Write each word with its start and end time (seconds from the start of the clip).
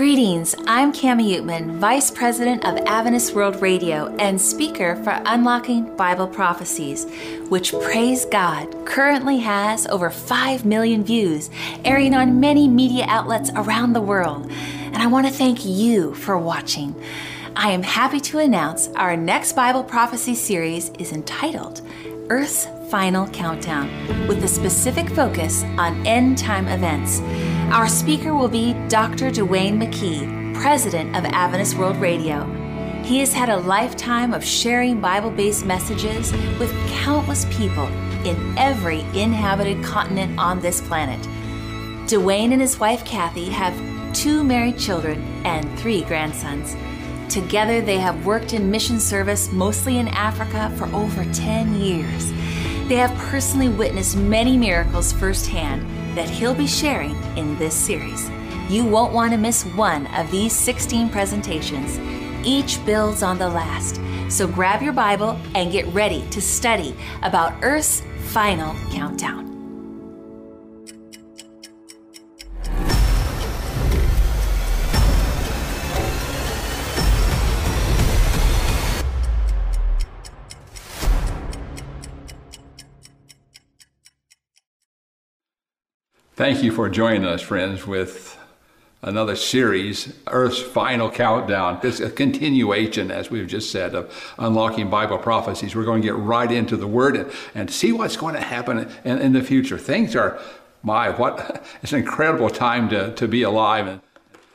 Greetings, 0.00 0.54
I'm 0.66 0.94
Cami 0.94 1.36
Oetman, 1.36 1.72
Vice 1.72 2.10
President 2.10 2.64
of 2.64 2.78
Adventist 2.86 3.34
World 3.34 3.60
Radio 3.60 4.06
and 4.16 4.40
speaker 4.40 4.96
for 5.04 5.20
Unlocking 5.26 5.94
Bible 5.94 6.26
Prophecies, 6.26 7.04
which, 7.50 7.72
praise 7.72 8.24
God, 8.24 8.86
currently 8.86 9.40
has 9.40 9.86
over 9.88 10.08
5 10.08 10.64
million 10.64 11.04
views, 11.04 11.50
airing 11.84 12.14
on 12.14 12.40
many 12.40 12.66
media 12.66 13.04
outlets 13.08 13.50
around 13.54 13.92
the 13.92 14.00
world. 14.00 14.50
And 14.50 14.96
I 14.96 15.06
want 15.06 15.26
to 15.26 15.32
thank 15.34 15.66
you 15.66 16.14
for 16.14 16.38
watching. 16.38 16.94
I 17.54 17.70
am 17.70 17.82
happy 17.82 18.20
to 18.20 18.38
announce 18.38 18.88
our 18.96 19.18
next 19.18 19.52
Bible 19.52 19.84
prophecy 19.84 20.34
series 20.34 20.88
is 20.98 21.12
entitled 21.12 21.82
Earth's 22.30 22.66
Final 22.90 23.28
Countdown, 23.28 23.90
with 24.26 24.42
a 24.44 24.48
specific 24.48 25.10
focus 25.10 25.62
on 25.76 26.06
end 26.06 26.38
time 26.38 26.68
events. 26.68 27.20
Our 27.70 27.86
speaker 27.86 28.34
will 28.34 28.48
be 28.48 28.72
Dr. 28.88 29.30
Duane 29.30 29.78
McKey, 29.78 30.54
President 30.60 31.14
of 31.14 31.24
Adventist 31.24 31.78
World 31.78 31.96
Radio. 31.98 32.44
He 33.04 33.20
has 33.20 33.32
had 33.32 33.48
a 33.48 33.58
lifetime 33.58 34.34
of 34.34 34.44
sharing 34.44 35.00
Bible 35.00 35.30
based 35.30 35.64
messages 35.64 36.32
with 36.58 36.72
countless 36.88 37.44
people 37.44 37.86
in 38.26 38.58
every 38.58 39.02
inhabited 39.14 39.84
continent 39.84 40.36
on 40.36 40.58
this 40.58 40.80
planet. 40.80 41.22
Duane 42.08 42.50
and 42.50 42.60
his 42.60 42.80
wife 42.80 43.04
Kathy 43.04 43.48
have 43.50 43.72
two 44.12 44.42
married 44.42 44.76
children 44.76 45.22
and 45.46 45.78
three 45.78 46.02
grandsons. 46.02 46.74
Together, 47.32 47.80
they 47.80 47.98
have 47.98 48.26
worked 48.26 48.52
in 48.52 48.68
mission 48.68 48.98
service 48.98 49.52
mostly 49.52 49.98
in 49.98 50.08
Africa 50.08 50.74
for 50.76 50.86
over 50.86 51.24
10 51.32 51.80
years. 51.80 52.32
They 52.88 52.96
have 52.96 53.16
personally 53.30 53.68
witnessed 53.68 54.16
many 54.16 54.56
miracles 54.56 55.12
firsthand 55.12 55.86
that 56.14 56.28
he'll 56.28 56.54
be 56.54 56.66
sharing 56.66 57.16
in 57.36 57.58
this 57.58 57.74
series. 57.74 58.30
You 58.68 58.84
won't 58.84 59.12
want 59.12 59.32
to 59.32 59.38
miss 59.38 59.64
one 59.64 60.06
of 60.14 60.30
these 60.30 60.52
16 60.52 61.08
presentations. 61.08 61.98
Each 62.46 62.84
builds 62.86 63.22
on 63.22 63.38
the 63.38 63.48
last. 63.48 64.00
So 64.28 64.46
grab 64.46 64.80
your 64.80 64.92
Bible 64.92 65.38
and 65.54 65.72
get 65.72 65.86
ready 65.88 66.24
to 66.30 66.40
study 66.40 66.94
about 67.22 67.54
Earth's 67.62 68.02
final 68.28 68.74
countdown. 68.92 69.49
Thank 86.40 86.62
you 86.62 86.72
for 86.72 86.88
joining 86.88 87.26
us, 87.26 87.42
friends, 87.42 87.86
with 87.86 88.38
another 89.02 89.36
series, 89.36 90.14
Earth's 90.26 90.58
Final 90.58 91.10
Countdown. 91.10 91.80
It's 91.82 92.00
a 92.00 92.08
continuation, 92.08 93.10
as 93.10 93.30
we've 93.30 93.46
just 93.46 93.70
said, 93.70 93.94
of 93.94 94.34
unlocking 94.38 94.88
Bible 94.88 95.18
prophecies. 95.18 95.76
We're 95.76 95.84
going 95.84 96.00
to 96.00 96.08
get 96.08 96.16
right 96.16 96.50
into 96.50 96.78
the 96.78 96.86
Word 96.86 97.14
and, 97.16 97.30
and 97.54 97.70
see 97.70 97.92
what's 97.92 98.16
going 98.16 98.36
to 98.36 98.40
happen 98.40 98.90
in, 99.04 99.18
in 99.18 99.32
the 99.34 99.42
future. 99.42 99.76
Things 99.76 100.16
are, 100.16 100.40
my, 100.82 101.10
what, 101.10 101.62
it's 101.82 101.92
an 101.92 101.98
incredible 101.98 102.48
time 102.48 102.88
to, 102.88 103.14
to 103.16 103.28
be 103.28 103.42
alive. 103.42 103.86
And 103.86 104.00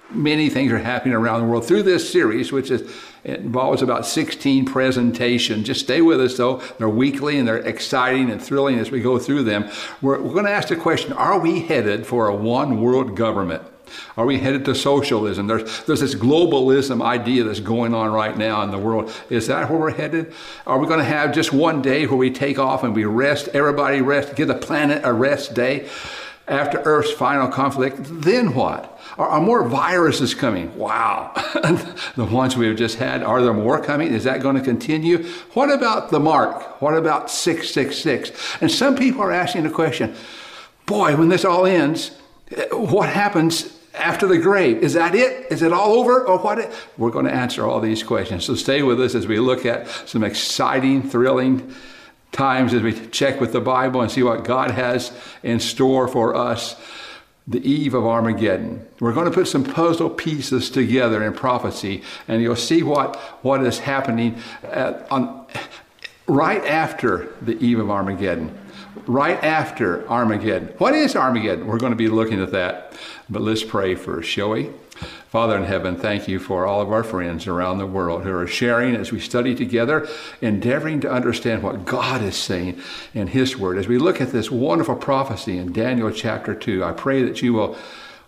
many 0.10 0.50
things 0.50 0.72
are 0.72 0.80
happening 0.80 1.14
around 1.14 1.42
the 1.42 1.46
world 1.46 1.68
through 1.68 1.84
this 1.84 2.12
series, 2.12 2.52
which 2.52 2.72
is 2.72 2.92
it 3.26 3.40
involves 3.40 3.82
about 3.82 4.06
16 4.06 4.66
presentations. 4.66 5.66
Just 5.66 5.82
stay 5.82 6.00
with 6.00 6.22
us, 6.22 6.38
though. 6.38 6.58
They're 6.78 6.88
weekly 6.88 7.40
and 7.40 7.48
they're 7.48 7.58
exciting 7.58 8.30
and 8.30 8.42
thrilling 8.42 8.78
as 8.78 8.92
we 8.92 9.02
go 9.02 9.18
through 9.18 9.44
them. 9.44 9.68
We're, 10.00 10.22
we're 10.22 10.34
going 10.34 10.46
to 10.46 10.52
ask 10.52 10.68
the 10.68 10.76
question 10.76 11.12
Are 11.14 11.40
we 11.40 11.62
headed 11.62 12.06
for 12.06 12.28
a 12.28 12.36
one 12.36 12.80
world 12.80 13.18
government? 13.18 13.64
Are 14.16 14.26
we 14.26 14.40
headed 14.40 14.64
to 14.66 14.76
socialism? 14.76 15.48
There's, 15.48 15.86
there's 15.86 16.02
this 16.02 16.16
globalism 16.16 17.04
idea 17.04 17.44
that's 17.44 17.60
going 17.60 17.94
on 17.94 18.12
right 18.12 18.38
now 18.38 18.62
in 18.62 18.70
the 18.72 18.78
world. 18.78 19.12
Is 19.30 19.48
that 19.48 19.70
where 19.70 19.80
we're 19.80 19.92
headed? 19.92 20.34
Are 20.68 20.78
we 20.78 20.88
going 20.88 21.00
to 21.00 21.06
have 21.06 21.34
just 21.34 21.52
one 21.52 21.82
day 21.82 22.06
where 22.06 22.18
we 22.18 22.30
take 22.30 22.60
off 22.60 22.84
and 22.84 22.96
we 22.96 23.06
rest, 23.06 23.48
everybody 23.50 24.02
rest, 24.02 24.36
give 24.36 24.48
the 24.48 24.56
planet 24.56 25.02
a 25.04 25.14
rest 25.14 25.54
day 25.54 25.90
after 26.48 26.80
Earth's 26.82 27.12
final 27.12 27.48
conflict? 27.48 27.98
Then 28.02 28.54
what? 28.54 29.00
Are, 29.18 29.28
are 29.28 29.42
more 29.42 29.68
viruses 29.68 30.34
coming? 30.34 30.76
Wow. 30.78 31.32
the 32.16 32.26
ones 32.26 32.56
we've 32.56 32.78
just 32.78 32.98
had, 32.98 33.24
are 33.24 33.42
there 33.42 33.54
more 33.54 33.82
coming? 33.82 34.14
Is 34.14 34.24
that 34.26 34.42
going 34.42 34.56
to 34.56 34.62
continue? 34.62 35.24
What 35.54 35.72
about 35.72 36.12
the 36.12 36.20
mark? 36.20 36.82
What 36.82 36.96
about 36.96 37.30
666? 37.32 38.62
And 38.62 38.72
some 38.72 38.96
people 38.96 39.22
are 39.22 39.32
asking 39.32 39.64
the 39.64 39.70
question 39.70 40.16
boy, 40.86 41.16
when 41.16 41.30
this 41.30 41.44
all 41.44 41.66
ends, 41.66 42.12
eh, 42.52 42.68
what 42.72 43.10
happens 43.10 43.76
after 43.96 44.28
the 44.28 44.38
grave. 44.38 44.78
Is 44.84 44.94
that 44.94 45.16
it? 45.16 45.52
Is 45.52 45.62
it 45.62 45.74
all 45.74 45.94
over? 45.94 46.26
Or 46.28 46.38
what? 46.38 46.72
We're 46.98 47.12
going 47.12 47.26
to 47.26 47.34
answer 47.34 47.66
all 47.66 47.80
these 47.80 48.04
questions. 48.04 48.46
So 48.46 48.56
stay 48.56 48.82
with 48.84 49.00
us 49.02 49.16
as 49.16 49.28
we 49.28 49.40
look 49.40 49.66
at 49.66 49.88
some 50.06 50.24
exciting, 50.24 51.10
thrilling 51.10 51.74
times 52.32 52.74
as 52.74 52.82
we 52.82 52.94
check 53.08 53.40
with 53.40 53.54
the 53.54 53.62
Bible 53.62 54.02
and 54.02 54.12
see 54.12 54.24
what 54.24 54.44
God 54.44 54.72
has 54.72 55.12
in 55.44 55.60
store 55.60 56.08
for 56.08 56.36
us 56.36 56.76
the 57.48 57.64
eve 57.68 57.94
of 57.94 58.06
Armageddon. 58.06 58.86
We're 59.00 59.14
going 59.14 59.28
to 59.28 59.32
put 59.32 59.48
some 59.48 59.64
puzzle 59.64 60.10
pieces 60.10 60.70
together 60.70 61.24
in 61.24 61.34
prophecy, 61.34 62.02
and 62.28 62.42
you'll 62.42 62.56
see 62.56 62.82
what, 62.82 63.18
what 63.44 63.64
is 63.64 63.80
happening 63.80 64.42
at, 64.64 65.10
on, 65.12 65.46
right 66.28 66.66
after 66.66 67.34
the 67.42 67.58
eve 67.64 67.80
of 67.80 67.92
Armageddon. 67.92 68.58
Right 69.06 69.42
after 69.44 70.10
Armageddon. 70.10 70.70
What 70.80 70.96
is 70.96 71.16
Armageddon? 71.16 71.68
We're 71.68 71.78
going 71.78 71.92
to 71.92 71.98
be 71.98 72.08
looking 72.08 72.42
at 72.42 72.52
that. 72.52 72.94
But 73.30 73.44
let's 73.44 73.64
pray 73.64 73.94
first, 73.94 74.30
shall 74.30 74.52
we? 74.52 74.72
Father 75.36 75.58
in 75.58 75.66
heaven, 75.66 75.98
thank 75.98 76.30
you 76.30 76.40
for 76.40 76.66
all 76.66 76.80
of 76.80 76.94
our 76.94 77.04
friends 77.04 77.46
around 77.46 77.78
the 77.78 77.86
world 77.86 78.24
who 78.24 78.34
are 78.34 78.48
sharing 78.48 78.96
as 78.96 79.12
we 79.12 79.20
study 79.20 79.54
together, 79.54 80.08
endeavoring 80.40 81.02
to 81.02 81.12
understand 81.12 81.62
what 81.62 81.84
God 81.84 82.22
is 82.22 82.38
saying 82.38 82.82
in 83.14 83.28
His 83.28 83.58
Word. 83.58 83.78
As 83.78 83.86
we 83.86 83.98
look 83.98 84.22
at 84.22 84.32
this 84.32 84.50
wonderful 84.50 84.96
prophecy 84.96 85.58
in 85.58 85.74
Daniel 85.74 86.10
chapter 86.10 86.56
2, 86.56 86.86
I 86.86 86.94
pray 86.94 87.22
that 87.24 87.42
you 87.42 87.52
will 87.52 87.78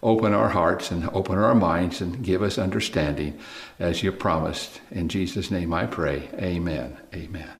open 0.04 0.34
our 0.34 0.50
hearts 0.50 0.92
and 0.92 1.10
open 1.14 1.38
our 1.38 1.56
minds 1.56 2.02
and 2.02 2.26
give 2.26 2.42
us 2.42 2.58
understanding 2.58 3.40
as 3.80 4.04
you 4.04 4.12
promised. 4.12 4.82
In 4.92 5.08
Jesus' 5.08 5.50
name 5.50 5.74
I 5.74 5.86
pray. 5.86 6.28
Amen. 6.34 6.98
Amen. 7.16 7.52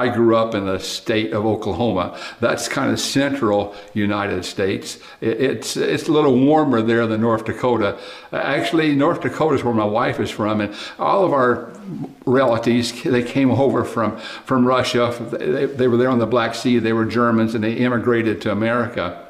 I 0.00 0.08
grew 0.08 0.34
up 0.34 0.54
in 0.54 0.64
the 0.64 0.78
state 0.78 1.34
of 1.34 1.44
Oklahoma. 1.44 2.18
That's 2.40 2.68
kind 2.68 2.90
of 2.90 2.98
central 2.98 3.74
United 3.92 4.46
States. 4.46 4.98
It's, 5.20 5.76
it's 5.76 6.08
a 6.08 6.12
little 6.12 6.34
warmer 6.38 6.80
there 6.80 7.06
than 7.06 7.20
North 7.20 7.44
Dakota. 7.44 7.98
Actually, 8.32 8.94
North 8.94 9.20
Dakota 9.20 9.56
is 9.56 9.62
where 9.62 9.74
my 9.74 9.84
wife 9.84 10.18
is 10.18 10.30
from, 10.30 10.62
and 10.62 10.74
all 10.98 11.22
of 11.26 11.34
our 11.34 11.70
relatives, 12.24 13.02
they 13.02 13.22
came 13.22 13.50
over 13.50 13.84
from, 13.84 14.16
from 14.46 14.66
Russia. 14.66 15.14
They, 15.32 15.66
they 15.66 15.86
were 15.86 15.98
there 15.98 16.08
on 16.08 16.18
the 16.18 16.26
Black 16.26 16.54
Sea. 16.54 16.78
They 16.78 16.94
were 16.94 17.04
Germans, 17.04 17.54
and 17.54 17.62
they 17.62 17.74
immigrated 17.74 18.40
to 18.42 18.52
America 18.52 19.26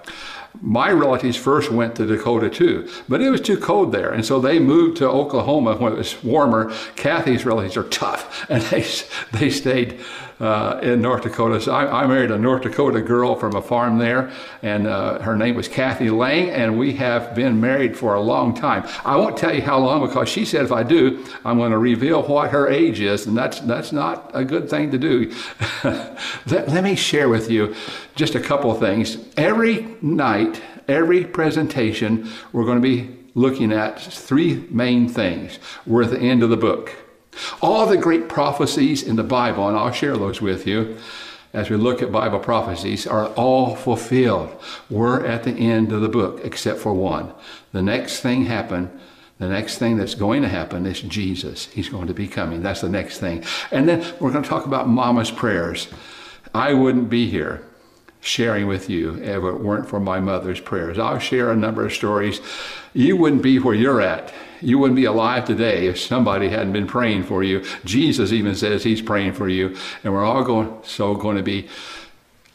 my 0.60 0.90
relatives 0.90 1.36
first 1.36 1.70
went 1.70 1.94
to 1.96 2.06
Dakota 2.06 2.50
too, 2.50 2.88
but 3.08 3.20
it 3.20 3.30
was 3.30 3.40
too 3.40 3.56
cold 3.56 3.92
there. 3.92 4.10
And 4.12 4.24
so 4.24 4.40
they 4.40 4.58
moved 4.58 4.96
to 4.98 5.08
Oklahoma 5.08 5.76
when 5.76 5.92
it 5.92 5.96
was 5.96 6.22
warmer. 6.22 6.72
Kathy's 6.96 7.46
relatives 7.46 7.76
are 7.76 7.84
tough, 7.84 8.46
and 8.50 8.62
they, 8.64 8.84
they 9.32 9.50
stayed 9.50 10.00
uh, 10.40 10.80
in 10.82 11.02
North 11.02 11.22
Dakota. 11.22 11.60
So 11.60 11.72
I, 11.72 12.02
I, 12.02 12.06
married 12.06 12.30
a 12.30 12.38
North 12.38 12.62
Dakota 12.62 13.02
girl 13.02 13.34
from 13.36 13.54
a 13.54 13.62
farm 13.62 13.98
there, 13.98 14.32
and 14.62 14.86
uh, 14.86 15.20
her 15.20 15.36
name 15.36 15.54
was 15.54 15.68
Kathy 15.68 16.08
Lang, 16.08 16.48
and 16.48 16.78
we 16.78 16.94
have 16.94 17.34
been 17.34 17.60
married 17.60 17.96
for 17.96 18.14
a 18.14 18.20
long 18.20 18.54
time. 18.54 18.88
I 19.04 19.16
won't 19.16 19.36
tell 19.36 19.54
you 19.54 19.60
how 19.60 19.78
long 19.78 20.00
because 20.06 20.28
she 20.28 20.44
said 20.44 20.64
if 20.64 20.72
I 20.72 20.82
do, 20.82 21.24
I'm 21.44 21.58
going 21.58 21.72
to 21.72 21.78
reveal 21.78 22.22
what 22.22 22.50
her 22.50 22.68
age 22.68 23.00
is, 23.00 23.26
and 23.26 23.36
that's 23.36 23.60
that's 23.60 23.92
not 23.92 24.30
a 24.32 24.44
good 24.44 24.70
thing 24.70 24.90
to 24.90 24.98
do. 24.98 25.32
let, 25.84 26.68
let 26.68 26.84
me 26.84 26.96
share 26.96 27.28
with 27.28 27.50
you 27.50 27.74
just 28.14 28.34
a 28.34 28.40
couple 28.40 28.70
of 28.70 28.78
things. 28.78 29.18
Every 29.36 29.94
night, 30.00 30.62
every 30.88 31.24
presentation, 31.24 32.30
we're 32.52 32.64
going 32.64 32.80
to 32.80 32.88
be 32.88 33.16
looking 33.34 33.72
at 33.72 34.00
three 34.00 34.66
main 34.70 35.08
things. 35.08 35.58
We're 35.86 36.04
at 36.04 36.10
the 36.10 36.18
end 36.18 36.42
of 36.42 36.50
the 36.50 36.56
book. 36.56 36.96
All 37.62 37.86
the 37.86 37.96
great 37.96 38.28
prophecies 38.28 39.02
in 39.02 39.16
the 39.16 39.22
Bible, 39.22 39.68
and 39.68 39.76
I'll 39.76 39.92
share 39.92 40.16
those 40.16 40.40
with 40.40 40.66
you 40.66 40.98
as 41.52 41.68
we 41.68 41.76
look 41.76 42.00
at 42.00 42.12
Bible 42.12 42.38
prophecies, 42.38 43.06
are 43.06 43.28
all 43.30 43.74
fulfilled. 43.74 44.54
We're 44.88 45.26
at 45.26 45.42
the 45.42 45.52
end 45.52 45.92
of 45.92 46.00
the 46.00 46.08
book, 46.08 46.40
except 46.44 46.78
for 46.78 46.94
one. 46.94 47.32
The 47.72 47.82
next 47.82 48.20
thing 48.20 48.44
happened. 48.44 48.90
The 49.38 49.48
next 49.48 49.78
thing 49.78 49.96
that's 49.96 50.14
going 50.14 50.42
to 50.42 50.48
happen 50.48 50.86
is 50.86 51.00
Jesus. 51.00 51.66
He's 51.66 51.88
going 51.88 52.06
to 52.06 52.14
be 52.14 52.28
coming. 52.28 52.62
That's 52.62 52.82
the 52.82 52.88
next 52.88 53.18
thing. 53.18 53.42
And 53.70 53.88
then 53.88 54.00
we're 54.20 54.30
going 54.30 54.44
to 54.44 54.48
talk 54.48 54.66
about 54.66 54.88
Mama's 54.88 55.30
prayers. 55.30 55.88
I 56.54 56.74
wouldn't 56.74 57.10
be 57.10 57.28
here 57.28 57.62
sharing 58.20 58.66
with 58.66 58.90
you 58.90 59.16
if 59.16 59.42
it 59.42 59.60
weren't 59.60 59.88
for 59.88 59.98
my 59.98 60.20
mother's 60.20 60.60
prayers. 60.60 60.98
I'll 60.98 61.18
share 61.18 61.50
a 61.50 61.56
number 61.56 61.84
of 61.86 61.92
stories. 61.92 62.40
You 62.92 63.16
wouldn't 63.16 63.42
be 63.42 63.58
where 63.58 63.74
you're 63.74 64.02
at 64.02 64.32
you 64.60 64.78
wouldn't 64.78 64.96
be 64.96 65.04
alive 65.04 65.44
today 65.44 65.86
if 65.86 65.98
somebody 65.98 66.48
hadn't 66.48 66.72
been 66.72 66.86
praying 66.86 67.24
for 67.24 67.42
you. 67.42 67.64
Jesus 67.84 68.32
even 68.32 68.54
says 68.54 68.84
he's 68.84 69.02
praying 69.02 69.32
for 69.32 69.48
you. 69.48 69.76
And 70.04 70.12
we're 70.12 70.24
all 70.24 70.44
going, 70.44 70.78
so 70.82 71.14
going 71.14 71.36
to 71.36 71.42
be 71.42 71.68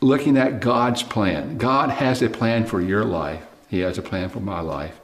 looking 0.01 0.37
at 0.37 0.59
God's 0.59 1.03
plan. 1.03 1.57
God 1.57 1.89
has 1.89 2.21
a 2.21 2.29
plan 2.29 2.65
for 2.65 2.81
your 2.81 3.03
life. 3.03 3.43
He 3.67 3.79
has 3.79 3.97
a 3.97 4.03
plan 4.03 4.29
for 4.29 4.39
my 4.39 4.59
life. 4.59 4.99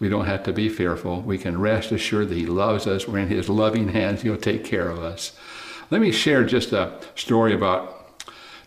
We 0.00 0.08
don't 0.08 0.26
have 0.26 0.42
to 0.44 0.52
be 0.52 0.68
fearful. 0.68 1.20
We 1.22 1.38
can 1.38 1.60
rest 1.60 1.92
assured 1.92 2.28
that 2.28 2.38
He 2.38 2.46
loves 2.46 2.86
us. 2.86 3.06
We're 3.06 3.18
in 3.18 3.28
His 3.28 3.48
loving 3.48 3.88
hands. 3.88 4.22
He'll 4.22 4.36
take 4.36 4.64
care 4.64 4.88
of 4.88 4.98
us. 4.98 5.32
Let 5.90 6.00
me 6.00 6.10
share 6.10 6.44
just 6.44 6.72
a 6.72 7.00
story 7.14 7.54
about 7.54 7.95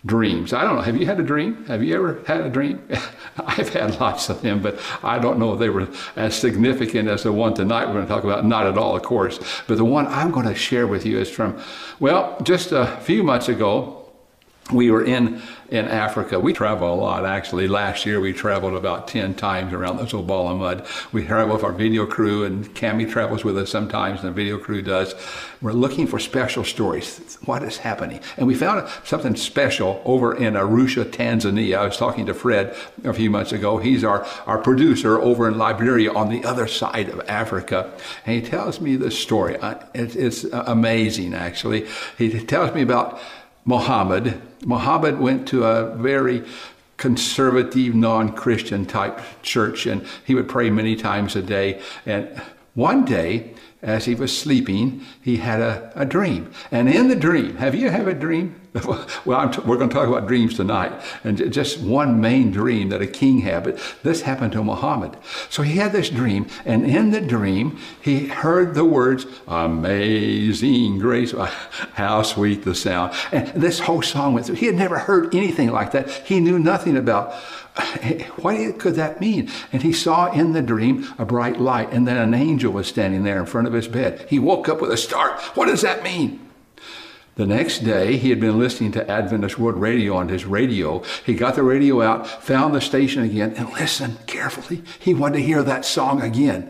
dreams. 0.05 0.53
I 0.53 0.63
don't 0.63 0.75
know. 0.75 0.81
Have 0.81 0.97
you 0.97 1.05
had 1.05 1.19
a 1.19 1.23
dream? 1.23 1.65
Have 1.65 1.83
you 1.83 1.95
ever 1.95 2.23
had 2.25 2.41
a 2.41 2.49
dream? 2.49 2.81
I've 3.37 3.69
had 3.69 3.99
lots 3.99 4.29
of 4.29 4.41
them, 4.41 4.61
but 4.61 4.79
I 5.03 5.19
don't 5.19 5.39
know 5.39 5.53
if 5.53 5.59
they 5.59 5.69
were 5.69 5.87
as 6.15 6.35
significant 6.35 7.09
as 7.09 7.23
the 7.23 7.33
one 7.33 7.53
tonight 7.53 7.85
we're 7.85 7.93
going 7.93 8.05
to 8.05 8.09
talk 8.09 8.23
about. 8.23 8.45
Not 8.45 8.65
at 8.65 8.77
all, 8.77 8.95
of 8.95 9.03
course. 9.03 9.39
But 9.67 9.77
the 9.77 9.85
one 9.85 10.07
I'm 10.07 10.31
going 10.31 10.47
to 10.47 10.55
share 10.55 10.87
with 10.87 11.05
you 11.05 11.19
is 11.19 11.29
from, 11.29 11.61
well, 11.99 12.37
just 12.43 12.71
a 12.71 12.97
few 13.01 13.23
months 13.23 13.49
ago 13.49 13.98
we 14.71 14.91
were 14.91 15.03
in 15.03 15.41
in 15.71 15.85
Africa. 15.85 16.39
We 16.39 16.53
travel 16.53 16.91
a 16.93 16.95
lot, 16.95 17.25
actually. 17.25 17.67
Last 17.67 18.05
year 18.05 18.19
we 18.19 18.33
traveled 18.33 18.73
about 18.73 19.07
10 19.07 19.35
times 19.35 19.71
around 19.71 19.97
this 19.97 20.13
old 20.13 20.27
ball 20.27 20.47
of 20.49 20.57
mud. 20.57 20.85
We 21.11 21.25
travel 21.25 21.53
with 21.55 21.63
our 21.63 21.71
video 21.71 22.05
crew, 22.05 22.43
and 22.43 22.65
Cami 22.75 23.09
travels 23.09 23.43
with 23.43 23.57
us 23.57 23.69
sometimes, 23.69 24.21
and 24.21 24.29
the 24.29 24.33
video 24.33 24.57
crew 24.57 24.81
does. 24.81 25.13
We're 25.61 25.73
looking 25.73 26.07
for 26.07 26.17
special 26.17 26.63
stories. 26.63 27.37
What 27.45 27.61
is 27.63 27.77
happening? 27.77 28.19
And 28.37 28.47
we 28.47 28.55
found 28.55 28.89
something 29.03 29.35
special 29.35 30.01
over 30.05 30.35
in 30.35 30.55
Arusha, 30.55 31.05
Tanzania. 31.05 31.77
I 31.77 31.85
was 31.85 31.97
talking 31.97 32.25
to 32.25 32.33
Fred 32.33 32.75
a 33.03 33.13
few 33.13 33.29
months 33.29 33.51
ago. 33.51 33.77
He's 33.77 34.03
our, 34.03 34.25
our 34.47 34.57
producer 34.57 35.19
over 35.19 35.47
in 35.47 35.57
Liberia 35.57 36.13
on 36.13 36.29
the 36.29 36.43
other 36.45 36.67
side 36.67 37.09
of 37.09 37.21
Africa. 37.29 37.91
And 38.25 38.41
he 38.41 38.49
tells 38.49 38.81
me 38.81 38.95
this 38.95 39.17
story. 39.19 39.57
Uh, 39.57 39.75
it's 39.93 40.45
amazing, 40.45 41.33
actually. 41.33 41.87
He 42.17 42.43
tells 42.43 42.73
me 42.73 42.81
about 42.81 43.19
Muhammad. 43.65 44.41
Muhammad 44.65 45.19
went 45.19 45.47
to 45.49 45.65
a 45.65 45.95
very 45.95 46.43
conservative, 46.97 47.95
non 47.95 48.33
Christian 48.33 48.85
type 48.85 49.19
church, 49.41 49.85
and 49.85 50.05
he 50.25 50.35
would 50.35 50.49
pray 50.49 50.69
many 50.69 50.95
times 50.95 51.35
a 51.35 51.41
day. 51.41 51.81
And 52.05 52.41
one 52.75 53.05
day, 53.05 53.53
as 53.81 54.05
he 54.05 54.15
was 54.15 54.37
sleeping, 54.37 55.05
he 55.21 55.37
had 55.37 55.61
a, 55.61 55.91
a 55.95 56.05
dream. 56.05 56.51
And 56.71 56.89
in 56.89 57.07
the 57.07 57.15
dream, 57.15 57.55
have 57.57 57.73
you 57.75 57.89
have 57.89 58.07
a 58.07 58.13
dream? 58.13 58.59
well, 59.25 59.49
t- 59.49 59.61
we're 59.65 59.77
going 59.77 59.89
to 59.89 59.95
talk 59.95 60.07
about 60.07 60.27
dreams 60.27 60.55
tonight, 60.55 60.91
and 61.23 61.51
just 61.51 61.79
one 61.79 62.21
main 62.21 62.51
dream 62.51 62.89
that 62.89 63.01
a 63.01 63.07
king 63.07 63.39
had. 63.39 63.63
But 63.63 63.79
this 64.03 64.21
happened 64.21 64.51
to 64.53 64.63
Muhammad. 64.63 65.17
So 65.49 65.63
he 65.63 65.77
had 65.77 65.91
this 65.91 66.09
dream, 66.09 66.45
and 66.65 66.85
in 66.85 67.09
the 67.09 67.21
dream, 67.21 67.79
he 67.99 68.27
heard 68.27 68.75
the 68.75 68.85
words 68.85 69.25
"Amazing 69.47 70.99
Grace." 70.99 71.31
How 71.93 72.21
sweet 72.21 72.63
the 72.63 72.75
sound! 72.75 73.13
And 73.31 73.47
this 73.59 73.79
whole 73.79 74.03
song 74.03 74.33
went 74.33 74.45
through. 74.45 74.55
He 74.55 74.67
had 74.67 74.75
never 74.75 74.99
heard 74.99 75.33
anything 75.33 75.71
like 75.71 75.91
that. 75.93 76.09
He 76.27 76.39
knew 76.39 76.59
nothing 76.59 76.95
about 76.95 77.33
what 78.41 78.79
could 78.79 78.95
that 78.95 79.19
mean? 79.19 79.49
And 79.71 79.81
he 79.81 79.93
saw 79.93 80.31
in 80.31 80.53
the 80.53 80.61
dream 80.61 81.07
a 81.17 81.25
bright 81.25 81.59
light, 81.59 81.91
and 81.91 82.07
then 82.07 82.17
an 82.17 82.33
angel 82.33 82.71
was 82.71 82.87
standing 82.87 83.23
there 83.23 83.39
in 83.39 83.45
front 83.45 83.67
of 83.67 83.73
his 83.73 83.87
bed. 83.87 84.25
He 84.29 84.39
woke 84.39 84.69
up 84.69 84.81
with 84.81 84.91
a 84.91 84.97
start. 84.97 85.39
What 85.55 85.67
does 85.67 85.81
that 85.81 86.03
mean? 86.03 86.45
The 87.35 87.45
next 87.45 87.85
day, 87.85 88.17
he 88.17 88.31
had 88.31 88.41
been 88.41 88.59
listening 88.59 88.91
to 88.93 89.09
Adventist 89.09 89.57
World 89.57 89.79
Radio 89.79 90.13
on 90.15 90.27
his 90.27 90.45
radio. 90.45 91.01
He 91.25 91.35
got 91.35 91.55
the 91.55 91.63
radio 91.63 92.01
out, 92.01 92.27
found 92.27 92.75
the 92.75 92.81
station 92.81 93.23
again, 93.23 93.53
and 93.55 93.71
listened 93.71 94.27
carefully. 94.27 94.83
He 94.99 95.13
wanted 95.13 95.37
to 95.37 95.43
hear 95.43 95.63
that 95.63 95.85
song 95.85 96.21
again. 96.21 96.69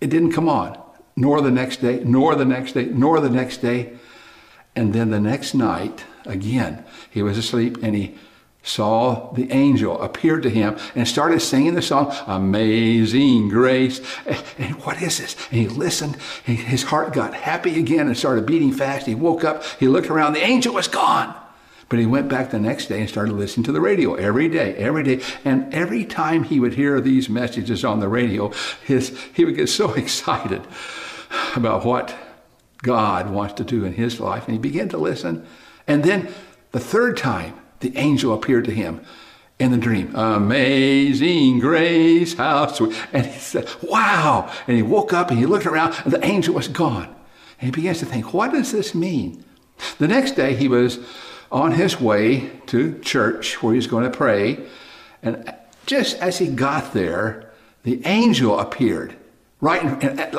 It 0.00 0.08
didn't 0.10 0.32
come 0.32 0.48
on, 0.48 0.80
nor 1.16 1.40
the 1.40 1.50
next 1.50 1.78
day, 1.78 2.02
nor 2.04 2.36
the 2.36 2.44
next 2.44 2.72
day, 2.72 2.84
nor 2.84 3.18
the 3.18 3.30
next 3.30 3.58
day. 3.58 3.94
And 4.76 4.92
then 4.92 5.10
the 5.10 5.18
next 5.18 5.54
night, 5.54 6.04
again, 6.24 6.84
he 7.10 7.22
was 7.22 7.36
asleep 7.36 7.78
and 7.82 7.96
he 7.96 8.16
saw 8.62 9.32
the 9.32 9.50
angel 9.52 10.00
appear 10.02 10.38
to 10.38 10.50
him 10.50 10.76
and 10.94 11.08
started 11.08 11.40
singing 11.40 11.74
the 11.74 11.82
song 11.82 12.14
amazing 12.26 13.48
grace. 13.48 14.00
And 14.58 14.74
what 14.82 15.00
is 15.00 15.18
this? 15.18 15.34
And 15.50 15.60
he 15.60 15.68
listened 15.68 16.16
and 16.46 16.58
his 16.58 16.84
heart 16.84 17.12
got 17.12 17.32
happy 17.34 17.78
again 17.78 18.06
and 18.06 18.16
started 18.16 18.46
beating 18.46 18.72
fast. 18.72 19.06
He 19.06 19.14
woke 19.14 19.44
up 19.44 19.64
he 19.78 19.88
looked 19.88 20.10
around 20.10 20.34
the 20.34 20.44
angel 20.44 20.74
was 20.74 20.88
gone. 20.88 21.34
But 21.88 21.98
he 21.98 22.06
went 22.06 22.28
back 22.28 22.50
the 22.50 22.60
next 22.60 22.86
day 22.86 23.00
and 23.00 23.08
started 23.08 23.32
listening 23.32 23.64
to 23.64 23.72
the 23.72 23.80
radio 23.80 24.14
every 24.14 24.48
day 24.48 24.74
every 24.76 25.02
day. 25.02 25.22
And 25.44 25.72
every 25.72 26.04
time 26.04 26.44
he 26.44 26.60
would 26.60 26.74
hear 26.74 27.00
these 27.00 27.28
messages 27.28 27.84
on 27.84 28.00
the 28.00 28.08
radio 28.08 28.52
his 28.84 29.18
he 29.34 29.44
would 29.46 29.56
get 29.56 29.68
so 29.68 29.94
excited 29.94 30.66
about 31.56 31.84
what 31.84 32.14
god 32.82 33.30
wants 33.30 33.54
to 33.54 33.64
do 33.64 33.86
in 33.86 33.94
his 33.94 34.20
life. 34.20 34.44
And 34.44 34.52
he 34.52 34.58
began 34.58 34.90
to 34.90 34.98
listen. 34.98 35.46
And 35.86 36.04
then 36.04 36.28
the 36.72 36.80
third 36.80 37.16
time 37.16 37.54
the 37.80 37.96
angel 37.96 38.32
appeared 38.32 38.64
to 38.66 38.72
him 38.72 39.00
in 39.58 39.70
the 39.70 39.76
dream. 39.76 40.14
Amazing 40.14 41.58
grace, 41.60 42.34
how 42.34 42.66
sweet. 42.68 42.96
And 43.12 43.26
he 43.26 43.38
said, 43.38 43.68
Wow. 43.82 44.50
And 44.66 44.76
he 44.76 44.82
woke 44.82 45.12
up 45.12 45.30
and 45.30 45.38
he 45.38 45.46
looked 45.46 45.66
around 45.66 45.94
and 46.04 46.12
the 46.12 46.24
angel 46.24 46.54
was 46.54 46.68
gone. 46.68 47.14
And 47.60 47.66
he 47.66 47.70
begins 47.70 47.98
to 47.98 48.06
think, 48.06 48.32
What 48.32 48.52
does 48.52 48.72
this 48.72 48.94
mean? 48.94 49.44
The 49.98 50.08
next 50.08 50.32
day 50.32 50.54
he 50.54 50.68
was 50.68 50.98
on 51.52 51.72
his 51.72 52.00
way 52.00 52.50
to 52.66 52.98
church 53.00 53.62
where 53.62 53.72
he 53.72 53.76
was 53.76 53.86
going 53.86 54.04
to 54.04 54.16
pray. 54.16 54.58
And 55.22 55.52
just 55.86 56.16
as 56.18 56.38
he 56.38 56.48
got 56.48 56.92
there, 56.92 57.50
the 57.82 58.04
angel 58.06 58.58
appeared 58.58 59.16
right? 59.60 59.82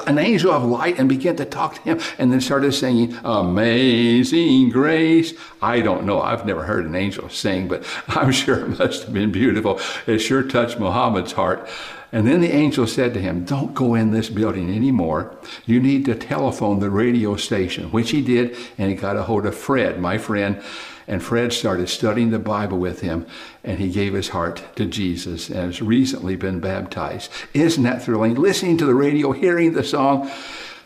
An 0.08 0.18
angel 0.18 0.52
of 0.52 0.64
light 0.64 0.98
and 0.98 1.08
began 1.08 1.36
to 1.36 1.46
talk 1.46 1.76
to 1.76 1.82
him 1.82 2.00
and 2.18 2.32
then 2.32 2.42
started 2.42 2.74
singing, 2.74 3.18
Amazing 3.24 4.70
Grace. 4.70 5.34
I 5.62 5.82
don't 5.82 6.06
know. 6.06 6.22
I've 6.22 6.46
never 6.46 6.64
heard 6.64 6.86
an 6.86 6.96
angel 6.96 7.30
sing, 7.30 7.68
but 7.68 7.86
I'm 8.08 8.32
sure 8.32 8.66
it 8.66 8.80
must 8.80 9.04
have 9.04 9.14
been 9.14 9.32
beautiful. 9.32 9.80
It 10.08 10.20
sure 10.20 10.44
touched 10.44 10.80
Muhammad's 10.80 11.34
heart. 11.34 11.70
And 12.14 12.28
then 12.28 12.42
the 12.42 12.52
angel 12.52 12.88
said 12.88 13.14
to 13.14 13.22
him, 13.22 13.46
Don't 13.46 13.74
go 13.74 13.96
in 13.96 14.12
this 14.12 14.30
building 14.30 14.76
anymore. 14.76 15.34
You 15.66 15.80
need 15.80 16.04
to 16.06 16.16
telephone 16.16 16.80
the 16.80 16.90
radio 16.90 17.38
station, 17.38 17.90
which 17.92 18.12
he 18.12 18.22
did, 18.22 18.58
and 18.78 18.90
he 18.90 18.96
got 18.96 19.16
a 19.16 19.24
hold 19.24 19.46
of 19.46 19.56
Fred, 19.56 20.00
my 20.00 20.18
friend. 20.18 20.62
And 21.07 21.24
Fred 21.24 21.53
started 21.53 21.89
studying 21.89 22.31
the 22.31 22.39
Bible 22.39 22.77
with 22.77 23.01
him, 23.01 23.25
and 23.63 23.80
he 23.80 23.89
gave 23.89 24.13
his 24.13 24.30
heart 24.30 24.63
to 24.75 24.86
Jesus 24.86 25.50
and 25.50 25.57
has 25.57 25.81
recently 25.81 26.36
been 26.36 26.59
baptized. 26.59 27.31
Isn't 27.53 27.83
that 27.83 28.03
thrilling? 28.03 28.36
Listening 28.36 28.77
to 28.77 28.86
the 28.86 28.95
radio, 28.95 29.31
hearing 29.31 29.74
the 29.74 29.83
song. 29.83 30.31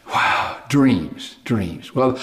Wow, 0.08 0.62
dreams, 0.70 1.38
dreams. 1.44 1.96
Well, 1.96 2.20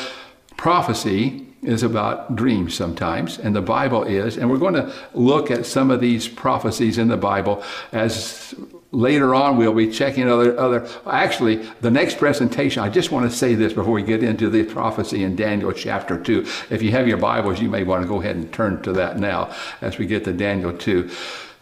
prophecy 0.56 1.46
is 1.62 1.82
about 1.82 2.34
dreams 2.34 2.74
sometimes, 2.74 3.38
and 3.38 3.54
the 3.54 3.62
Bible 3.62 4.02
is. 4.02 4.36
And 4.36 4.50
we're 4.50 4.58
going 4.58 4.74
to 4.74 4.92
look 5.14 5.50
at 5.50 5.64
some 5.66 5.90
of 5.90 6.00
these 6.00 6.26
prophecies 6.28 6.98
in 6.98 7.08
the 7.08 7.16
Bible 7.16 7.62
as 7.92 8.54
Later 8.92 9.34
on, 9.34 9.56
we'll 9.56 9.72
be 9.72 9.90
checking 9.90 10.28
other, 10.28 10.58
other. 10.58 10.86
Actually, 11.06 11.56
the 11.80 11.90
next 11.90 12.18
presentation, 12.18 12.82
I 12.82 12.90
just 12.90 13.10
want 13.10 13.28
to 13.28 13.34
say 13.34 13.54
this 13.54 13.72
before 13.72 13.94
we 13.94 14.02
get 14.02 14.22
into 14.22 14.50
the 14.50 14.64
prophecy 14.64 15.24
in 15.24 15.34
Daniel 15.34 15.72
chapter 15.72 16.22
2. 16.22 16.46
If 16.68 16.82
you 16.82 16.90
have 16.90 17.08
your 17.08 17.16
Bibles, 17.16 17.58
you 17.58 17.70
may 17.70 17.84
want 17.84 18.02
to 18.02 18.08
go 18.08 18.20
ahead 18.20 18.36
and 18.36 18.52
turn 18.52 18.82
to 18.82 18.92
that 18.92 19.18
now 19.18 19.50
as 19.80 19.96
we 19.96 20.04
get 20.04 20.24
to 20.24 20.32
Daniel 20.34 20.76
2. 20.76 21.10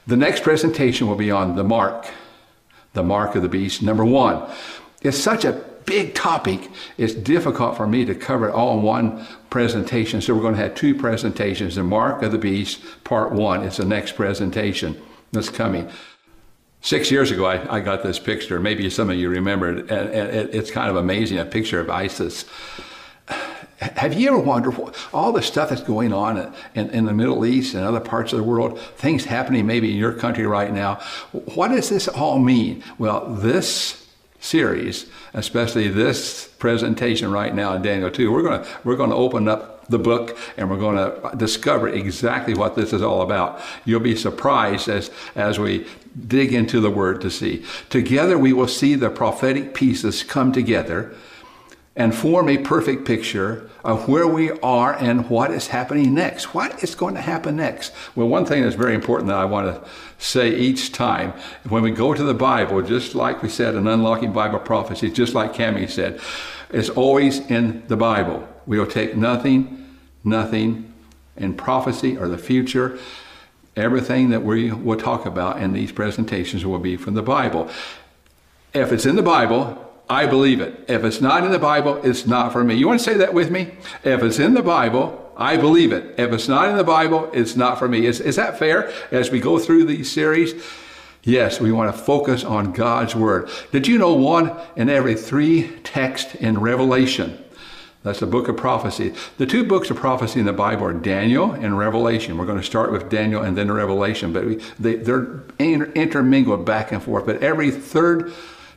The 0.09 0.17
next 0.17 0.43
presentation 0.43 1.07
will 1.07 1.15
be 1.15 1.31
on 1.31 1.55
the 1.55 1.63
mark, 1.63 2.11
the 2.95 3.05
mark 3.05 3.37
of 3.37 3.43
the 3.43 3.49
beast, 3.49 3.81
number 3.81 4.05
one. 4.05 4.51
It's 5.03 5.17
such 5.17 5.45
a 5.45 5.53
big 5.87 6.15
topic, 6.15 6.69
it's 6.99 7.15
difficult 7.15 7.77
for 7.77 7.87
me 7.87 8.05
to 8.07 8.15
cover 8.15 8.49
it 8.49 8.53
all 8.53 8.77
in 8.77 8.83
one 8.83 9.25
presentation. 9.51 10.21
So 10.21 10.35
we're 10.35 10.43
going 10.43 10.55
to 10.57 10.63
have 10.63 10.75
two 10.75 10.97
presentations. 10.97 11.77
The 11.77 11.85
mark 11.85 12.23
of 12.23 12.33
the 12.33 12.39
beast, 12.39 12.83
part 13.05 13.31
one, 13.31 13.63
is 13.63 13.77
the 13.77 13.85
next 13.85 14.17
presentation 14.17 15.01
that's 15.31 15.49
coming. 15.49 15.89
Six 16.83 17.11
years 17.11 17.31
ago, 17.31 17.45
I, 17.45 17.77
I, 17.77 17.81
got 17.81 18.03
this 18.03 18.19
picture. 18.19 18.59
Maybe 18.59 18.89
some 18.89 19.11
of 19.11 19.17
you 19.17 19.29
remember 19.29 19.71
it, 19.71 19.91
and, 19.91 20.11
and 20.11 20.55
it's 20.55 20.71
kind 20.71 20.89
of 20.89 20.97
amazing 20.97 21.39
a 21.39 21.45
picture 21.45 21.79
of 21.79 21.91
ISIS. 21.91 22.47
Have 23.81 24.15
you 24.15 24.29
ever 24.29 24.39
wondered 24.39 24.77
what, 24.77 24.97
all 25.13 25.33
the 25.33 25.43
stuff 25.43 25.71
that's 25.71 25.83
going 25.83 26.13
on 26.13 26.55
in, 26.75 26.91
in, 26.91 27.05
the 27.07 27.13
Middle 27.13 27.47
East 27.47 27.75
and 27.75 27.85
other 27.85 28.01
parts 28.01 28.33
of 28.33 28.39
the 28.39 28.45
world, 28.45 28.79
things 28.79 29.25
happening 29.25 29.67
maybe 29.67 29.91
in 29.91 29.97
your 29.97 30.13
country 30.13 30.47
right 30.47 30.73
now? 30.73 30.97
What 31.33 31.69
does 31.69 31.89
this 31.89 32.09
all 32.09 32.39
mean? 32.39 32.83
Well, 32.99 33.27
this 33.35 34.07
series, 34.41 35.07
especially 35.35 35.89
this 35.89 36.49
presentation 36.59 37.31
right 37.31 37.55
now 37.55 37.75
in 37.75 37.83
Daniel 37.83 38.11
2, 38.11 38.33
we're 38.33 38.43
going 38.43 38.63
to 38.63 38.69
we're 38.85 38.97
going 38.97 39.11
to 39.11 39.17
open 39.17 39.49
up 39.49 39.87
the 39.91 39.99
book 39.99 40.39
and 40.57 40.71
we're 40.71 40.79
going 40.79 40.97
to 40.97 41.37
discover 41.37 41.89
exactly 41.89 42.55
what 42.55 42.75
this 42.77 42.93
is 42.93 43.03
all 43.03 43.23
about. 43.23 43.61
You'll 43.85 44.01
be 44.01 44.17
surprised 44.17 44.89
as, 44.89 45.11
as 45.35 45.59
we 45.59 45.87
dig 46.27 46.55
into 46.55 46.81
the 46.81 46.91
word 46.91 47.21
to 47.23 47.31
see. 47.31 47.65
Together 47.89 48.39
we 48.39 48.53
will 48.53 48.69
see 48.69 48.95
the 48.95 49.11
prophetic 49.11 49.75
pieces 49.75 50.23
come 50.23 50.53
together 50.53 51.15
and 51.97 52.15
form 52.15 52.49
a 52.49 52.57
perfect 52.59 53.05
picture 53.05 53.69
of 53.85 54.09
where 54.09 54.27
we 54.27 54.51
are 54.61 54.95
and 54.95 55.29
what 55.29 55.51
is 55.51 55.69
happening 55.69 56.15
next. 56.15 56.55
What 56.55 56.83
is 56.83 56.95
going 56.95 57.15
to 57.15 57.21
happen 57.21 57.57
next? 57.57 57.93
Well, 58.15 58.29
one 58.29 58.47
thing 58.47 58.63
that's 58.63 58.77
very 58.77 58.95
important 58.95 59.29
that 59.29 59.37
I 59.37 59.45
want 59.45 59.67
to 59.67 59.91
say 60.19 60.55
each 60.55 60.93
time 60.93 61.33
when 61.69 61.83
we 61.83 61.91
go 61.91 62.15
to 62.15 62.23
the 62.23 62.35
Bible, 62.35 62.81
just 62.83 63.15
like 63.15 63.43
we 63.43 63.49
said 63.49 63.75
in 63.75 63.87
Unlocking 63.87 64.33
Bible 64.33 64.61
Prophecies, 64.61 65.13
just 65.13 65.35
like 65.35 65.53
Cami 65.53 65.91
said, 65.91 66.21
it's 66.71 66.89
always 66.89 67.41
in 67.51 67.83
the 67.89 67.97
Bible. 67.97 68.49
We 68.67 68.79
will 68.79 68.87
take 68.87 69.17
nothing 69.17 69.81
nothing 70.25 70.93
in 71.37 71.55
prophecy 71.55 72.17
or 72.17 72.29
the 72.29 72.39
future. 72.39 72.99
Everything 73.77 74.31
that 74.31 74.43
we 74.43 74.73
will 74.73 74.99
talk 74.99 75.27
about 75.27 75.61
in 75.61 75.73
these 75.73 75.93
presentations 75.93 76.67
will 76.67 76.79
be 76.79 76.97
from 76.97 77.15
the 77.15 77.23
Bible. 77.23 77.71
If 78.75 78.93
it's 78.93 79.07
in 79.07 79.17
the 79.17 79.23
Bible, 79.23 79.90
I 80.11 80.27
believe 80.27 80.61
it. 80.61 80.87
If 80.89 81.05
it's 81.05 81.21
not 81.21 81.45
in 81.45 81.53
the 81.53 81.59
Bible, 81.61 82.01
it's 82.03 82.27
not 82.27 82.53
for 82.53 82.65
me. 82.65 82.75
You 82.75 82.89
want 82.89 82.99
to 82.99 83.05
say 83.05 83.17
that 83.19 83.33
with 83.33 83.49
me? 83.49 83.75
If 84.03 84.25
it's 84.25 84.41
in 84.41 84.55
the 84.55 84.63
Bible, 84.63 85.33
I 85.37 85.57
believe 85.57 85.93
it. 85.93 86.19
If 86.19 86.33
it's 86.33 86.49
not 86.49 86.69
in 86.69 86.77
the 86.77 86.83
Bible, 86.83 87.31
it's 87.33 87.55
not 87.55 87.79
for 87.79 87.89
me. 87.89 88.07
Is, 88.07 88.21
is 88.21 88.35
that 88.35 88.59
fair 88.59 88.93
as 89.13 89.31
we 89.31 89.39
go 89.39 89.61
through 89.61 89.85
these 89.85 90.11
series? 90.11 90.61
Yes, 91.23 91.61
we 91.61 91.71
want 91.71 91.95
to 91.95 92.03
focus 92.03 92.43
on 92.43 92.73
God's 92.73 93.15
Word. 93.15 93.51
Did 93.71 93.87
you 93.87 93.99
know 93.99 94.13
one 94.15 94.53
in 94.75 94.91
every 94.91 95.15
three 95.15 95.71
texts 95.85 96.35
in 96.35 96.59
Revelation? 96.59 97.39
That's 98.03 98.19
the 98.19 98.27
book 98.27 98.49
of 98.49 98.57
prophecy. 98.57 99.15
The 99.39 99.47
two 99.47 99.63
books 99.63 99.91
of 99.91 99.97
prophecy 99.97 100.41
in 100.41 100.47
the 100.47 100.53
Bible 100.53 100.87
are 100.87 100.93
Daniel 100.93 101.53
and 101.53 101.79
Revelation. 101.79 102.37
We're 102.37 102.47
going 102.47 102.59
to 102.59 102.65
start 102.65 102.91
with 102.91 103.11
Daniel 103.11 103.43
and 103.43 103.57
then 103.57 103.71
Revelation, 103.71 104.33
but 104.33 104.45
we, 104.45 104.55
they, 104.79 104.97
they're 104.97 105.43
intermingled 105.59 106.65
back 106.65 106.91
and 106.91 107.01
forth. 107.01 107.27
But 107.27 107.43
every 107.43 107.71
third 107.71 108.33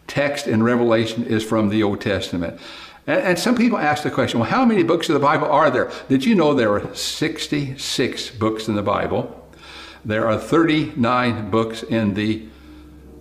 text 0.07 0.47
in 0.47 0.63
Revelation 0.63 1.25
is 1.25 1.43
from 1.43 1.69
the 1.69 1.83
Old 1.83 2.01
Testament. 2.01 2.59
And, 3.05 3.21
and, 3.21 3.39
some 3.39 3.55
people 3.55 3.77
ask 3.77 4.03
the 4.03 4.11
question, 4.11 4.39
well, 4.39 4.49
how 4.49 4.63
many 4.65 4.83
books 4.83 5.09
of 5.09 5.13
the 5.13 5.19
Bible 5.19 5.47
are 5.47 5.69
there? 5.69 5.91
Did 6.07 6.23
you 6.23 6.35
know 6.35 6.53
there 6.53 6.73
are 6.73 6.95
66 6.95 8.29
books 8.31 8.67
in 8.67 8.75
the 8.75 8.81
Bible? 8.81 9.39
There 10.05 10.27
are 10.27 10.37
39 10.37 11.49
books 11.49 11.83
in 11.83 12.13
the 12.13 12.45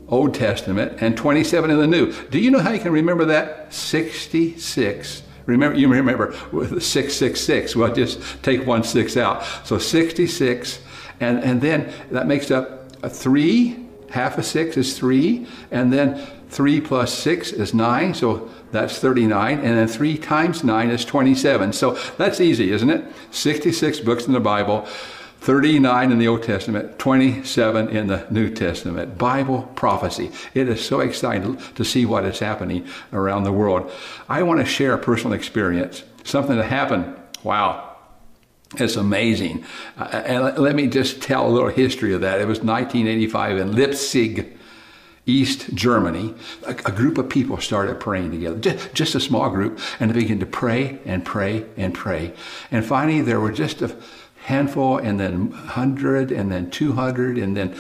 Old 0.08 0.34
Testament 0.34 0.98
and 1.00 1.16
27 1.16 1.70
in 1.70 1.78
the 1.78 1.86
New. 1.86 2.12
Do 2.28 2.38
you 2.38 2.50
know 2.50 2.58
how 2.60 2.72
you 2.72 2.80
can 2.80 2.92
remember 2.92 3.24
that? 3.26 3.72
66. 3.72 5.22
Remember, 5.46 5.76
you 5.76 5.88
remember 5.88 6.34
with 6.52 6.82
666. 6.82 7.74
Well, 7.74 7.92
just 7.92 8.20
take 8.42 8.66
one 8.66 8.84
six 8.84 9.16
out. 9.16 9.44
So 9.64 9.78
66, 9.78 10.80
and, 11.20 11.42
and 11.42 11.60
then 11.60 11.92
that 12.10 12.26
makes 12.26 12.50
up 12.50 12.94
a 13.02 13.10
three. 13.10 13.78
Half 14.10 14.38
a 14.38 14.42
six 14.42 14.76
is 14.76 14.96
three, 14.96 15.46
and 15.70 15.92
then 15.92 16.26
3 16.52 16.82
plus 16.82 17.14
6 17.14 17.52
is 17.52 17.72
9, 17.72 18.12
so 18.12 18.50
that's 18.72 18.98
39. 18.98 19.58
And 19.60 19.78
then 19.78 19.88
3 19.88 20.18
times 20.18 20.62
9 20.62 20.90
is 20.90 21.02
27. 21.02 21.72
So 21.72 21.92
that's 22.18 22.42
easy, 22.42 22.72
isn't 22.72 22.90
it? 22.90 23.04
66 23.30 24.00
books 24.00 24.26
in 24.26 24.34
the 24.34 24.40
Bible, 24.40 24.82
39 25.40 26.12
in 26.12 26.18
the 26.18 26.28
Old 26.28 26.42
Testament, 26.42 26.98
27 26.98 27.88
in 27.88 28.06
the 28.06 28.26
New 28.30 28.50
Testament. 28.50 29.16
Bible 29.16 29.62
prophecy. 29.74 30.30
It 30.52 30.68
is 30.68 30.84
so 30.84 31.00
exciting 31.00 31.56
to 31.74 31.84
see 31.86 32.04
what 32.04 32.26
is 32.26 32.38
happening 32.38 32.86
around 33.14 33.44
the 33.44 33.52
world. 33.52 33.90
I 34.28 34.42
want 34.42 34.60
to 34.60 34.66
share 34.66 34.92
a 34.92 34.98
personal 34.98 35.32
experience, 35.32 36.04
something 36.22 36.56
that 36.58 36.66
happened. 36.66 37.16
Wow. 37.42 37.96
It's 38.76 38.96
amazing. 38.96 39.64
Uh, 39.98 40.22
and 40.26 40.58
let 40.58 40.74
me 40.74 40.86
just 40.86 41.22
tell 41.22 41.46
a 41.46 41.50
little 41.50 41.70
history 41.70 42.12
of 42.12 42.20
that. 42.20 42.42
It 42.42 42.46
was 42.46 42.58
1985 42.58 43.56
in 43.56 43.74
Leipzig, 43.74 44.58
East 45.26 45.72
Germany, 45.74 46.34
a, 46.66 46.70
a, 46.70 46.92
group 46.92 47.16
of 47.16 47.28
people 47.28 47.60
started 47.60 48.00
praying 48.00 48.32
together, 48.32 48.58
just, 48.58 48.92
just, 48.92 49.14
a 49.14 49.20
small 49.20 49.50
group, 49.50 49.78
and 50.00 50.10
they 50.10 50.20
began 50.20 50.40
to 50.40 50.46
pray 50.46 50.98
and 51.04 51.24
pray 51.24 51.64
and 51.76 51.94
pray. 51.94 52.32
And 52.72 52.84
finally, 52.84 53.20
there 53.20 53.38
were 53.38 53.52
just 53.52 53.82
a 53.82 53.96
handful, 54.44 54.98
and 54.98 55.20
then 55.20 55.50
100, 55.50 56.32
and 56.32 56.50
then 56.50 56.70
200, 56.70 57.38
and 57.38 57.56
then, 57.56 57.76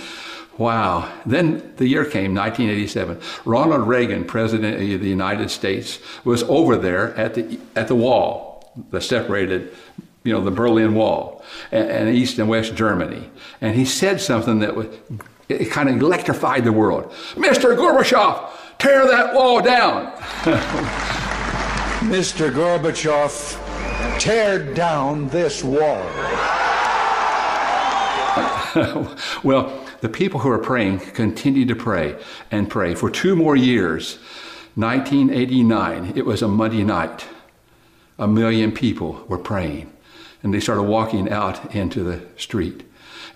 wow. 0.56 1.12
Then 1.26 1.74
the 1.78 1.88
year 1.88 2.04
came, 2.04 2.32
1987. 2.32 3.20
Ronald 3.44 3.88
Reagan, 3.88 4.24
President 4.24 4.74
of 4.74 5.00
the 5.00 5.08
United 5.08 5.50
States, 5.50 5.98
was 6.22 6.44
over 6.44 6.76
there 6.76 7.12
at 7.16 7.34
the, 7.34 7.58
at 7.74 7.88
the 7.88 7.96
wall 7.96 8.72
that 8.90 9.02
separated 9.02 9.74
you 10.24 10.32
know, 10.32 10.40
the 10.40 10.52
Berlin 10.52 10.94
Wall 10.94 11.44
and, 11.72 11.90
and 11.90 12.16
East 12.16 12.38
and 12.38 12.48
West 12.48 12.76
Germany. 12.76 13.28
And 13.60 13.74
he 13.74 13.84
said 13.84 14.20
something 14.20 14.60
that 14.60 14.76
was 14.76 14.86
it 15.48 15.70
kind 15.70 15.88
of 15.88 16.00
electrified 16.00 16.64
the 16.64 16.72
world. 16.72 17.12
Mr. 17.34 17.76
Gorbachev, 17.76 18.50
tear 18.78 19.06
that 19.06 19.34
wall 19.34 19.60
down. 19.60 20.12
Mr. 22.02 22.50
Gorbachev, 22.50 23.58
tear 24.18 24.74
down 24.74 25.28
this 25.28 25.62
wall. 25.62 26.02
well, 29.42 29.86
the 30.00 30.08
people 30.08 30.40
who 30.40 30.50
are 30.50 30.58
praying 30.58 30.98
continued 30.98 31.68
to 31.68 31.76
pray 31.76 32.16
and 32.50 32.68
pray 32.68 32.94
for 32.94 33.10
two 33.10 33.36
more 33.36 33.54
years. 33.54 34.16
1989, 34.74 36.14
it 36.16 36.24
was 36.24 36.40
a 36.40 36.48
Monday 36.48 36.82
night. 36.82 37.26
A 38.18 38.26
million 38.26 38.72
people 38.72 39.24
were 39.28 39.38
praying. 39.38 39.92
And 40.42 40.52
they 40.52 40.60
started 40.60 40.84
walking 40.84 41.30
out 41.30 41.74
into 41.74 42.02
the 42.02 42.22
street. 42.36 42.82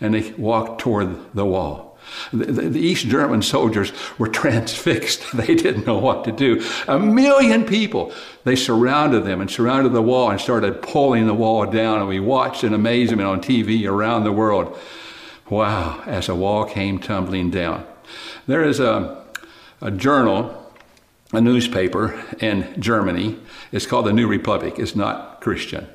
And 0.01 0.15
they 0.15 0.33
walked 0.33 0.81
toward 0.81 1.35
the 1.35 1.45
wall. 1.45 1.86
The, 2.33 2.47
the, 2.47 2.81
East 2.81 3.07
German 3.07 3.43
soldiers 3.43 3.93
were 4.19 4.29
transfixed. 4.43 5.25
They 5.35 5.55
didn't 5.55 5.87
know 5.87 5.99
what 5.99 6.25
to 6.25 6.33
do. 6.33 6.65
A 6.89 6.99
million 6.99 7.65
people. 7.65 8.13
They 8.45 8.57
surrounded 8.57 9.25
them 9.25 9.41
and 9.41 9.51
surrounded 9.51 9.93
the 9.93 10.03
wall 10.03 10.31
and 10.31 10.41
started 10.41 10.83
pulling 10.83 11.27
the 11.27 11.35
wall 11.35 11.67
down. 11.67 11.99
And 11.99 12.09
we 12.09 12.21
watched 12.21 12.65
in 12.65 12.73
amazement 12.73 13.29
on 13.29 13.41
TV 13.41 13.89
around 13.89 14.25
the 14.25 14.33
world. 14.33 14.79
Wow, 15.49 16.03
as 16.07 16.27
the 16.27 16.35
wall 16.35 16.65
came 16.65 16.99
tumbling 16.99 17.51
down. 17.51 17.87
There 18.47 18.65
is 18.65 18.81
a, 18.81 19.25
a 19.81 19.91
journal, 19.91 20.73
a 21.33 21.41
newspaper 21.41 22.25
in 22.41 22.81
Germany. 22.81 23.39
It's 23.73 23.87
called 23.87 24.07
the 24.07 24.13
New 24.13 24.27
Republic. 24.27 24.79
It's 24.79 24.97
not 24.97 25.41
Christian. 25.41 25.87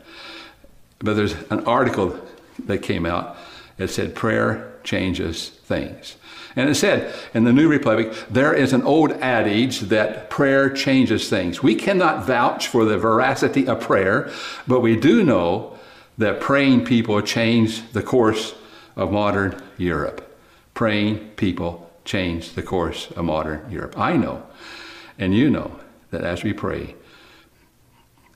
But 1.00 1.16
there's 1.16 1.34
an 1.50 1.66
article 1.66 2.18
that 2.66 2.80
came 2.80 3.06
out 3.06 3.38
that 3.82 3.90
said 3.90 4.14
prayer 4.14 4.72
changes 4.84 5.50
things. 5.50 6.16
And 6.56 6.70
it 6.70 6.76
said 6.76 7.16
in 7.34 7.46
the 7.46 7.52
New 7.52 7.68
Republic, 7.68 8.14
there 8.30 8.54
is 8.54 8.74
an 8.74 8.84
old 8.84 9.12
adage 9.14 9.80
that 9.80 10.30
prayer 10.30 10.70
changes 10.70 11.28
things. 11.28 11.64
We 11.64 11.74
cannot 11.74 12.28
vouch 12.28 12.68
for 12.68 12.86
the 12.86 13.00
veracity 13.00 13.68
of 13.68 13.82
prayer, 13.82 14.30
but 14.68 14.82
we 14.82 14.96
do 14.96 15.24
know 15.24 15.80
that 16.20 16.40
praying 16.40 16.86
people 16.86 17.20
change 17.24 17.92
the 17.94 18.04
course 18.04 18.54
of 18.96 19.12
modern 19.12 19.60
Europe. 19.80 20.32
Praying 20.76 21.30
people 21.30 21.92
change 22.06 22.54
the 22.54 22.62
course 22.62 23.10
of 23.10 23.26
modern 23.26 23.66
Europe. 23.72 23.98
I 23.98 24.16
know, 24.16 24.44
and 25.18 25.34
you 25.34 25.50
know, 25.50 25.80
that 26.12 26.24
as 26.24 26.44
we 26.44 26.54
pray, 26.54 26.94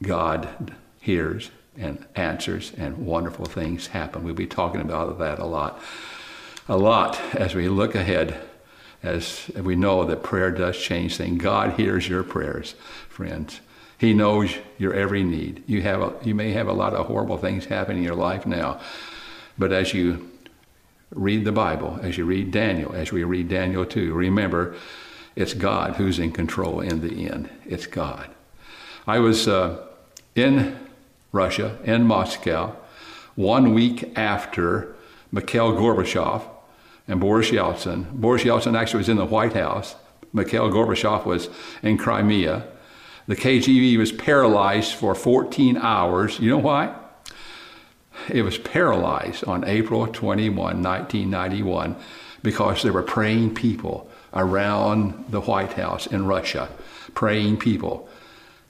God 0.02 0.74
hears 1.02 1.52
and 1.78 2.06
answers, 2.16 2.72
and 2.78 2.98
wonderful 3.06 3.46
things 3.46 3.88
happen. 3.88 4.24
We'll 4.24 4.34
be 4.34 4.48
talking 4.48 4.82
about 4.82 5.20
that 5.20 5.40
a 5.40 5.46
lot 5.46 5.82
a 6.68 6.78
lot 6.78 7.20
as 7.36 7.54
we 7.54 7.68
look 7.68 7.96
ahead, 7.96 8.40
as 9.04 9.52
we 9.56 9.76
know 9.76 10.04
that 10.06 10.24
prayer 10.24 10.52
does 10.52 10.78
change 10.78 11.18
things. 11.18 11.42
God 11.42 11.74
hears 11.74 12.08
your 12.08 12.24
prayers, 12.24 12.74
friends. 13.08 13.62
He 13.98 14.14
knows 14.14 14.56
your 14.78 14.94
every 14.94 15.24
need. 15.24 15.64
You, 15.68 15.82
have 15.84 16.02
a, 16.02 16.14
you 16.24 16.36
may 16.36 16.52
have 16.52 16.68
a 16.68 16.74
lot 16.74 16.94
of 16.94 17.06
horrible 17.06 17.38
things 17.38 17.66
happen 17.66 17.98
in 17.98 18.04
your 18.04 18.16
life 18.16 18.46
now, 18.46 18.80
but 19.58 19.72
as 19.72 19.94
you 19.94 20.32
read 21.12 21.46
the 21.46 21.52
Bible, 21.52 22.00
as 22.02 22.18
you 22.18 22.26
read 22.26 22.52
Daniel, 22.52 22.94
as 22.94 23.12
we 23.12 23.24
read 23.24 23.48
Daniel 23.48 23.86
2, 23.86 24.14
remember 24.14 24.76
it's 25.36 25.54
God 25.54 25.96
who's 25.96 26.20
in 26.20 26.32
control 26.32 26.82
in 26.82 27.02
the 27.02 27.30
end. 27.30 27.50
It's 27.66 27.86
God. 27.86 28.30
I 29.08 29.20
was 29.20 29.48
uh, 29.48 29.86
in 30.36 30.78
Russia, 31.36 31.78
in 31.84 32.06
Moscow, 32.06 32.76
one 33.36 33.74
week 33.74 34.18
after 34.18 34.96
Mikhail 35.32 35.74
Gorbachev 35.74 36.42
and 37.08 37.20
Boris 37.20 37.52
Yeltsin. 37.52 38.10
Boris 38.12 38.44
Yeltsin 38.44 38.76
actually 38.78 39.00
was 39.00 39.10
in 39.10 39.18
the 39.18 39.26
White 39.26 39.54
House. 39.54 39.96
Mikhail 40.32 40.70
Gorbachev 40.70 41.26
was 41.26 41.50
in 41.84 41.98
Crimea. 41.98 42.66
The 43.28 43.36
KGB 43.36 43.98
was 43.98 44.14
paralyzed 44.14 44.94
for 44.94 45.14
14 45.14 45.78
hours. 45.78 46.40
You 46.40 46.50
know 46.52 46.58
why? 46.58 46.96
It 48.30 48.44
was 48.44 48.58
paralyzed 48.58 49.44
on 49.44 49.66
April 49.66 50.08
21, 50.08 50.56
1991, 50.56 51.96
because 52.44 52.82
there 52.82 52.94
were 52.94 53.04
praying 53.04 53.56
people 53.56 54.10
around 54.34 55.26
the 55.30 55.42
White 55.42 55.74
House 55.74 56.08
in 56.08 56.26
Russia, 56.26 56.70
praying 57.14 57.58
people 57.58 58.08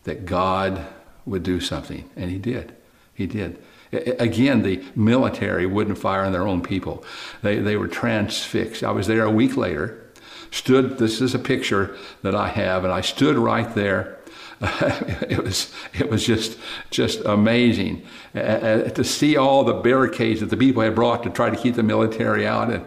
that 0.03 0.25
God 0.25 0.85
would 1.25 1.43
do 1.43 1.59
something. 1.59 2.09
And 2.15 2.29
He 2.31 2.37
did. 2.37 2.73
He 3.13 3.27
did. 3.27 3.57
Again, 3.91 4.63
the 4.63 4.83
military 4.95 5.65
wouldn't 5.65 5.97
fire 5.97 6.23
on 6.23 6.33
their 6.33 6.47
own 6.47 6.61
people. 6.61 7.05
They, 7.41 7.59
they 7.59 7.77
were 7.77 7.87
transfixed. 7.87 8.83
I 8.83 8.91
was 8.91 9.07
there 9.07 9.23
a 9.23 9.31
week 9.31 9.55
later, 9.55 10.05
stood, 10.51 10.97
this 10.97 11.21
is 11.21 11.33
a 11.33 11.39
picture 11.39 11.95
that 12.21 12.35
I 12.35 12.49
have, 12.49 12.83
and 12.83 12.91
I 12.91 13.01
stood 13.01 13.37
right 13.37 13.73
there. 13.73 14.17
it 14.61 15.43
was 15.43 15.73
it 15.93 16.09
was 16.09 16.25
just 16.25 16.57
just 16.89 17.19
amazing 17.25 18.01
uh, 18.33 18.83
to 18.83 19.03
see 19.03 19.35
all 19.35 19.65
the 19.65 19.73
barricades 19.73 20.39
that 20.39 20.49
the 20.49 20.55
people 20.55 20.81
had 20.81 20.95
brought 20.95 21.23
to 21.23 21.29
try 21.29 21.49
to 21.49 21.57
keep 21.57 21.75
the 21.75 21.83
military 21.83 22.47
out 22.47 22.71
and 22.71 22.85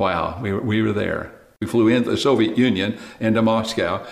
wow 0.00 0.36
we 0.42 0.52
were, 0.52 0.60
we 0.60 0.82
were 0.82 0.92
there 0.92 1.30
we 1.60 1.68
flew 1.68 1.86
into 1.86 2.10
the 2.10 2.16
Soviet 2.16 2.58
Union 2.58 2.98
into 3.20 3.40
Moscow 3.40 4.04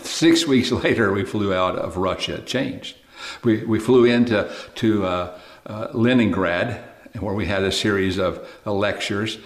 six 0.00 0.46
weeks 0.46 0.70
later 0.84 1.12
we 1.12 1.24
flew 1.24 1.52
out 1.52 1.76
of 1.76 1.96
Russia 1.96 2.34
it 2.36 2.46
changed 2.46 2.96
we, 3.42 3.64
we 3.64 3.78
flew 3.78 4.04
into 4.04 4.50
to, 4.76 5.04
uh, 5.04 5.38
uh, 5.66 5.88
Leningrad, 5.92 6.82
where 7.18 7.34
we 7.34 7.46
had 7.46 7.62
a 7.64 7.72
series 7.72 8.18
of 8.18 8.46
uh, 8.66 8.72
lectures. 8.72 9.38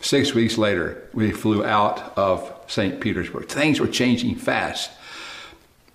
Six 0.00 0.32
weeks 0.32 0.56
later, 0.56 1.08
we 1.12 1.32
flew 1.32 1.64
out 1.64 2.16
of 2.16 2.52
St. 2.68 3.00
Petersburg. 3.00 3.48
Things 3.48 3.80
were 3.80 3.88
changing 3.88 4.36
fast. 4.36 4.90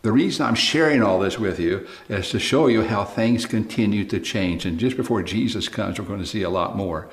The 0.01 0.12
reason 0.12 0.46
I'm 0.46 0.55
sharing 0.55 1.01
all 1.01 1.17
this 1.17 1.39
with 1.39 1.62
you 1.62 1.88
is 2.10 2.29
to 2.32 2.39
show 2.39 2.67
you 2.67 2.84
how 2.84 3.05
things 3.05 3.46
continue 3.46 4.03
to 4.05 4.20
change. 4.20 4.65
And 4.65 4.77
just 4.77 4.98
before 4.98 5.24
Jesus 5.24 5.70
comes, 5.70 5.98
we're 5.98 6.05
going 6.05 6.20
to 6.20 6.25
see 6.25 6.41
a 6.41 6.50
lot 6.50 6.75
more. 6.75 7.08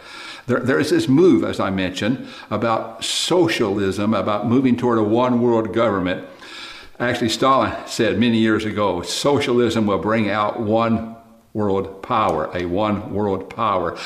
There, 0.49 0.59
there 0.59 0.81
is 0.81 0.91
this 0.91 1.07
move, 1.07 1.45
as 1.45 1.61
I 1.61 1.71
mentioned, 1.71 2.27
about 2.51 3.05
socialism, 3.05 4.13
about 4.13 4.49
moving 4.49 4.77
toward 4.77 4.99
a 4.99 5.05
one 5.05 5.41
world 5.41 5.73
government. 5.73 6.27
Actually, 7.01 7.31
Stalin 7.31 7.75
said 7.87 8.19
many 8.19 8.37
years 8.37 8.67
ago 8.67 9.01
socialism 9.01 9.87
will 9.87 9.99
bring 9.99 10.29
out 10.29 10.61
one 10.61 11.17
world 11.55 12.03
power, 12.03 12.51
a 12.55 12.67
one 12.67 13.15
world 13.15 13.49
power. 13.49 13.99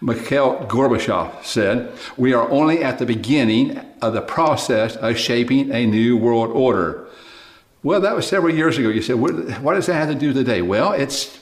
Mikhail 0.00 0.66
Gorbachev 0.66 1.44
said, 1.44 1.92
We 2.16 2.32
are 2.32 2.50
only 2.50 2.82
at 2.82 2.98
the 2.98 3.06
beginning 3.06 3.80
of 4.02 4.14
the 4.14 4.20
process 4.20 4.96
of 4.96 5.16
shaping 5.16 5.70
a 5.70 5.86
new 5.86 6.16
world 6.16 6.50
order. 6.50 7.06
Well, 7.84 8.00
that 8.00 8.16
was 8.16 8.26
several 8.26 8.54
years 8.54 8.76
ago. 8.78 8.88
You 8.88 9.00
said, 9.00 9.16
what, 9.16 9.32
what 9.60 9.74
does 9.74 9.86
that 9.86 9.94
have 9.94 10.08
to 10.08 10.14
do 10.14 10.32
today? 10.32 10.60
Well, 10.60 10.92
it's 10.92 11.38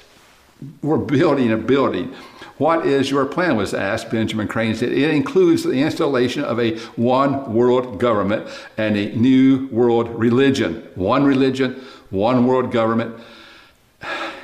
we're 0.82 0.98
building 0.98 1.52
a 1.52 1.56
building. 1.56 2.14
What 2.58 2.86
is 2.86 3.10
your 3.10 3.24
plan? 3.26 3.56
was 3.56 3.72
asked. 3.72 4.10
Benjamin 4.10 4.48
Creme 4.48 4.74
said 4.74 4.92
it 4.92 5.10
includes 5.14 5.62
the 5.62 5.72
installation 5.72 6.44
of 6.44 6.58
a 6.60 6.76
one 6.96 7.54
world 7.54 7.98
government 7.98 8.48
and 8.76 8.96
a 8.96 9.14
new 9.14 9.68
world 9.68 10.08
religion. 10.08 10.86
One 10.94 11.24
religion, 11.24 11.82
one 12.10 12.46
world 12.46 12.72
government. 12.72 13.18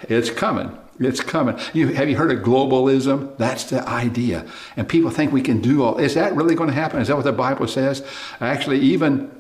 It's 0.09 0.31
coming. 0.31 0.77
It's 1.01 1.21
coming. 1.21 1.59
You, 1.73 1.89
have 1.89 2.09
you 2.09 2.17
heard 2.17 2.31
of 2.31 2.45
globalism? 2.45 3.37
That's 3.37 3.65
the 3.65 3.87
idea. 3.89 4.47
And 4.77 4.89
people 4.89 5.11
think 5.11 5.33
we 5.33 5.43
can 5.43 5.61
do 5.61 5.83
all. 5.83 5.99
Is 5.99 6.15
that 6.15 6.35
really 6.37 6.55
going 6.55 6.69
to 6.69 6.75
happen? 6.75 7.01
Is 7.01 7.09
that 7.09 7.17
what 7.17 7.25
the 7.25 7.33
Bible 7.33 7.67
says? 7.67 8.07
Actually, 8.41 8.79
even 8.81 9.31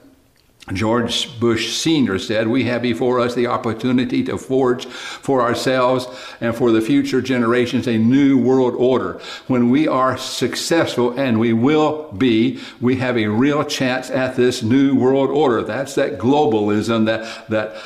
George 0.73 1.39
Bush 1.39 1.77
Sr. 1.77 2.19
said, 2.19 2.49
We 2.49 2.65
have 2.65 2.81
before 2.81 3.21
us 3.21 3.35
the 3.35 3.49
opportunity 3.49 4.25
to 4.25 4.39
forge 4.39 4.87
for 4.87 5.43
ourselves 5.43 6.07
and 6.41 6.57
for 6.57 6.73
the 6.73 6.81
future 6.81 7.21
generations 7.21 7.87
a 7.87 7.99
new 7.99 8.39
world 8.39 8.75
order. 8.75 9.21
When 9.47 9.69
we 9.69 9.87
are 9.87 10.17
successful, 10.17 11.19
and 11.21 11.39
we 11.39 11.53
will 11.53 12.11
be, 12.13 12.61
we 12.81 12.97
have 12.97 13.19
a 13.19 13.27
real 13.27 13.63
chance 13.63 14.09
at 14.09 14.37
this 14.37 14.63
new 14.63 14.95
world 14.95 15.29
order. 15.29 15.63
That's 15.63 15.95
that 15.97 16.19
globalism, 16.19 17.05
that, 17.05 17.49
that 17.51 17.77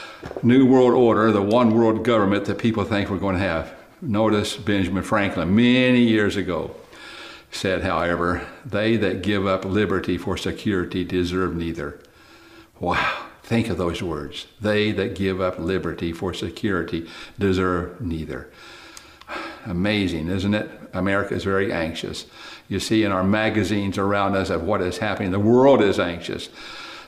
new 0.44 0.64
world 0.64 0.94
order, 0.94 1.32
the 1.32 1.42
one 1.42 1.74
world 1.74 2.04
government 2.04 2.44
that 2.44 2.58
people 2.58 2.84
think 2.84 3.10
we're 3.10 3.18
going 3.18 3.36
to 3.36 3.42
have. 3.42 3.74
Notice 4.00 4.56
Benjamin 4.56 5.02
Franklin, 5.02 5.52
many 5.52 6.02
years 6.02 6.36
ago, 6.36 6.76
said, 7.50 7.82
however, 7.82 8.46
they 8.64 8.96
that 8.98 9.22
give 9.22 9.48
up 9.48 9.64
liberty 9.64 10.16
for 10.16 10.36
security 10.36 11.02
deserve 11.02 11.56
neither. 11.56 11.98
Wow. 12.80 13.26
Think 13.42 13.68
of 13.70 13.78
those 13.78 14.02
words. 14.02 14.46
They 14.60 14.92
that 14.92 15.14
give 15.14 15.40
up 15.40 15.58
liberty 15.58 16.12
for 16.12 16.34
security 16.34 17.08
deserve 17.38 17.98
neither. 18.00 18.50
Amazing, 19.64 20.28
isn't 20.28 20.52
it? 20.54 20.70
America 20.92 21.34
is 21.34 21.44
very 21.44 21.72
anxious. 21.72 22.26
You 22.68 22.78
see 22.78 23.04
in 23.04 23.12
our 23.12 23.24
magazines 23.24 23.96
around 23.96 24.36
us 24.36 24.50
of 24.50 24.64
what 24.64 24.82
is 24.82 24.98
happening. 24.98 25.30
The 25.30 25.38
world 25.38 25.80
is 25.80 25.98
anxious. 25.98 26.50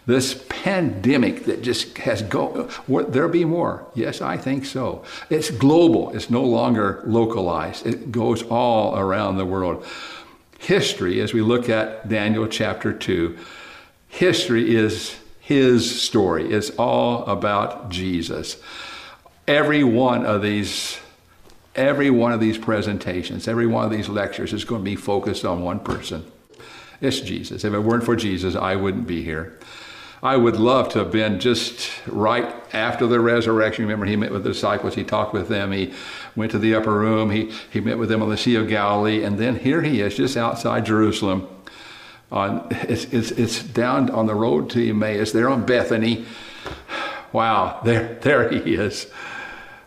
This 0.06 0.42
pandemic 0.48 1.44
that 1.44 1.62
just 1.62 1.98
has 1.98 2.22
go, 2.22 2.70
there'll 2.88 3.28
be 3.28 3.44
more. 3.44 3.86
Yes, 3.94 4.22
I 4.22 4.38
think 4.38 4.64
so. 4.64 5.04
It's 5.28 5.50
global. 5.50 6.10
It's 6.16 6.30
no 6.30 6.42
longer 6.42 7.02
localized. 7.04 7.86
It 7.86 8.10
goes 8.10 8.42
all 8.44 8.98
around 8.98 9.36
the 9.36 9.44
world. 9.44 9.84
History, 10.58 11.20
as 11.20 11.34
we 11.34 11.42
look 11.42 11.68
at 11.68 12.08
Daniel 12.08 12.46
chapter 12.46 12.92
2, 12.94 13.38
history 14.08 14.74
is 14.74 15.16
his 15.50 16.00
story. 16.00 16.48
It's 16.48 16.70
all 16.78 17.26
about 17.26 17.88
Jesus. 17.88 18.56
Every 19.48 19.82
one 19.82 20.24
of 20.24 20.42
these 20.42 21.00
every 21.74 22.08
one 22.08 22.30
of 22.30 22.38
these 22.38 22.56
presentations, 22.56 23.48
every 23.48 23.66
one 23.66 23.84
of 23.84 23.90
these 23.90 24.08
lectures 24.08 24.52
is 24.52 24.64
going 24.64 24.80
to 24.80 24.84
be 24.84 24.94
focused 24.94 25.44
on 25.44 25.62
one 25.62 25.80
person. 25.80 26.24
It's 27.00 27.18
Jesus. 27.18 27.64
If 27.64 27.74
it 27.74 27.80
weren't 27.80 28.04
for 28.04 28.14
Jesus, 28.14 28.54
I 28.54 28.76
wouldn't 28.76 29.08
be 29.08 29.24
here. 29.24 29.58
I 30.22 30.36
would 30.36 30.54
love 30.54 30.88
to 30.90 31.00
have 31.00 31.10
been 31.10 31.40
just 31.40 31.90
right 32.06 32.54
after 32.72 33.08
the 33.08 33.18
resurrection. 33.18 33.84
Remember, 33.84 34.06
he 34.06 34.14
met 34.14 34.30
with 34.30 34.44
the 34.44 34.52
disciples, 34.52 34.94
he 34.94 35.02
talked 35.02 35.32
with 35.32 35.48
them, 35.48 35.72
he 35.72 35.92
went 36.36 36.52
to 36.52 36.60
the 36.60 36.76
upper 36.76 36.92
room, 36.92 37.30
he, 37.30 37.50
he 37.72 37.80
met 37.80 37.98
with 37.98 38.08
them 38.08 38.22
on 38.22 38.28
the 38.28 38.36
Sea 38.36 38.54
of 38.54 38.68
Galilee, 38.68 39.24
and 39.24 39.36
then 39.36 39.58
here 39.58 39.82
he 39.82 40.00
is 40.00 40.16
just 40.16 40.36
outside 40.36 40.86
Jerusalem 40.86 41.48
on 42.30 42.66
it's, 42.70 43.04
it's, 43.06 43.30
it's 43.32 43.62
down 43.62 44.10
on 44.10 44.26
the 44.26 44.34
road 44.34 44.70
to 44.70 44.88
Emmaus. 44.88 45.32
They're 45.32 45.50
on 45.50 45.66
Bethany. 45.66 46.26
Wow, 47.32 47.80
there, 47.84 48.18
there 48.22 48.50
he 48.50 48.74
is 48.74 49.06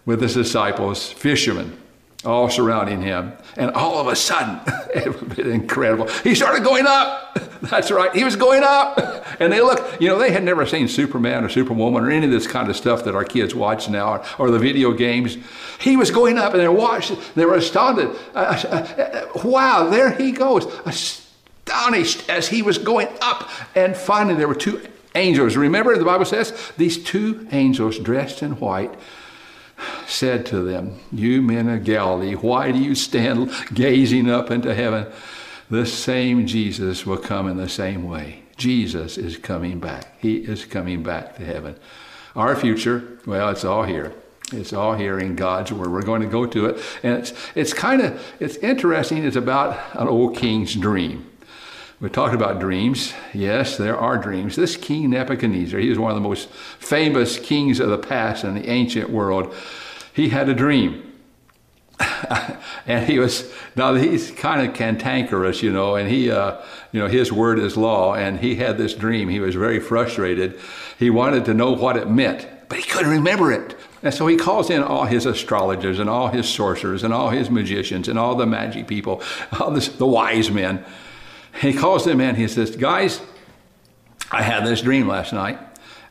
with 0.06 0.22
his 0.22 0.34
disciples, 0.34 1.12
fishermen, 1.12 1.78
all 2.26 2.50
surrounding 2.50 3.02
him. 3.02 3.34
And 3.56 3.72
all 3.72 4.00
of 4.00 4.08
a 4.08 4.16
sudden, 4.16 4.60
it 4.96 5.30
was 5.30 5.40
incredible. 5.40 6.08
He 6.08 6.36
started 6.36 6.64
going 6.64 6.86
up. 6.88 7.38
That's 7.62 7.92
right. 7.92 8.14
He 8.14 8.24
was 8.24 8.36
going 8.36 8.64
up. 8.64 9.22
And 9.40 9.52
they 9.52 9.62
look, 9.62 10.00
you 10.00 10.08
know, 10.08 10.20
they 10.20 10.32
had 10.32 10.44
never 10.44 10.64
seen 10.64 10.88
Superman 10.88 11.44
or 11.44 11.50
Superwoman 11.50 12.04
or 12.04 12.12
any 12.12 12.28
of 12.28 12.32
this 12.32 12.46
kind 12.46 12.70
of 12.70 12.76
stuff 12.76 13.04
that 13.06 13.16
our 13.16 13.26
kids 13.26 13.56
watch 13.56 13.90
now 13.90 14.14
or, 14.14 14.26
or 14.38 14.52
the 14.52 14.60
video 14.60 14.94
games. 14.94 15.38
He 15.80 15.98
was 15.98 16.12
going 16.12 16.38
up 16.38 16.54
and 16.54 16.62
they 16.62 16.68
watched, 16.68 17.18
they 17.34 17.44
were 17.44 17.56
astounded. 17.56 18.10
Uh, 18.36 18.62
uh, 18.64 18.76
uh, 18.76 19.26
wow, 19.44 19.90
there 19.90 20.12
he 20.12 20.32
goes 20.32 20.68
astonished 21.66 22.30
as 22.30 22.48
he 22.50 22.62
was 22.62 22.78
going 22.78 23.08
up. 23.22 23.50
And 23.76 23.96
finally, 23.96 24.36
there 24.36 24.48
were 24.48 24.56
two 24.56 24.82
angels. 25.16 25.56
Remember, 25.56 25.98
the 25.98 26.06
Bible 26.06 26.26
says, 26.26 26.72
these 26.78 27.02
two 27.04 27.48
angels 27.52 28.00
dressed 28.00 28.42
in 28.42 28.54
white 28.60 28.94
said 30.08 30.46
to 30.48 30.62
them, 30.62 31.00
You 31.12 31.42
men 31.42 31.68
of 31.70 31.84
Galilee, 31.84 32.34
why 32.34 32.72
do 32.72 32.80
you 32.80 32.96
stand 32.96 33.52
gazing 33.74 34.30
up 34.30 34.52
into 34.52 34.74
heaven? 34.74 35.08
The 35.70 35.86
same 35.86 36.46
Jesus 36.46 37.06
will 37.06 37.18
come 37.18 37.48
in 37.48 37.58
the 37.58 37.70
same 37.70 38.08
way. 38.08 38.44
Jesus 38.56 39.18
is 39.18 39.38
coming 39.38 39.80
back. 39.80 40.20
He 40.20 40.38
is 40.38 40.66
coming 40.66 41.02
back 41.02 41.36
to 41.38 41.46
heaven. 41.46 41.76
Our 42.36 42.56
future, 42.56 43.20
well, 43.26 43.50
it's 43.50 43.66
all 43.66 43.84
here. 43.84 44.14
It's 44.52 44.74
all 44.74 44.94
here 44.94 45.20
in 45.20 45.36
God's 45.36 45.72
word. 45.72 45.92
We're 45.92 46.04
going 46.04 46.22
to 46.22 46.28
go 46.28 46.46
to 46.46 46.68
it. 46.68 46.84
And 47.02 47.18
it's, 47.18 47.34
it's 47.56 47.74
kind 47.74 48.02
of, 48.02 48.24
it's 48.40 48.58
interesting. 48.58 49.24
It's 49.26 49.36
about 49.36 49.80
an 49.96 50.08
old 50.08 50.38
king's 50.38 50.76
dream. 50.76 51.30
We 52.00 52.10
talked 52.10 52.36
about 52.36 52.60
dreams. 52.60 53.14
Yes, 53.34 53.78
there 53.78 53.98
are 53.98 54.18
dreams. 54.18 54.56
This 54.56 54.76
king 54.76 55.12
Nebuchadnezzar, 55.12 55.80
he 55.80 55.90
was 55.90 56.00
one 56.00 56.12
of 56.12 56.16
the 56.16 56.28
most 56.28 56.50
famous 56.50 57.40
kings 57.40 57.80
of 57.80 57.90
the 57.90 57.98
past 57.98 58.44
in 58.44 58.56
the 58.56 58.70
ancient 58.70 59.10
world. 59.10 59.54
He 60.14 60.30
had 60.30 60.50
a 60.50 60.54
dream. 60.54 61.12
and 62.88 63.08
he 63.08 63.20
was 63.20 63.52
now 63.76 63.94
he's 63.94 64.32
kind 64.32 64.68
of 64.68 64.76
cantankerous, 64.76 65.62
you 65.62 65.72
know, 65.72 65.96
and 65.96 66.10
he, 66.10 66.30
uh, 66.30 66.58
you 66.92 67.00
know, 67.00 67.08
his 67.08 67.32
word 67.32 67.60
is 67.60 67.78
law. 67.78 68.16
And 68.16 68.40
he 68.40 68.56
had 68.56 68.78
this 68.78 68.94
dream. 68.94 69.30
He 69.30 69.40
was 69.40 69.56
very 69.56 69.80
frustrated. 69.80 70.60
He 70.98 71.10
wanted 71.10 71.46
to 71.46 71.54
know 71.54 71.72
what 71.72 71.98
it 71.98 72.10
meant, 72.10 72.48
but 72.70 72.80
he 72.80 72.84
couldn't 72.84 73.12
remember 73.12 73.52
it. 73.52 73.76
And 74.02 74.14
so 74.14 74.28
he 74.28 74.36
calls 74.36 74.70
in 74.70 74.84
all 74.84 75.06
his 75.06 75.26
astrologers 75.26 76.00
and 76.00 76.10
all 76.10 76.28
his 76.28 76.50
sorcerers 76.50 77.04
and 77.04 77.14
all 77.14 77.30
his 77.30 77.50
magicians 77.50 78.10
and 78.10 78.20
all 78.20 78.36
the 78.36 78.46
magic 78.46 78.88
people, 78.88 79.24
all 79.60 79.72
this, 79.72 79.88
the 79.88 80.06
wise 80.06 80.52
men. 80.52 80.84
He 81.62 81.74
calls 81.74 82.06
them 82.06 82.20
in. 82.20 82.36
He 82.36 82.48
says, 82.48 82.76
Guys, 82.76 83.22
I 84.32 84.42
had 84.42 84.66
this 84.66 84.82
dream 84.82 85.08
last 85.08 85.34
night 85.34 85.60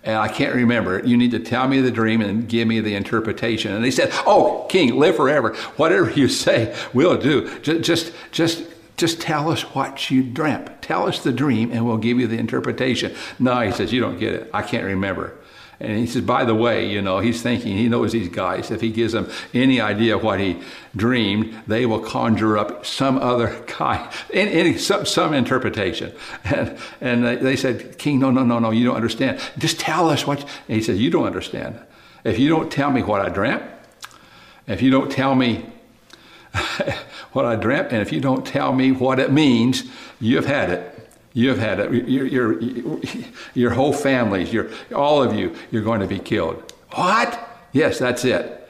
and 0.04 0.16
I 0.16 0.28
can't 0.28 0.54
remember 0.54 0.98
it. 0.98 1.04
You 1.06 1.16
need 1.16 1.30
to 1.32 1.38
tell 1.38 1.68
me 1.68 1.80
the 1.80 1.90
dream 1.90 2.20
and 2.20 2.48
give 2.48 2.66
me 2.66 2.80
the 2.80 2.94
interpretation. 2.94 3.72
And 3.72 3.84
he 3.84 3.90
said, 3.90 4.10
Oh, 4.26 4.66
King, 4.68 4.98
live 4.98 5.16
forever. 5.16 5.54
Whatever 5.76 6.10
you 6.10 6.28
say, 6.28 6.76
we'll 6.92 7.18
do. 7.18 7.60
Just, 7.60 7.82
just, 7.82 8.12
just, 8.32 8.64
just 8.96 9.20
tell 9.20 9.50
us 9.50 9.62
what 9.74 10.10
you 10.10 10.22
dreamt. 10.22 10.82
Tell 10.82 11.06
us 11.06 11.22
the 11.22 11.32
dream 11.32 11.70
and 11.72 11.86
we'll 11.86 11.98
give 11.98 12.18
you 12.18 12.26
the 12.26 12.38
interpretation. 12.38 13.14
No, 13.38 13.60
he 13.60 13.72
says, 13.72 13.92
You 13.92 14.00
don't 14.00 14.18
get 14.18 14.34
it. 14.34 14.50
I 14.52 14.62
can't 14.62 14.84
remember. 14.84 15.36
And 15.82 15.98
he 15.98 16.06
says, 16.06 16.22
by 16.22 16.44
the 16.44 16.54
way, 16.54 16.88
you 16.88 17.02
know, 17.02 17.18
he's 17.18 17.42
thinking, 17.42 17.76
he 17.76 17.88
knows 17.88 18.12
these 18.12 18.28
guys. 18.28 18.70
If 18.70 18.80
he 18.80 18.90
gives 18.90 19.14
them 19.14 19.28
any 19.52 19.80
idea 19.80 20.16
what 20.16 20.38
he 20.38 20.60
dreamed, 20.94 21.60
they 21.66 21.86
will 21.86 21.98
conjure 21.98 22.56
up 22.56 22.86
some 22.86 23.18
other 23.18 23.60
kind, 23.66 24.08
any, 24.32 24.78
some, 24.78 25.04
some 25.04 25.34
interpretation. 25.34 26.12
And, 26.44 26.78
and 27.00 27.24
they 27.44 27.56
said, 27.56 27.98
King, 27.98 28.20
no, 28.20 28.30
no, 28.30 28.44
no, 28.44 28.60
no, 28.60 28.70
you 28.70 28.84
don't 28.84 28.94
understand. 28.94 29.40
Just 29.58 29.80
tell 29.80 30.08
us 30.08 30.24
what. 30.24 30.40
And 30.40 30.76
he 30.76 30.82
said, 30.82 30.98
you 30.98 31.10
don't 31.10 31.24
understand. 31.24 31.80
If 32.22 32.38
you 32.38 32.48
don't 32.48 32.70
tell 32.70 32.92
me 32.92 33.02
what 33.02 33.20
I 33.20 33.28
dreamt, 33.28 33.64
if 34.68 34.82
you 34.82 34.90
don't 34.90 35.10
tell 35.10 35.34
me 35.34 35.66
what 37.32 37.44
I 37.44 37.56
dreamt, 37.56 37.90
and 37.90 38.00
if 38.00 38.12
you 38.12 38.20
don't 38.20 38.46
tell 38.46 38.72
me 38.72 38.92
what 38.92 39.18
it 39.18 39.32
means, 39.32 39.82
you've 40.20 40.46
had 40.46 40.70
it. 40.70 40.91
You've 41.34 41.58
had 41.58 41.80
it. 41.80 42.08
Your, 42.08 42.26
your, 42.26 42.60
your 43.54 43.70
whole 43.70 43.92
families, 43.92 44.52
your, 44.52 44.70
all 44.94 45.22
of 45.22 45.34
you, 45.34 45.56
you're 45.70 45.82
going 45.82 46.00
to 46.00 46.06
be 46.06 46.18
killed. 46.18 46.72
What? 46.90 47.48
Yes, 47.72 47.98
that's 47.98 48.24
it. 48.24 48.68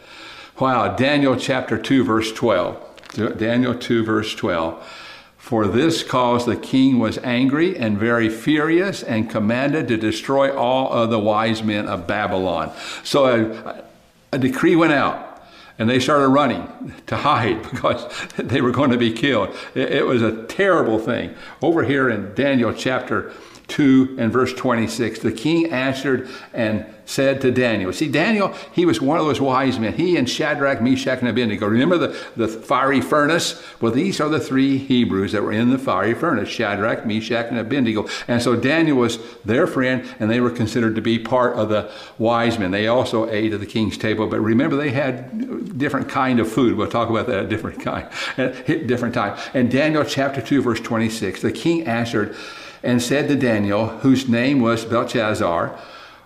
Wow. 0.61 0.95
Daniel 0.95 1.37
chapter 1.37 1.77
2, 1.77 2.05
verse 2.05 2.33
12. 2.33 3.39
Daniel 3.39 3.75
2, 3.75 4.05
verse 4.05 4.35
12. 4.35 4.99
For 5.37 5.67
this 5.67 6.05
cause 6.05 6.47
the 6.47 6.57
king 6.57 7.01
was 7.01 7.19
angry 7.19 7.77
and 7.77 7.99
very 7.99 8.29
furious 8.29 9.03
and 9.03 9.29
commanded 9.29 9.89
to 9.89 9.97
destroy 9.97 10.57
all 10.57 10.93
of 10.93 11.11
the 11.11 11.19
wise 11.19 11.65
men 11.65 11.89
of 11.89 12.07
Babylon. 12.07 12.73
So 13.03 13.27
a, 13.27 13.85
a 14.31 14.39
decree 14.39 14.77
went 14.77 14.93
out 14.93 15.32
and 15.79 15.89
they 15.89 15.99
started 15.99 16.29
running 16.29 16.93
to 17.07 17.17
hide 17.17 17.63
because 17.71 18.07
they 18.37 18.61
were 18.61 18.71
going 18.71 18.91
to 18.91 18.99
be 18.99 19.13
killed. 19.13 19.55
It, 19.75 20.07
was 20.07 20.23
a 20.23 20.45
terrible 20.47 20.99
thing. 20.99 21.35
Over 21.61 21.85
here 21.85 22.11
in 22.11 22.35
Daniel 22.35 22.73
chapter 22.73 23.33
2 23.69 24.17
and 24.19 24.33
verse 24.33 24.53
26, 24.53 25.21
the 25.21 25.33
king 25.33 25.71
answered 25.71 26.29
and 26.53 26.87
said 27.05 27.41
to 27.41 27.51
Daniel. 27.51 27.93
See, 27.93 28.09
Daniel, 28.09 28.55
he 28.73 28.87
was 28.87 29.01
one 29.01 29.19
of 29.19 29.27
those 29.27 29.41
wise 29.41 29.79
men. 29.79 29.93
He 29.93 30.17
and 30.17 30.29
Shadrach, 30.29 30.81
Meshach, 30.81 31.19
and 31.21 31.29
Abednego. 31.29 31.67
Remember 31.67 31.99
the, 31.99 32.17
the 32.37 32.49
fiery 32.49 33.01
furnace? 33.01 33.63
Well, 33.81 33.93
these 33.93 34.21
are 34.21 34.29
the 34.29 34.41
three 34.41 34.79
Hebrews 34.79 35.33
that 35.33 35.43
were 35.43 35.53
in 35.53 35.71
the 35.71 35.79
fiery 35.79 36.15
furnace 36.15 36.49
Shadrach, 36.49 37.05
Meshach, 37.05 37.47
and 37.49 37.59
Abednego. 37.59 38.09
And 38.29 38.43
so 38.43 38.57
Daniel 38.57 38.97
was 38.99 39.19
their 39.45 39.67
friend, 39.67 40.09
and 40.21 40.31
they 40.31 40.41
were 40.41 40.51
considered 40.51 40.95
to 40.95 41.03
be 41.03 41.19
part 41.19 41.57
of 41.57 41.69
the 41.69 41.91
wise 42.19 42.59
men. 42.59 42.71
They 42.71 42.87
also 42.87 43.29
ate 43.29 43.53
at 43.53 43.61
the 43.61 43.67
king's 43.67 43.99
table. 43.99 44.27
But 44.27 44.41
remember, 44.41 44.77
they 44.77 44.91
had 44.91 45.79
different 45.79 46.09
kind 46.09 46.41
of 46.41 46.51
food. 46.51 46.77
We'll 46.77 46.89
talk 46.89 47.11
about 47.11 47.27
that 47.27 47.41
at 47.41 47.49
different 47.49 47.81
kind, 47.81 48.09
at 48.39 48.67
different 48.87 49.15
time. 49.15 49.39
And 49.55 49.71
Daniel 49.71 50.05
chapter 50.05 50.41
2, 50.41 50.63
verse 50.63 50.81
26, 50.81 51.43
the 51.43 51.53
king 51.53 51.87
answered 51.87 52.37
and 52.83 53.03
said 53.03 53.29
to 53.29 53.37
Daniel, 53.37 53.89
whose 53.99 54.29
name 54.29 54.61
was 54.61 54.85
Belshazzar, 54.85 55.79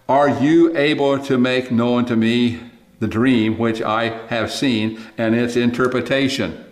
are 0.08 0.28
you 0.28 0.76
able 0.76 1.18
to 1.18 1.36
make 1.36 1.70
known 1.70 2.04
to 2.06 2.16
me 2.16 2.60
the 3.00 3.08
dream 3.08 3.58
which 3.58 3.82
I 3.82 4.26
have 4.28 4.50
seen 4.52 5.00
and 5.18 5.34
its 5.34 5.56
interpretation? 5.56 6.64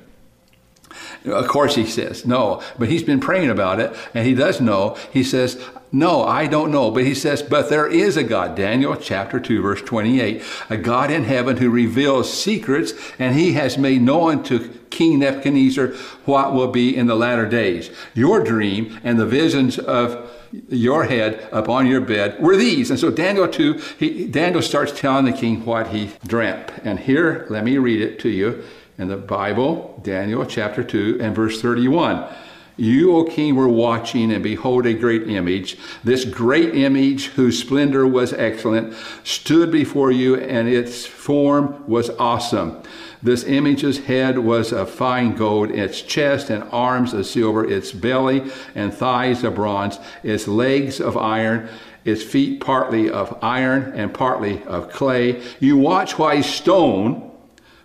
Of 1.25 1.49
course, 1.49 1.75
he 1.75 1.87
says 1.87 2.27
no, 2.27 2.63
but 2.79 2.89
he's 2.89 3.03
been 3.03 3.21
praying 3.21 3.51
about 3.51 3.81
it 3.81 3.95
and 4.15 4.27
he 4.27 4.35
does 4.35 4.61
know. 4.61 4.97
He 5.13 5.25
says, 5.25 5.63
No, 5.95 6.25
I 6.25 6.49
don't 6.49 6.73
know. 6.73 6.91
But 6.91 7.05
he 7.05 7.15
says, 7.15 7.41
But 7.41 7.71
there 7.71 7.87
is 7.87 8.17
a 8.17 8.25
God. 8.25 8.57
Daniel 8.57 8.97
chapter 8.97 9.39
2, 9.39 9.63
verse 9.63 9.81
28. 9.81 10.43
A 10.69 10.77
God 10.77 11.09
in 11.09 11.23
heaven 11.23 11.59
who 11.59 11.71
reveals 11.71 12.33
secrets, 12.33 12.93
and 13.17 13.37
he 13.37 13.53
has 13.53 13.79
made 13.79 14.03
known 14.03 14.43
to 14.43 14.71
King 14.91 15.21
Nebuchadnezzar 15.21 15.89
what 16.25 16.53
will 16.53 16.67
be 16.67 16.97
in 16.97 17.07
the 17.07 17.15
latter 17.15 17.49
days. 17.49 17.91
Your 18.13 18.43
dream 18.43 18.99
and 19.05 19.21
the 19.21 19.27
visions 19.27 19.79
of 19.79 20.29
your 20.69 21.05
head 21.05 21.49
upon 21.53 21.87
your 21.87 22.01
bed 22.01 22.41
were 22.41 22.57
these. 22.57 22.91
And 22.91 22.99
so 22.99 23.13
Daniel 23.13 23.47
2, 23.47 23.81
he, 23.97 24.27
Daniel 24.27 24.63
starts 24.63 24.91
telling 24.91 25.27
the 25.27 25.33
king 25.33 25.65
what 25.65 25.89
he 25.89 26.11
dreamt. 26.27 26.73
And 26.83 26.99
here, 26.99 27.47
let 27.51 27.63
me 27.63 27.79
read 27.79 28.01
it 28.01 28.19
to 28.21 28.29
you 28.29 28.65
in 28.99 29.07
the 29.07 29.17
Bible, 29.17 30.01
Daniel 30.03 30.45
chapter 30.45 30.83
2 30.83 31.19
and 31.21 31.37
verse 31.37 31.63
31. 31.63 32.29
You, 32.77 33.17
O 33.17 33.25
king, 33.25 33.55
were 33.55 33.69
watching, 33.69 34.33
and 34.33 34.43
behold, 34.43 34.85
a 34.85 34.95
great 34.95 35.29
image. 35.29 35.77
This 36.03 36.25
great 36.25 36.75
image, 36.75 37.27
whose 37.27 37.59
splendor 37.59 38.07
was 38.07 38.33
excellent, 38.33 38.95
stood 39.23 39.71
before 39.71 40.11
you, 40.11 40.35
and 40.37 40.69
its 40.69 41.07
form 41.07 41.85
was 41.87 42.11
awesome. 42.19 42.83
This 43.23 43.45
image's 43.45 44.05
head 44.07 44.39
was 44.39 44.73
of 44.73 44.91
fine 44.91 45.37
gold, 45.37 45.71
its 45.71 46.03
chest 46.03 46.51
and 46.51 46.65
arms 46.73 47.15
of 47.15 47.27
silver, 47.27 47.65
its 47.65 47.93
belly 47.93 48.51
and 48.75 48.93
thighs 48.93 49.45
of 49.45 49.55
bronze, 49.55 49.99
its 50.23 50.49
legs 50.49 51.01
of 51.01 51.17
iron, 51.17 51.69
its 52.05 52.23
feet 52.23 52.61
partly 52.61 53.09
of 53.09 53.39
iron 53.41 53.93
and 53.95 54.13
partly 54.13 54.63
of 54.65 54.91
clay. 54.91 55.41
You 55.61 55.79
watch 55.79 56.19
why 56.19 56.41
stone 56.41 57.31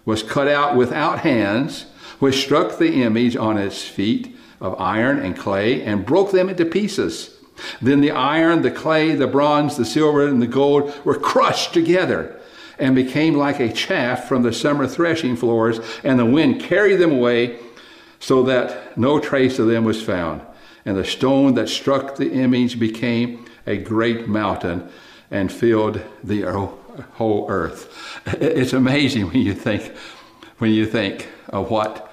was 0.03 0.23
cut 0.23 0.47
out 0.47 0.75
without 0.75 1.19
hands, 1.19 1.85
which 2.17 2.43
struck 2.43 2.77
the 2.77 3.03
image 3.03 3.37
on 3.37 3.57
its 3.57 3.83
feet 3.83 4.35
of 4.61 4.79
iron 4.79 5.19
and 5.19 5.37
clay 5.37 5.81
and 5.83 6.05
broke 6.05 6.31
them 6.31 6.49
into 6.49 6.65
pieces. 6.65 7.35
Then 7.81 8.01
the 8.01 8.11
iron, 8.11 8.61
the 8.61 8.71
clay, 8.71 9.15
the 9.15 9.27
bronze, 9.27 9.77
the 9.77 9.85
silver, 9.85 10.27
and 10.27 10.41
the 10.41 10.47
gold 10.47 10.93
were 11.05 11.17
crushed 11.17 11.73
together 11.73 12.39
and 12.77 12.95
became 12.95 13.35
like 13.35 13.59
a 13.59 13.71
chaff 13.71 14.27
from 14.27 14.43
the 14.43 14.53
summer 14.53 14.87
threshing 14.87 15.35
floors, 15.35 15.79
and 16.03 16.17
the 16.17 16.25
wind 16.25 16.61
carried 16.61 16.95
them 16.95 17.11
away 17.11 17.59
so 18.19 18.43
that 18.43 18.97
no 18.97 19.19
trace 19.19 19.59
of 19.59 19.67
them 19.67 19.83
was 19.83 20.01
found. 20.01 20.41
And 20.85 20.95
the 20.97 21.05
stone 21.05 21.55
that 21.55 21.67
struck 21.67 22.15
the 22.15 22.31
image 22.31 22.79
became 22.79 23.45
a 23.67 23.77
great 23.77 24.27
mountain 24.27 24.89
and 25.29 25.51
filled 25.51 26.01
the 26.23 26.43
whole 27.13 27.45
earth. 27.49 27.93
It's 28.41 28.73
amazing 28.73 29.27
when 29.27 29.41
you 29.41 29.53
think 29.53 29.93
when 30.57 30.71
you 30.71 30.85
think 30.85 31.27
of 31.49 31.69
what 31.69 32.08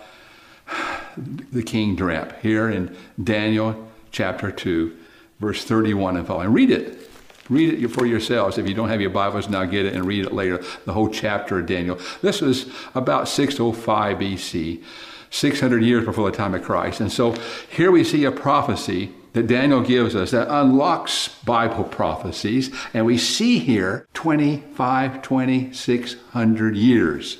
the 1.17 1.63
king 1.63 1.97
dreamt 1.97 2.33
here 2.43 2.69
in 2.71 2.95
Daniel 3.23 3.89
chapter 4.11 4.51
2, 4.51 4.97
verse 5.41 5.65
31 5.65 6.17
and 6.17 6.27
following. 6.27 6.53
Read 6.53 6.71
it. 6.71 7.11
Read 7.49 7.83
it 7.83 7.89
for 7.89 8.07
yourselves. 8.07 8.59
If 8.59 8.69
you 8.69 8.75
don't 8.75 8.89
have 8.89 9.01
your 9.01 9.11
Bibles 9.11 9.49
now, 9.49 9.65
get 9.65 9.87
it 9.87 9.95
and 9.95 10.05
read 10.05 10.27
it 10.27 10.33
later. 10.33 10.63
The 10.85 10.93
whole 10.93 11.09
chapter 11.09 11.61
of 11.61 11.67
Daniel. 11.67 11.99
This 12.21 12.41
was 12.41 12.67
about 12.95 13.29
605 13.29 14.19
BC, 14.19 14.83
600 15.31 15.83
years 15.83 16.05
before 16.05 16.31
the 16.31 16.37
time 16.37 16.55
of 16.55 16.63
Christ. 16.63 17.01
And 17.01 17.13
so 17.13 17.37
here 17.71 17.93
we 17.93 18.03
see 18.03 18.25
a 18.25 18.33
prophecy 18.33 19.13
that 19.35 19.47
Daniel 19.47 19.83
gives 19.83 20.17
us 20.17 20.31
that 20.31 20.49
unlocks 20.49 21.29
Bible 21.45 21.85
prophecies. 21.85 22.75
And 22.95 23.07
we 23.07 23.19
see 23.19 23.59
here 23.59 24.09
25, 24.15 25.23
2600 25.23 26.75
years. 26.75 27.39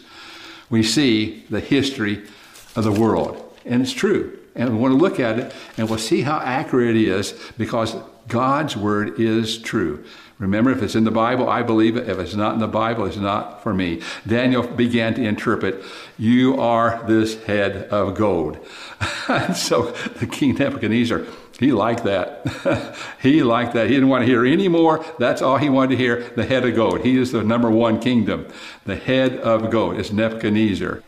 We 0.69 0.83
see 0.83 1.45
the 1.49 1.61
history 1.61 2.23
of 2.77 2.85
the 2.85 2.93
world. 2.93 3.46
And 3.67 3.83
it's 3.83 3.93
true. 3.93 4.39
And 4.55 4.71
we 4.71 4.77
want 4.77 4.93
to 4.93 4.99
look 4.99 5.21
at 5.21 5.39
it 5.39 5.53
and 5.77 5.89
we'll 5.89 5.99
see 5.99 6.23
how 6.23 6.39
accurate 6.39 6.97
it 6.97 7.09
is 7.09 7.35
because 7.59 7.95
God's 8.29 8.77
word 8.77 9.21
is 9.21 9.59
true. 9.59 10.05
Remember, 10.39 10.71
if 10.71 10.83
it's 10.83 10.95
in 10.95 11.05
the 11.05 11.11
Bible, 11.11 11.49
I 11.49 11.63
believe 11.63 11.97
it. 11.97 12.09
If 12.09 12.19
it's 12.19 12.35
not 12.35 12.55
in 12.55 12.61
the 12.61 12.69
Bible, 12.69 13.07
it's 13.07 13.17
not 13.17 13.63
for 13.63 13.73
me. 13.73 14.03
Daniel 14.27 14.67
began 14.67 15.15
to 15.15 15.23
interpret, 15.23 15.83
You 16.19 16.61
are 16.61 17.03
this 17.07 17.43
head 17.45 17.89
of 17.89 18.17
gold. 18.17 18.59
so 19.55 19.93
the 20.19 20.27
king 20.27 20.55
Nebuchadnezzar, 20.55 21.25
he 21.59 21.73
liked 21.73 22.05
that. 22.05 22.95
he 23.23 23.43
liked 23.43 23.73
that. 23.75 23.89
He 23.89 23.95
didn't 23.95 24.11
want 24.11 24.23
to 24.23 24.27
hear 24.27 24.45
any 24.45 24.69
more. 24.69 25.03
That's 25.19 25.41
all 25.41 25.57
he 25.57 25.71
wanted 25.71 25.93
to 25.93 25.97
hear 25.97 26.21
the 26.37 26.45
head 26.45 26.67
of 26.67 26.75
gold. 26.75 27.01
He 27.01 27.17
is 27.17 27.33
the 27.33 27.43
number 27.43 27.71
one 27.71 27.99
kingdom. 27.99 28.47
The 28.85 28.97
head 28.97 29.39
of 29.39 29.71
gold 29.71 29.97
is 29.97 30.13
Nebuchadnezzar. 30.13 31.03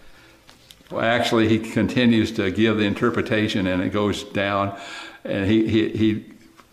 Well, 0.90 1.04
actually, 1.04 1.48
he 1.48 1.58
continues 1.58 2.32
to 2.32 2.50
give 2.50 2.78
the 2.78 2.84
interpretation, 2.84 3.66
and 3.66 3.82
it 3.82 3.90
goes 3.90 4.24
down, 4.24 4.78
and 5.24 5.46
he, 5.46 5.68
he, 5.68 5.88
he 5.90 6.24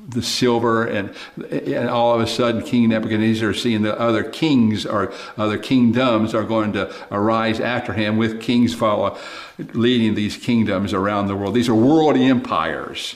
the 0.08 0.22
silver, 0.22 0.86
and, 0.86 1.14
and 1.52 1.90
all 1.90 2.14
of 2.14 2.22
a 2.22 2.28
sudden, 2.28 2.62
King 2.62 2.90
Nebuchadnezzar, 2.90 3.54
seeing 3.54 3.82
the 3.82 4.00
other 4.00 4.24
kings 4.24 4.86
or 4.86 5.14
other 5.38 5.58
kingdoms 5.58 6.36
are 6.36 6.44
going 6.44 6.74
to 6.74 6.94
arise 7.12 7.60
after 7.60 7.94
him, 7.94 8.18
with 8.18 8.42
kings 8.42 8.74
follow, 8.74 9.18
leading 9.58 10.16
these 10.16 10.38
kingdoms 10.38 10.94
around 10.94 11.28
the 11.28 11.36
world. 11.36 11.56
These 11.56 11.70
are 11.70 11.76
world 11.76 12.18
empires, 12.18 13.16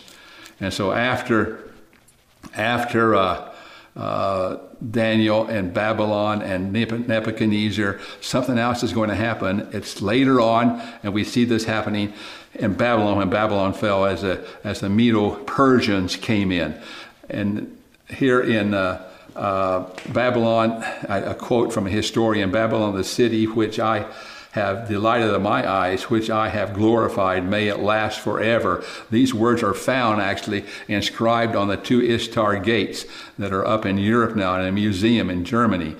and 0.59 0.73
so 0.73 0.91
after 0.91 1.71
after 2.55 3.15
uh, 3.15 3.48
uh, 3.99 4.57
Daniel 4.91 5.45
and 5.47 5.73
Babylon 5.73 6.41
and 6.41 6.71
Nebuchadnezzar, 6.71 7.99
something 8.21 8.57
else 8.57 8.81
is 8.81 8.93
going 8.93 9.09
to 9.09 9.15
happen. 9.15 9.67
It's 9.73 10.01
later 10.01 10.39
on, 10.39 10.81
and 11.03 11.13
we 11.13 11.25
see 11.25 11.43
this 11.43 11.65
happening 11.65 12.13
in 12.53 12.75
Babylon 12.75 13.17
when 13.17 13.29
Babylon 13.29 13.73
fell 13.73 14.05
as, 14.05 14.23
a, 14.23 14.41
as 14.63 14.79
the 14.79 14.87
Medo 14.87 15.31
Persians 15.43 16.15
came 16.15 16.49
in. 16.49 16.79
And 17.29 17.77
here 18.09 18.39
in 18.39 18.73
uh, 18.73 19.05
uh, 19.35 19.89
Babylon, 20.13 20.81
a 21.09 21.35
quote 21.35 21.73
from 21.73 21.85
a 21.85 21.89
historian 21.89 22.51
Babylon, 22.51 22.95
the 22.95 23.03
city 23.03 23.47
which 23.47 23.79
I 23.79 24.09
have 24.51 24.87
delighted 24.87 25.29
of 25.29 25.41
my 25.41 25.69
eyes, 25.69 26.09
which 26.09 26.29
I 26.29 26.49
have 26.49 26.73
glorified. 26.73 27.47
May 27.47 27.67
it 27.67 27.79
last 27.79 28.19
forever. 28.19 28.83
These 29.11 29.33
words 29.33 29.61
are 29.61 29.75
found 29.75 30.21
actually 30.21 30.65
inscribed 30.87 31.55
on 31.55 31.67
the 31.67 31.77
two 31.77 32.01
Ishtar 32.01 32.57
gates 32.57 33.05
that 33.37 33.53
are 33.53 33.65
up 33.65 33.85
in 33.85 33.97
Europe 33.97 34.35
now 34.35 34.59
in 34.59 34.65
a 34.65 34.71
museum 34.71 35.29
in 35.29 35.45
Germany 35.45 35.95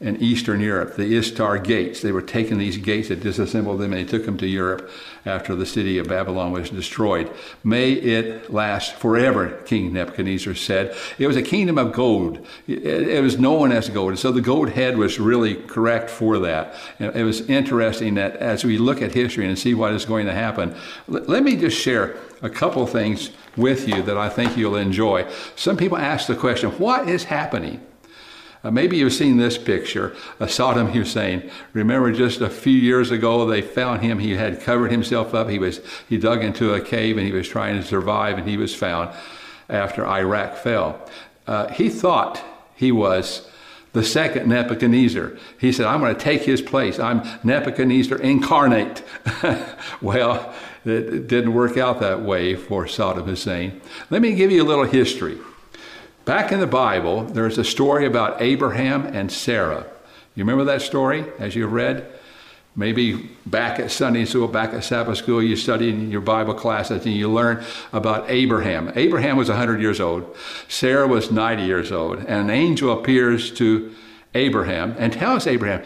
in 0.00 0.16
Eastern 0.22 0.60
Europe, 0.60 0.94
the 0.94 1.16
Ishtar 1.16 1.58
gates. 1.58 2.02
They 2.02 2.12
were 2.12 2.22
taking 2.22 2.58
these 2.58 2.76
gates, 2.76 3.08
they 3.08 3.16
disassembled 3.16 3.80
them, 3.80 3.92
and 3.92 4.00
they 4.00 4.08
took 4.08 4.24
them 4.26 4.38
to 4.38 4.46
Europe 4.46 4.88
after 5.26 5.56
the 5.56 5.66
city 5.66 5.98
of 5.98 6.06
Babylon 6.06 6.52
was 6.52 6.70
destroyed. 6.70 7.28
May 7.64 7.92
it 7.92 8.52
last 8.52 8.94
forever, 8.94 9.60
King 9.66 9.92
Nebuchadnezzar 9.92 10.54
said. 10.54 10.96
It 11.18 11.26
was 11.26 11.36
a 11.36 11.42
kingdom 11.42 11.78
of 11.78 11.92
gold. 11.92 12.46
It, 12.68 13.20
was 13.22 13.40
known 13.40 13.72
as 13.72 13.88
gold. 13.88 14.16
So 14.18 14.30
the 14.30 14.40
gold 14.40 14.70
head 14.70 14.96
was 14.96 15.18
really 15.18 15.56
correct 15.56 16.10
for 16.10 16.38
that. 16.38 16.76
It 17.00 17.24
was 17.24 17.40
interesting 17.48 18.14
that 18.14 18.36
as 18.36 18.64
we 18.64 18.78
look 18.78 19.02
at 19.02 19.12
history 19.12 19.46
and 19.48 19.58
see 19.58 19.74
what 19.74 19.92
is 19.92 20.04
going 20.04 20.26
to 20.26 20.32
happen, 20.32 20.76
let 21.08 21.42
me 21.42 21.56
just 21.56 21.76
share 21.76 22.16
a 22.40 22.48
couple 22.48 22.86
things 22.86 23.30
with 23.56 23.88
you 23.88 24.00
that 24.02 24.16
I 24.16 24.28
think 24.28 24.56
you'll 24.56 24.76
enjoy. 24.76 25.28
Some 25.56 25.76
people 25.76 25.98
ask 25.98 26.28
the 26.28 26.36
question, 26.36 26.70
what 26.78 27.08
is 27.08 27.24
happening? 27.24 27.84
Uh, 28.64 28.70
maybe 28.70 28.96
you've 28.96 29.12
seen 29.12 29.36
this 29.36 29.56
picture 29.56 30.16
of 30.40 30.48
Saddam 30.48 30.90
Hussein. 30.90 31.50
Remember, 31.72 32.10
just 32.12 32.40
a 32.40 32.50
few 32.50 32.76
years 32.76 33.10
ago, 33.10 33.46
they 33.46 33.62
found 33.62 34.02
him. 34.02 34.18
He 34.18 34.34
had 34.34 34.60
covered 34.60 34.90
himself 34.90 35.34
up. 35.34 35.48
He 35.48 35.58
was 35.58 35.80
he 36.08 36.18
dug 36.18 36.42
into 36.42 36.74
a 36.74 36.80
cave 36.80 37.16
and 37.16 37.26
he 37.26 37.32
was 37.32 37.48
trying 37.48 37.80
to 37.80 37.86
survive, 37.86 38.38
and 38.38 38.48
he 38.48 38.56
was 38.56 38.74
found 38.74 39.14
after 39.68 40.06
Iraq 40.06 40.56
fell. 40.56 41.00
Uh, 41.46 41.68
he 41.68 41.88
thought 41.88 42.42
he 42.74 42.90
was 42.90 43.48
the 43.92 44.04
second 44.04 44.48
Nebuchadnezzar. 44.48 45.32
He 45.58 45.72
said, 45.72 45.86
"I'm 45.86 46.00
going 46.00 46.14
to 46.14 46.20
take 46.20 46.42
his 46.42 46.60
place. 46.60 46.98
I'm 46.98 47.22
Nebuchadnezzar 47.44 48.18
incarnate." 48.18 49.04
well, 50.00 50.52
it 50.84 51.28
didn't 51.28 51.54
work 51.54 51.76
out 51.76 52.00
that 52.00 52.22
way 52.22 52.56
for 52.56 52.86
Saddam 52.86 53.26
Hussein. 53.26 53.80
Let 54.10 54.20
me 54.20 54.34
give 54.34 54.50
you 54.50 54.62
a 54.62 54.66
little 54.66 54.84
history. 54.84 55.38
Back 56.28 56.52
in 56.52 56.60
the 56.60 56.66
Bible, 56.66 57.24
there's 57.24 57.56
a 57.56 57.64
story 57.64 58.04
about 58.04 58.42
Abraham 58.42 59.06
and 59.06 59.32
Sarah. 59.32 59.86
You 60.34 60.44
remember 60.44 60.64
that 60.64 60.82
story 60.82 61.24
as 61.38 61.56
you've 61.56 61.72
read? 61.72 62.06
Maybe 62.76 63.30
back 63.46 63.80
at 63.80 63.90
Sunday 63.90 64.26
school, 64.26 64.46
back 64.46 64.74
at 64.74 64.84
Sabbath 64.84 65.16
school, 65.16 65.42
you 65.42 65.56
study 65.56 65.88
in 65.88 66.10
your 66.10 66.20
Bible 66.20 66.52
classes 66.52 67.06
and 67.06 67.14
you 67.14 67.32
learn 67.32 67.64
about 67.94 68.28
Abraham. 68.28 68.92
Abraham 68.94 69.38
was 69.38 69.48
100 69.48 69.80
years 69.80 70.00
old. 70.00 70.36
Sarah 70.68 71.08
was 71.08 71.30
90 71.30 71.62
years 71.62 71.90
old. 71.90 72.18
And 72.18 72.28
an 72.28 72.50
angel 72.50 72.92
appears 72.92 73.50
to 73.52 73.94
Abraham 74.34 74.96
and 74.98 75.14
tells 75.14 75.46
Abraham, 75.46 75.82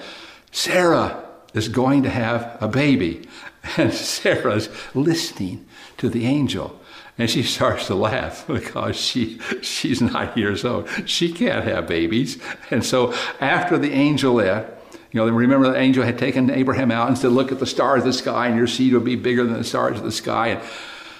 Sarah 0.50 1.24
is 1.54 1.68
going 1.68 2.02
to 2.02 2.10
have 2.10 2.58
a 2.60 2.66
baby. 2.66 3.28
And 3.76 3.94
Sarah's 3.94 4.68
listening 4.92 5.64
to 5.98 6.08
the 6.08 6.26
angel. 6.26 6.81
And 7.18 7.28
she 7.28 7.42
starts 7.42 7.86
to 7.88 7.94
laugh 7.94 8.46
because 8.48 8.96
she 8.96 9.38
she's 9.60 10.00
nine 10.00 10.30
years 10.36 10.64
old. 10.64 10.88
She 11.06 11.32
can't 11.32 11.64
have 11.64 11.86
babies. 11.86 12.38
And 12.70 12.84
so 12.84 13.14
after 13.40 13.78
the 13.78 13.92
angel 13.92 14.34
left, 14.34 14.82
you 15.12 15.20
know, 15.20 15.28
remember 15.28 15.70
the 15.70 15.78
angel 15.78 16.04
had 16.04 16.18
taken 16.18 16.50
Abraham 16.50 16.90
out 16.90 17.08
and 17.08 17.18
said, 17.18 17.32
Look 17.32 17.52
at 17.52 17.58
the 17.58 17.66
stars 17.66 18.00
of 18.00 18.06
the 18.06 18.12
sky, 18.14 18.48
and 18.48 18.56
your 18.56 18.66
seed 18.66 18.94
will 18.94 19.00
be 19.00 19.16
bigger 19.16 19.44
than 19.44 19.54
the 19.54 19.64
stars 19.64 19.98
of 19.98 20.04
the 20.04 20.12
sky. 20.12 20.48
And, 20.48 20.62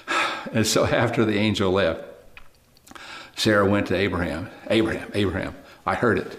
and 0.52 0.66
so 0.66 0.86
after 0.86 1.24
the 1.24 1.36
angel 1.36 1.72
left, 1.72 2.04
Sarah 3.36 3.68
went 3.68 3.86
to 3.88 3.96
Abraham. 3.96 4.50
Abraham, 4.68 5.10
Abraham, 5.14 5.54
I 5.84 5.94
heard 5.94 6.18
it. 6.18 6.38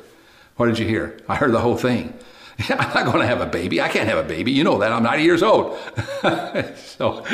What 0.55 0.67
did 0.67 0.79
you 0.79 0.87
hear? 0.87 1.19
I 1.27 1.35
heard 1.35 1.51
the 1.51 1.59
whole 1.59 1.77
thing. 1.77 2.17
I'm 2.69 2.93
not 2.93 3.05
going 3.05 3.19
to 3.19 3.25
have 3.25 3.41
a 3.41 3.45
baby. 3.45 3.81
I 3.81 3.89
can't 3.89 4.07
have 4.07 4.17
a 4.17 4.27
baby. 4.27 4.51
You 4.51 4.63
know 4.63 4.77
that. 4.79 4.91
I'm 4.91 5.03
90 5.03 5.23
years 5.23 5.43
old. 5.43 5.77
so 6.75 7.25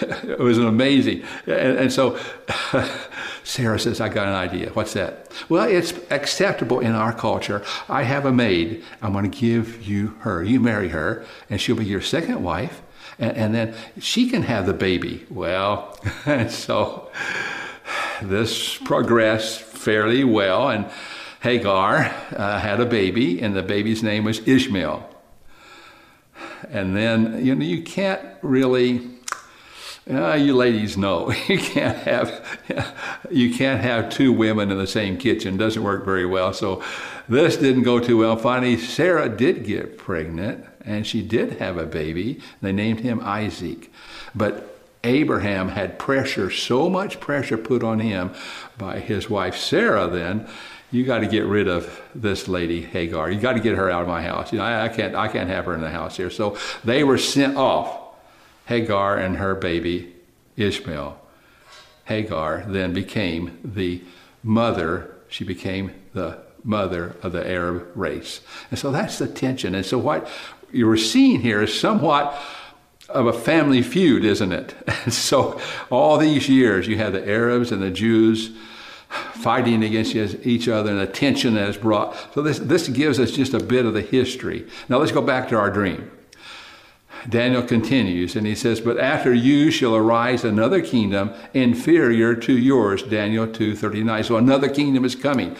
it 0.00 0.38
was 0.38 0.58
an 0.58 0.66
amazing. 0.66 1.22
And, 1.46 1.78
and 1.78 1.92
so 1.92 2.18
Sarah 3.44 3.78
says, 3.78 4.00
I 4.00 4.08
got 4.08 4.28
an 4.28 4.34
idea. 4.34 4.70
What's 4.70 4.92
that? 4.94 5.30
Well, 5.48 5.68
it's 5.68 5.92
acceptable 6.10 6.80
in 6.80 6.92
our 6.92 7.12
culture. 7.12 7.64
I 7.88 8.02
have 8.02 8.24
a 8.24 8.32
maid. 8.32 8.84
I'm 9.02 9.12
going 9.12 9.30
to 9.30 9.38
give 9.38 9.82
you 9.82 10.08
her. 10.20 10.42
You 10.42 10.60
marry 10.60 10.88
her, 10.88 11.24
and 11.50 11.60
she'll 11.60 11.76
be 11.76 11.84
your 11.84 12.00
second 12.00 12.42
wife. 12.42 12.82
And, 13.18 13.36
and 13.36 13.54
then 13.54 13.74
she 14.00 14.30
can 14.30 14.42
have 14.42 14.66
the 14.66 14.74
baby. 14.74 15.26
Well, 15.30 15.98
and 16.26 16.50
so 16.50 17.10
this 18.22 18.76
progressed 18.78 19.60
fairly 19.60 20.24
well. 20.24 20.68
And 20.68 20.90
Hagar 21.40 22.12
uh, 22.36 22.58
had 22.58 22.80
a 22.80 22.86
baby, 22.86 23.40
and 23.40 23.54
the 23.54 23.62
baby's 23.62 24.02
name 24.02 24.24
was 24.24 24.46
Ishmael. 24.46 25.08
And 26.70 26.96
then, 26.96 27.44
you 27.44 27.54
know, 27.54 27.64
you 27.64 27.82
can't 27.82 28.20
really, 28.42 29.08
uh, 30.10 30.34
you 30.34 30.54
ladies 30.54 30.96
know, 30.96 31.30
you 31.48 31.58
can't 31.58 31.96
have, 31.98 32.92
you 33.30 33.54
can't 33.54 33.80
have 33.80 34.10
two 34.10 34.32
women 34.32 34.70
in 34.70 34.78
the 34.78 34.86
same 34.86 35.16
kitchen. 35.16 35.54
It 35.54 35.58
doesn't 35.58 35.82
work 35.82 36.04
very 36.04 36.26
well. 36.26 36.52
So 36.52 36.82
this 37.28 37.56
didn't 37.56 37.84
go 37.84 38.00
too 38.00 38.18
well. 38.18 38.36
Finally, 38.36 38.78
Sarah 38.78 39.28
did 39.28 39.64
get 39.64 39.96
pregnant, 39.96 40.64
and 40.84 41.06
she 41.06 41.22
did 41.22 41.58
have 41.58 41.76
a 41.76 41.86
baby. 41.86 42.40
They 42.60 42.72
named 42.72 43.00
him 43.00 43.20
Isaac. 43.22 43.92
But 44.34 44.78
Abraham 45.04 45.68
had 45.68 45.98
pressure, 45.98 46.50
so 46.50 46.90
much 46.90 47.20
pressure 47.20 47.56
put 47.56 47.84
on 47.84 48.00
him 48.00 48.32
by 48.76 48.98
his 48.98 49.30
wife 49.30 49.56
Sarah 49.56 50.08
then, 50.08 50.48
you 50.90 51.04
got 51.04 51.18
to 51.18 51.26
get 51.26 51.44
rid 51.44 51.68
of 51.68 52.00
this 52.14 52.48
lady 52.48 52.80
Hagar. 52.80 53.30
You 53.30 53.40
got 53.40 53.54
to 53.54 53.60
get 53.60 53.76
her 53.76 53.90
out 53.90 54.02
of 54.02 54.08
my 54.08 54.22
house. 54.22 54.52
You 54.52 54.58
know, 54.58 54.64
I, 54.64 54.84
I, 54.84 54.88
can't, 54.88 55.14
I 55.14 55.28
can't 55.28 55.48
have 55.50 55.66
her 55.66 55.74
in 55.74 55.80
the 55.80 55.90
house 55.90 56.16
here. 56.16 56.30
So 56.30 56.56
they 56.84 57.04
were 57.04 57.18
sent 57.18 57.56
off. 57.56 58.06
Hagar 58.66 59.16
and 59.16 59.38
her 59.38 59.54
baby 59.54 60.14
Ishmael. 60.56 61.18
Hagar 62.04 62.64
then 62.66 62.92
became 62.92 63.58
the 63.64 64.02
mother. 64.42 65.14
She 65.28 65.44
became 65.44 65.92
the 66.12 66.38
mother 66.64 67.16
of 67.22 67.32
the 67.32 67.48
Arab 67.48 67.90
race. 67.94 68.40
And 68.70 68.78
so 68.78 68.90
that's 68.90 69.18
the 69.18 69.26
tension. 69.26 69.74
And 69.74 69.86
so 69.86 69.96
what 69.96 70.28
you 70.70 70.86
were 70.86 70.98
seeing 70.98 71.40
here 71.40 71.62
is 71.62 71.78
somewhat 71.78 72.38
of 73.08 73.26
a 73.26 73.32
family 73.32 73.80
feud, 73.80 74.24
isn't 74.24 74.52
it? 74.52 74.74
And 75.04 75.14
so 75.14 75.60
all 75.90 76.18
these 76.18 76.48
years 76.48 76.86
you 76.86 76.98
had 76.98 77.12
the 77.12 77.26
Arabs 77.26 77.72
and 77.72 77.82
the 77.82 77.90
Jews 77.90 78.50
fighting 79.08 79.82
against 79.82 80.14
each 80.14 80.68
other 80.68 80.90
and 80.90 81.00
the 81.00 81.06
tension 81.06 81.54
that 81.54 81.68
is 81.68 81.76
brought. 81.76 82.34
So 82.34 82.42
this, 82.42 82.58
this 82.58 82.88
gives 82.88 83.18
us 83.18 83.30
just 83.30 83.54
a 83.54 83.60
bit 83.60 83.86
of 83.86 83.94
the 83.94 84.02
history. 84.02 84.66
Now 84.88 84.98
let's 84.98 85.12
go 85.12 85.22
back 85.22 85.48
to 85.48 85.56
our 85.56 85.70
dream. 85.70 86.10
Daniel 87.28 87.62
continues 87.62 88.36
and 88.36 88.46
he 88.46 88.54
says, 88.54 88.80
But 88.80 88.98
after 88.98 89.34
you 89.34 89.70
shall 89.70 89.96
arise 89.96 90.44
another 90.44 90.80
kingdom 90.80 91.32
inferior 91.52 92.34
to 92.36 92.56
yours, 92.56 93.02
Daniel 93.02 93.46
2.39. 93.46 94.24
So 94.24 94.36
another 94.36 94.68
kingdom 94.68 95.04
is 95.04 95.14
coming. 95.14 95.56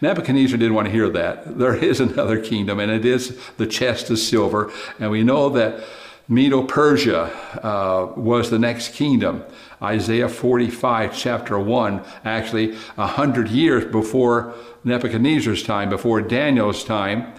Nebuchadnezzar 0.00 0.58
didn't 0.58 0.74
want 0.74 0.86
to 0.86 0.92
hear 0.92 1.08
that. 1.10 1.58
There 1.58 1.74
is 1.74 2.00
another 2.00 2.40
kingdom, 2.40 2.80
and 2.80 2.90
it 2.90 3.04
is 3.04 3.38
the 3.56 3.66
chest 3.66 4.10
of 4.10 4.18
silver. 4.18 4.72
And 4.98 5.10
we 5.10 5.22
know 5.22 5.48
that 5.50 5.84
Medo 6.28 6.62
Persia 6.62 7.24
uh, 7.62 8.12
was 8.16 8.50
the 8.50 8.58
next 8.58 8.94
kingdom. 8.94 9.44
Isaiah 9.82 10.28
45, 10.28 11.16
chapter 11.16 11.58
1, 11.58 12.04
actually, 12.24 12.76
a 12.96 13.06
hundred 13.06 13.48
years 13.48 13.84
before 13.84 14.54
Nebuchadnezzar's 14.84 15.62
time, 15.62 15.90
before 15.90 16.22
Daniel's 16.22 16.84
time, 16.84 17.32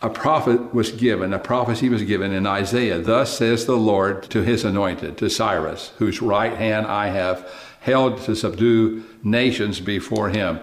a 0.00 0.10
prophet 0.10 0.74
was 0.74 0.90
given, 0.90 1.32
a 1.32 1.38
prophecy 1.38 1.88
was 1.88 2.02
given 2.02 2.32
in 2.32 2.46
Isaiah. 2.46 2.98
Thus 2.98 3.38
says 3.38 3.64
the 3.64 3.76
Lord 3.76 4.24
to 4.24 4.42
his 4.42 4.64
anointed, 4.64 5.16
to 5.18 5.30
Cyrus, 5.30 5.92
whose 5.98 6.20
right 6.20 6.54
hand 6.54 6.86
I 6.86 7.08
have 7.08 7.50
held 7.80 8.22
to 8.22 8.34
subdue 8.34 9.04
nations 9.22 9.80
before 9.80 10.30
him, 10.30 10.60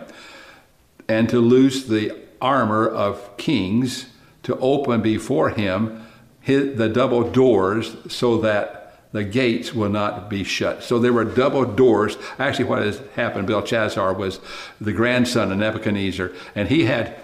and 1.07 1.29
to 1.29 1.39
loose 1.39 1.85
the 1.85 2.15
armor 2.41 2.87
of 2.87 3.37
kings, 3.37 4.07
to 4.43 4.57
open 4.57 5.01
before 5.01 5.51
him 5.51 6.00
the 6.45 6.89
double 6.89 7.29
doors 7.29 7.95
so 8.09 8.41
that 8.41 8.81
the 9.11 9.23
gates 9.23 9.73
will 9.73 9.89
not 9.89 10.29
be 10.29 10.43
shut. 10.43 10.83
So 10.83 10.97
there 10.97 11.13
were 11.13 11.25
double 11.25 11.65
doors. 11.65 12.17
Actually, 12.39 12.65
what 12.65 12.81
has 12.81 13.01
happened, 13.15 13.47
Belshazzar 13.47 14.13
was 14.13 14.39
the 14.79 14.93
grandson 14.93 15.51
of 15.51 15.57
Nebuchadnezzar, 15.57 16.31
and 16.55 16.69
he 16.69 16.85
had 16.85 17.17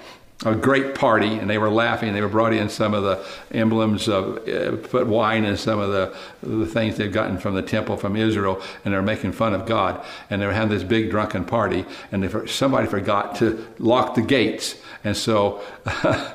a 0.46 0.54
great 0.54 0.94
party, 0.94 1.34
and 1.34 1.50
they 1.50 1.58
were 1.58 1.70
laughing. 1.70 2.14
They 2.14 2.22
were 2.22 2.28
brought 2.28 2.54
in 2.54 2.70
some 2.70 2.94
of 2.94 3.04
the 3.04 3.26
emblems 3.58 4.08
of 4.08 4.48
uh, 4.48 4.76
put 4.88 5.08
wine 5.08 5.46
and 5.46 5.58
some 5.58 5.80
of 5.80 5.92
the, 5.92 6.16
the 6.44 6.66
things 6.66 6.98
they've 6.98 7.12
gotten 7.12 7.40
from 7.40 7.56
the 7.56 7.64
temple 7.64 7.98
from 7.98 8.16
Israel, 8.16 8.62
and 8.86 8.94
they're 8.94 9.02
making 9.02 9.32
fun 9.32 9.54
of 9.54 9.66
God. 9.66 10.04
And 10.30 10.42
they 10.42 10.46
were 10.46 10.54
having 10.54 10.70
this 10.70 10.84
big 10.84 11.10
drunken 11.10 11.46
party, 11.46 11.86
and 12.12 12.24
they, 12.24 12.48
somebody 12.48 12.88
forgot 12.88 13.38
to 13.38 13.66
lock 13.80 14.14
the 14.14 14.22
gates, 14.22 14.76
and 15.04 15.16
so 15.18 15.62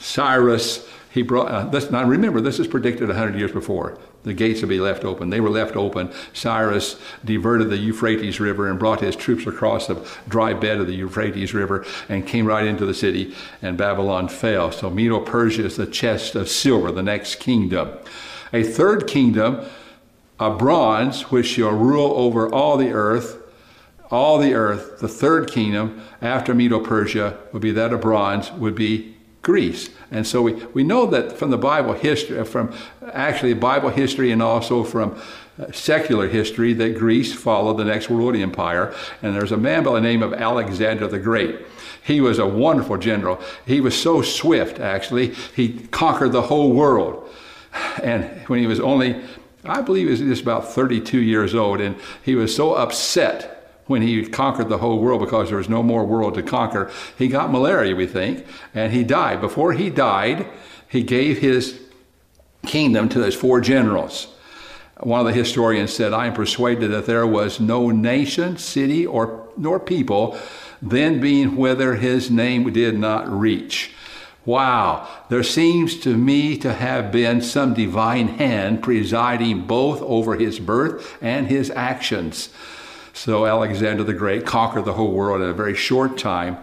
Cyrus 0.00 0.87
he 1.10 1.22
brought 1.22 1.48
uh, 1.48 1.64
this. 1.64 1.90
Now 1.90 2.04
remember, 2.04 2.40
this 2.40 2.58
is 2.58 2.66
predicted 2.66 3.08
100 3.08 3.38
years 3.38 3.52
before. 3.52 3.98
The 4.24 4.34
gates 4.34 4.60
would 4.60 4.68
be 4.68 4.80
left 4.80 5.04
open. 5.04 5.30
They 5.30 5.40
were 5.40 5.48
left 5.48 5.76
open. 5.76 6.12
Cyrus 6.32 7.00
diverted 7.24 7.70
the 7.70 7.78
Euphrates 7.78 8.40
River 8.40 8.68
and 8.68 8.78
brought 8.78 9.00
his 9.00 9.16
troops 9.16 9.46
across 9.46 9.86
the 9.86 10.06
dry 10.28 10.52
bed 10.52 10.80
of 10.80 10.86
the 10.86 10.94
Euphrates 10.94 11.54
River 11.54 11.86
and 12.08 12.26
came 12.26 12.46
right 12.46 12.66
into 12.66 12.84
the 12.84 12.94
city, 12.94 13.34
and 13.62 13.78
Babylon 13.78 14.28
fell. 14.28 14.70
So 14.70 14.90
Medo 14.90 15.20
Persia 15.20 15.64
is 15.64 15.76
the 15.76 15.86
chest 15.86 16.34
of 16.34 16.48
silver, 16.48 16.92
the 16.92 17.02
next 17.02 17.36
kingdom. 17.36 17.90
A 18.52 18.62
third 18.62 19.06
kingdom, 19.06 19.64
a 20.38 20.50
bronze, 20.50 21.30
which 21.30 21.46
shall 21.46 21.70
rule 21.70 22.12
over 22.16 22.52
all 22.52 22.76
the 22.76 22.92
earth. 22.92 23.36
All 24.10 24.38
the 24.38 24.54
earth, 24.54 25.00
the 25.00 25.08
third 25.08 25.50
kingdom 25.50 26.02
after 26.22 26.54
Medo 26.54 26.80
Persia 26.80 27.38
would 27.52 27.60
be 27.60 27.72
that 27.72 27.92
of 27.92 28.00
bronze, 28.00 28.50
would 28.52 28.74
be 28.74 29.14
Greece. 29.42 29.90
And 30.10 30.26
so 30.26 30.42
we, 30.42 30.54
we 30.66 30.82
know 30.84 31.06
that 31.06 31.38
from 31.38 31.50
the 31.50 31.58
Bible 31.58 31.92
history, 31.92 32.42
from 32.44 32.72
actually 33.12 33.54
Bible 33.54 33.90
history 33.90 34.32
and 34.32 34.42
also 34.42 34.82
from 34.82 35.20
uh, 35.58 35.70
secular 35.72 36.28
history, 36.28 36.72
that 36.74 36.98
Greece 36.98 37.34
followed 37.34 37.76
the 37.76 37.84
next 37.84 38.08
world 38.08 38.34
empire. 38.36 38.94
And 39.22 39.34
there's 39.34 39.52
a 39.52 39.56
man 39.56 39.84
by 39.84 39.92
the 39.92 40.00
name 40.00 40.22
of 40.22 40.32
Alexander 40.32 41.06
the 41.06 41.18
Great. 41.18 41.60
He 42.02 42.20
was 42.22 42.38
a 42.38 42.46
wonderful 42.46 42.96
general. 42.96 43.38
He 43.66 43.80
was 43.80 44.00
so 44.00 44.22
swift, 44.22 44.80
actually, 44.80 45.34
he 45.54 45.80
conquered 45.90 46.32
the 46.32 46.42
whole 46.42 46.72
world. 46.72 47.28
And 48.02 48.24
when 48.48 48.60
he 48.60 48.66
was 48.66 48.80
only, 48.80 49.22
I 49.64 49.82
believe 49.82 50.06
he 50.06 50.10
was 50.10 50.20
just 50.20 50.42
about 50.42 50.72
32 50.72 51.18
years 51.18 51.54
old, 51.54 51.82
and 51.82 51.96
he 52.22 52.34
was 52.34 52.54
so 52.54 52.74
upset 52.74 53.57
when 53.88 54.02
he 54.02 54.24
conquered 54.26 54.68
the 54.68 54.78
whole 54.78 55.00
world 55.00 55.20
because 55.20 55.48
there 55.48 55.58
was 55.58 55.68
no 55.68 55.82
more 55.82 56.04
world 56.04 56.34
to 56.34 56.42
conquer, 56.42 56.90
he 57.16 57.26
got 57.26 57.50
malaria, 57.50 57.96
we 57.96 58.06
think, 58.06 58.46
and 58.74 58.92
he 58.92 59.02
died. 59.02 59.40
Before 59.40 59.72
he 59.72 59.90
died, 59.90 60.46
he 60.88 61.02
gave 61.02 61.38
his 61.38 61.80
kingdom 62.66 63.08
to 63.08 63.20
his 63.20 63.34
four 63.34 63.60
generals. 63.60 64.28
One 65.00 65.20
of 65.20 65.26
the 65.26 65.32
historians 65.32 65.92
said, 65.92 66.12
I 66.12 66.26
am 66.26 66.34
persuaded 66.34 66.90
that 66.90 67.06
there 67.06 67.26
was 67.26 67.60
no 67.60 67.90
nation, 67.90 68.56
city, 68.56 69.06
or 69.06 69.48
nor 69.56 69.80
people 69.80 70.38
then 70.80 71.20
being 71.20 71.56
whither 71.56 71.96
his 71.96 72.30
name 72.30 72.72
did 72.72 72.98
not 72.98 73.28
reach. 73.28 73.92
Wow, 74.44 75.08
there 75.28 75.42
seems 75.42 75.98
to 76.00 76.16
me 76.16 76.56
to 76.58 76.72
have 76.72 77.12
been 77.12 77.42
some 77.42 77.74
divine 77.74 78.28
hand 78.28 78.82
presiding 78.82 79.66
both 79.66 80.00
over 80.02 80.36
his 80.36 80.58
birth 80.58 81.18
and 81.20 81.48
his 81.48 81.70
actions. 81.70 82.48
So 83.12 83.46
Alexander 83.46 84.04
the 84.04 84.14
Great 84.14 84.46
conquered 84.46 84.84
the 84.84 84.92
whole 84.94 85.12
world 85.12 85.42
in 85.42 85.48
a 85.48 85.52
very 85.52 85.74
short 85.74 86.18
time, 86.18 86.58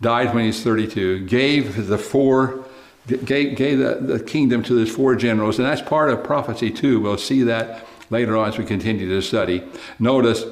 died 0.00 0.34
when 0.34 0.44
he 0.44 0.48
was 0.48 0.62
32, 0.62 1.26
gave 1.26 1.86
the 1.86 1.98
four 1.98 2.64
gave, 3.06 3.56
gave 3.56 3.78
the, 3.78 3.94
the 4.00 4.20
kingdom 4.20 4.62
to 4.64 4.74
his 4.74 4.94
four 4.94 5.16
generals, 5.16 5.58
and 5.58 5.66
that's 5.66 5.82
part 5.82 6.10
of 6.10 6.22
prophecy 6.22 6.70
too. 6.70 7.00
We'll 7.00 7.18
see 7.18 7.42
that 7.44 7.86
later 8.10 8.36
on 8.36 8.48
as 8.48 8.58
we 8.58 8.64
continue 8.64 9.08
to 9.08 9.22
study. 9.22 9.62
Notice 9.98 10.44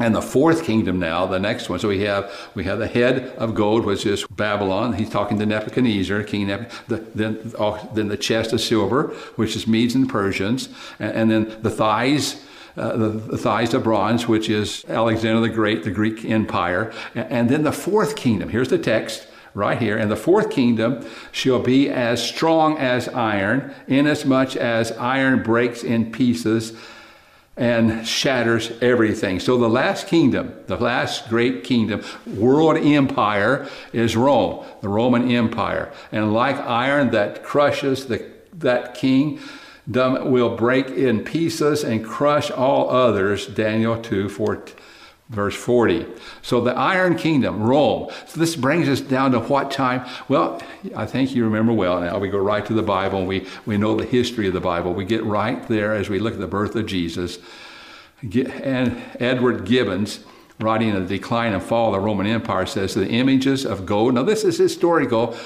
and 0.00 0.14
the 0.14 0.22
fourth 0.22 0.64
kingdom 0.64 0.98
now, 0.98 1.26
the 1.26 1.38
next 1.38 1.68
one. 1.68 1.78
So 1.78 1.88
we 1.88 2.00
have 2.00 2.32
we 2.54 2.64
have 2.64 2.78
the 2.78 2.86
head 2.86 3.36
of 3.36 3.54
gold, 3.54 3.84
which 3.84 4.06
is 4.06 4.24
Babylon. 4.30 4.94
He's 4.94 5.10
talking 5.10 5.38
to 5.38 5.44
Nebuchadnezzar, 5.44 6.22
King 6.22 6.46
Nebuchadnezzar. 6.46 6.84
The, 6.88 6.96
then, 7.14 7.52
oh, 7.58 7.90
then 7.94 8.08
the 8.08 8.16
chest 8.16 8.54
of 8.54 8.62
silver, 8.62 9.08
which 9.36 9.54
is 9.54 9.66
Medes 9.66 9.94
and 9.94 10.08
Persians, 10.08 10.70
and, 10.98 11.12
and 11.12 11.30
then 11.30 11.62
the 11.62 11.70
thighs. 11.70 12.42
Uh, 12.76 12.96
the, 12.96 13.36
thighs 13.36 13.74
of 13.74 13.82
bronze, 13.82 14.28
which 14.28 14.48
is 14.48 14.84
Alexander 14.88 15.40
the 15.40 15.48
Great, 15.48 15.82
the 15.82 15.90
Greek 15.90 16.24
Empire. 16.24 16.92
And, 17.14 17.32
and 17.32 17.48
then 17.48 17.62
the 17.62 17.72
fourth 17.72 18.14
kingdom. 18.14 18.48
Here's 18.48 18.68
the 18.68 18.78
text 18.78 19.26
right 19.54 19.78
here. 19.78 19.96
And 19.96 20.10
the 20.10 20.16
fourth 20.16 20.50
kingdom 20.50 21.04
shall 21.32 21.60
be 21.60 21.90
as 21.90 22.22
strong 22.22 22.78
as 22.78 23.08
iron, 23.08 23.74
inasmuch 23.88 24.56
as 24.56 24.92
iron 24.92 25.42
breaks 25.42 25.82
in 25.82 26.12
pieces 26.12 26.74
and 27.56 28.06
shatters 28.06 28.72
everything. 28.80 29.38
So 29.38 29.58
the 29.58 29.68
last 29.68 30.06
kingdom, 30.06 30.54
the 30.66 30.76
last 30.76 31.28
great 31.28 31.64
kingdom, 31.64 32.02
world 32.26 32.78
empire 32.78 33.68
is 33.92 34.16
Rome, 34.16 34.64
the 34.80 34.88
Roman 34.88 35.30
Empire. 35.30 35.92
And 36.10 36.32
like 36.32 36.56
iron 36.56 37.10
that 37.10 37.42
crushes 37.44 38.06
the, 38.06 38.24
that 38.54 38.94
king, 38.94 39.40
will 39.86 40.56
break 40.56 40.88
in 40.88 41.24
pieces 41.24 41.84
and 41.84 42.04
crush 42.04 42.50
all 42.50 42.90
others, 42.90 43.46
Daniel 43.46 44.00
2, 44.00 44.28
14 44.28 44.76
verse 45.30 45.54
40. 45.54 46.06
So 46.42 46.60
the 46.60 46.76
Iron 46.76 47.16
Kingdom, 47.16 47.62
Rome. 47.62 48.10
So 48.26 48.40
this 48.40 48.56
brings 48.56 48.88
us 48.88 49.00
down 49.00 49.30
to 49.32 49.38
what 49.38 49.70
time? 49.70 50.04
Well, 50.28 50.60
I 50.94 51.06
think 51.06 51.34
you 51.34 51.44
remember 51.44 51.72
well 51.72 52.00
now. 52.00 52.18
We 52.18 52.28
go 52.28 52.38
right 52.38 52.66
to 52.66 52.74
the 52.74 52.82
Bible 52.82 53.20
and 53.20 53.28
we, 53.28 53.46
we 53.64 53.78
know 53.78 53.96
the 53.96 54.04
history 54.04 54.48
of 54.48 54.54
the 54.54 54.60
Bible. 54.60 54.92
We 54.92 55.04
get 55.04 55.24
right 55.24 55.66
there 55.68 55.94
as 55.94 56.10
we 56.10 56.18
look 56.18 56.34
at 56.34 56.40
the 56.40 56.48
birth 56.48 56.74
of 56.74 56.86
Jesus. 56.86 57.38
And 58.22 59.00
Edward 59.20 59.64
Gibbons, 59.64 60.20
writing 60.58 60.92
The 60.92 61.00
Decline 61.00 61.52
and 61.52 61.62
Fall 61.62 61.94
of 61.94 62.00
the 62.00 62.00
Roman 62.00 62.26
Empire, 62.26 62.66
says 62.66 62.94
the 62.94 63.08
images 63.08 63.64
of 63.64 63.86
gold. 63.86 64.14
Now, 64.14 64.24
this 64.24 64.42
is 64.42 64.58
historical. 64.58 65.36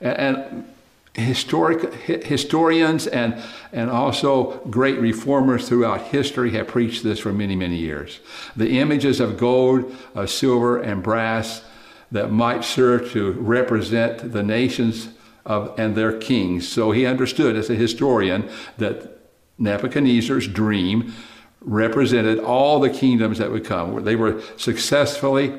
And 0.00 0.64
historic, 1.14 1.92
historians 2.24 3.06
and, 3.06 3.42
and 3.72 3.90
also 3.90 4.60
great 4.70 4.98
reformers 4.98 5.68
throughout 5.68 6.02
history 6.06 6.52
have 6.52 6.68
preached 6.68 7.02
this 7.02 7.18
for 7.18 7.32
many, 7.32 7.54
many 7.54 7.76
years. 7.76 8.20
The 8.56 8.78
images 8.78 9.20
of 9.20 9.36
gold, 9.36 9.94
of 10.14 10.30
silver, 10.30 10.80
and 10.80 11.02
brass 11.02 11.62
that 12.10 12.30
might 12.30 12.64
serve 12.64 13.10
to 13.12 13.32
represent 13.32 14.32
the 14.32 14.42
nations 14.42 15.08
of, 15.44 15.78
and 15.78 15.94
their 15.94 16.16
kings. 16.18 16.68
So 16.68 16.92
he 16.92 17.04
understood 17.04 17.56
as 17.56 17.68
a 17.68 17.74
historian 17.74 18.48
that 18.78 19.18
Nebuchadnezzar's 19.58 20.48
dream 20.48 21.14
represented 21.60 22.38
all 22.38 22.80
the 22.80 22.90
kingdoms 22.90 23.38
that 23.38 23.50
would 23.50 23.64
come. 23.64 24.02
They 24.04 24.16
were 24.16 24.42
successfully 24.56 25.58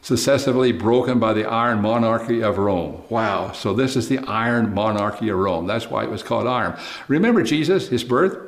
successively 0.00 0.72
broken 0.72 1.18
by 1.18 1.32
the 1.32 1.44
iron 1.44 1.80
monarchy 1.80 2.42
of 2.42 2.58
Rome. 2.58 3.02
Wow. 3.08 3.52
So 3.52 3.74
this 3.74 3.96
is 3.96 4.08
the 4.08 4.18
iron 4.18 4.74
monarchy 4.74 5.28
of 5.28 5.38
Rome. 5.38 5.66
That's 5.66 5.90
why 5.90 6.04
it 6.04 6.10
was 6.10 6.22
called 6.22 6.46
iron. 6.46 6.78
Remember 7.08 7.42
Jesus, 7.42 7.88
his 7.88 8.04
birth? 8.04 8.38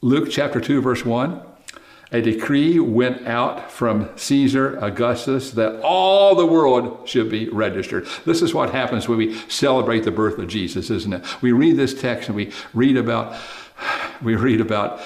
Luke 0.00 0.28
chapter 0.30 0.60
2, 0.60 0.82
verse 0.82 1.04
1. 1.04 1.40
A 2.12 2.20
decree 2.20 2.78
went 2.78 3.26
out 3.26 3.72
from 3.72 4.08
Caesar 4.16 4.78
Augustus 4.78 5.50
that 5.52 5.80
all 5.80 6.36
the 6.36 6.46
world 6.46 7.08
should 7.08 7.28
be 7.28 7.48
registered. 7.48 8.06
This 8.24 8.40
is 8.40 8.54
what 8.54 8.70
happens 8.70 9.08
when 9.08 9.18
we 9.18 9.36
celebrate 9.48 10.04
the 10.04 10.12
birth 10.12 10.38
of 10.38 10.46
Jesus, 10.46 10.90
isn't 10.90 11.12
it? 11.12 11.42
We 11.42 11.50
read 11.50 11.76
this 11.76 12.00
text 12.00 12.28
and 12.28 12.36
we 12.36 12.52
read 12.72 12.96
about 12.96 13.36
we 14.22 14.36
read 14.36 14.60
about 14.60 15.00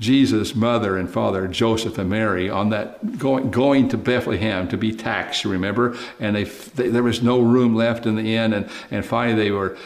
Jesus' 0.00 0.54
mother 0.54 0.96
and 0.96 1.10
father, 1.10 1.48
Joseph 1.48 1.98
and 1.98 2.08
Mary, 2.08 2.48
on 2.48 2.70
that 2.70 3.18
going, 3.18 3.50
going 3.50 3.88
to 3.88 3.98
Bethlehem 3.98 4.68
to 4.68 4.76
be 4.76 4.92
taxed, 4.92 5.44
remember? 5.44 5.96
And 6.20 6.36
they, 6.36 6.44
they, 6.44 6.88
there 6.88 7.02
was 7.02 7.20
no 7.22 7.40
room 7.40 7.74
left 7.74 8.06
in 8.06 8.14
the 8.14 8.36
inn. 8.36 8.52
And, 8.52 8.70
and 8.92 9.04
finally, 9.04 9.36
they 9.36 9.50
were, 9.50 9.76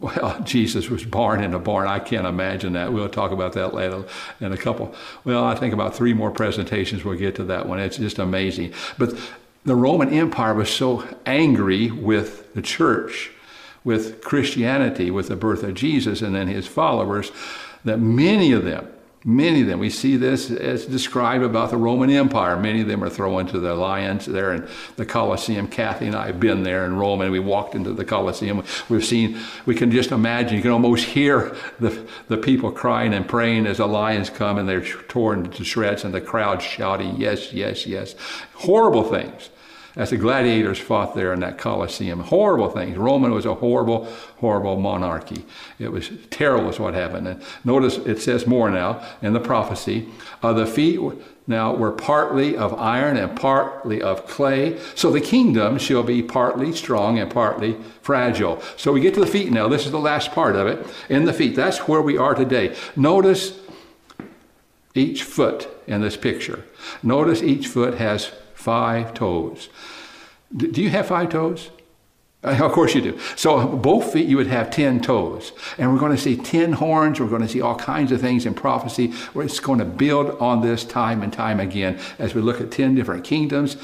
well, 0.00 0.40
Jesus 0.44 0.90
was 0.90 1.04
born 1.04 1.42
in 1.42 1.54
a 1.54 1.60
barn. 1.60 1.86
I 1.86 2.00
can't 2.00 2.26
imagine 2.26 2.72
that. 2.72 2.92
We'll 2.92 3.08
talk 3.08 3.30
about 3.30 3.52
that 3.52 3.72
later 3.72 4.04
in 4.40 4.52
a 4.52 4.56
couple. 4.56 4.94
Well, 5.24 5.44
I 5.44 5.54
think 5.54 5.72
about 5.72 5.94
three 5.94 6.12
more 6.12 6.32
presentations 6.32 7.04
we'll 7.04 7.16
get 7.16 7.36
to 7.36 7.44
that 7.44 7.68
one. 7.68 7.78
It's 7.78 7.98
just 7.98 8.18
amazing. 8.18 8.74
But 8.98 9.16
the 9.64 9.76
Roman 9.76 10.12
Empire 10.12 10.54
was 10.54 10.70
so 10.70 11.06
angry 11.24 11.88
with 11.90 12.52
the 12.54 12.62
church, 12.62 13.30
with 13.84 14.22
Christianity, 14.22 15.12
with 15.12 15.28
the 15.28 15.36
birth 15.36 15.62
of 15.62 15.74
Jesus 15.74 16.20
and 16.20 16.34
then 16.34 16.48
his 16.48 16.66
followers, 16.66 17.30
that 17.84 17.98
many 17.98 18.50
of 18.50 18.64
them, 18.64 18.91
Many 19.24 19.60
of 19.60 19.68
them, 19.68 19.78
we 19.78 19.88
see 19.88 20.16
this 20.16 20.50
as 20.50 20.84
described 20.84 21.44
about 21.44 21.70
the 21.70 21.76
Roman 21.76 22.10
Empire. 22.10 22.56
Many 22.56 22.80
of 22.80 22.88
them 22.88 23.04
are 23.04 23.08
thrown 23.08 23.46
to 23.46 23.60
the 23.60 23.74
lions 23.74 24.26
there 24.26 24.52
in 24.52 24.68
the 24.96 25.06
Colosseum. 25.06 25.68
Kathy 25.68 26.06
and 26.06 26.16
I 26.16 26.26
have 26.26 26.40
been 26.40 26.64
there 26.64 26.84
in 26.86 26.96
Rome, 26.96 27.20
and 27.20 27.30
we 27.30 27.38
walked 27.38 27.76
into 27.76 27.92
the 27.92 28.04
Colosseum. 28.04 28.64
We've 28.88 29.04
seen, 29.04 29.38
we 29.64 29.76
can 29.76 29.92
just 29.92 30.10
imagine, 30.10 30.56
you 30.56 30.62
can 30.62 30.72
almost 30.72 31.04
hear 31.04 31.54
the, 31.78 32.04
the 32.26 32.36
people 32.36 32.72
crying 32.72 33.14
and 33.14 33.28
praying 33.28 33.66
as 33.66 33.76
the 33.76 33.86
lions 33.86 34.28
come 34.28 34.58
and 34.58 34.68
they're 34.68 34.84
torn 34.84 35.50
to 35.52 35.64
shreds, 35.64 36.02
and 36.02 36.12
the 36.12 36.20
crowd 36.20 36.60
shouting, 36.60 37.14
Yes, 37.16 37.52
yes, 37.52 37.86
yes. 37.86 38.16
Horrible 38.54 39.04
things 39.04 39.50
as 39.96 40.10
the 40.10 40.16
gladiators 40.16 40.78
fought 40.78 41.14
there 41.14 41.32
in 41.32 41.40
that 41.40 41.58
Colosseum. 41.58 42.20
Horrible 42.20 42.70
things. 42.70 42.96
Roman 42.96 43.32
was 43.32 43.44
a 43.44 43.54
horrible, 43.54 44.06
horrible 44.38 44.78
monarchy. 44.78 45.44
It 45.78 45.92
was 45.92 46.10
terrible 46.30 46.70
is 46.70 46.78
what 46.78 46.94
happened. 46.94 47.28
And 47.28 47.42
notice 47.64 47.98
it 47.98 48.20
says 48.20 48.46
more 48.46 48.70
now 48.70 49.06
in 49.20 49.32
the 49.32 49.40
prophecy. 49.40 50.08
Uh, 50.42 50.52
the 50.54 50.66
feet 50.66 51.00
now 51.46 51.74
were 51.74 51.92
partly 51.92 52.56
of 52.56 52.72
iron 52.74 53.16
and 53.16 53.38
partly 53.38 54.00
of 54.00 54.26
clay. 54.26 54.78
So 54.94 55.10
the 55.10 55.20
kingdom 55.20 55.78
shall 55.78 56.02
be 56.02 56.22
partly 56.22 56.72
strong 56.72 57.18
and 57.18 57.30
partly 57.30 57.76
fragile. 58.00 58.62
So 58.76 58.92
we 58.92 59.00
get 59.00 59.14
to 59.14 59.20
the 59.20 59.26
feet 59.26 59.52
now. 59.52 59.68
This 59.68 59.84
is 59.84 59.92
the 59.92 59.98
last 59.98 60.32
part 60.32 60.56
of 60.56 60.66
it. 60.66 60.86
In 61.10 61.24
the 61.24 61.32
feet. 61.32 61.54
That's 61.54 61.86
where 61.88 62.02
we 62.02 62.16
are 62.16 62.34
today. 62.34 62.74
Notice 62.96 63.58
each 64.94 65.24
foot 65.24 65.68
in 65.86 66.00
this 66.00 66.16
picture. 66.16 66.64
Notice 67.02 67.42
each 67.42 67.66
foot 67.66 67.94
has 67.94 68.32
five 68.62 69.12
toes. 69.14 69.68
Do 70.56 70.82
you 70.82 70.90
have 70.90 71.06
five 71.06 71.30
toes? 71.30 71.70
Of 72.42 72.72
course 72.72 72.92
you 72.92 73.00
do. 73.00 73.18
So 73.36 73.68
both 73.68 74.12
feet 74.12 74.26
you 74.26 74.36
would 74.36 74.48
have 74.48 74.68
10 74.68 75.00
toes. 75.00 75.52
And 75.78 75.92
we're 75.92 76.00
going 76.00 76.16
to 76.16 76.20
see 76.20 76.36
10 76.36 76.72
horns. 76.72 77.20
We're 77.20 77.28
going 77.28 77.42
to 77.42 77.48
see 77.48 77.60
all 77.60 77.76
kinds 77.76 78.10
of 78.10 78.20
things 78.20 78.46
in 78.46 78.54
prophecy. 78.54 79.12
It's 79.36 79.60
going 79.60 79.78
to 79.78 79.84
build 79.84 80.36
on 80.40 80.60
this 80.60 80.84
time 80.84 81.22
and 81.22 81.32
time 81.32 81.60
again 81.60 82.00
as 82.18 82.34
we 82.34 82.40
look 82.40 82.60
at 82.60 82.72
10 82.72 82.96
different 82.96 83.22
kingdoms. 83.22 83.76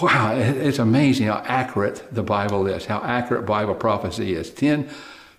Wow, 0.00 0.34
it's 0.34 0.78
amazing 0.78 1.26
how 1.26 1.42
accurate 1.44 2.02
the 2.10 2.22
Bible 2.22 2.66
is, 2.66 2.86
how 2.86 3.02
accurate 3.02 3.44
Bible 3.44 3.74
prophecy 3.74 4.34
is. 4.34 4.48
10 4.50 4.88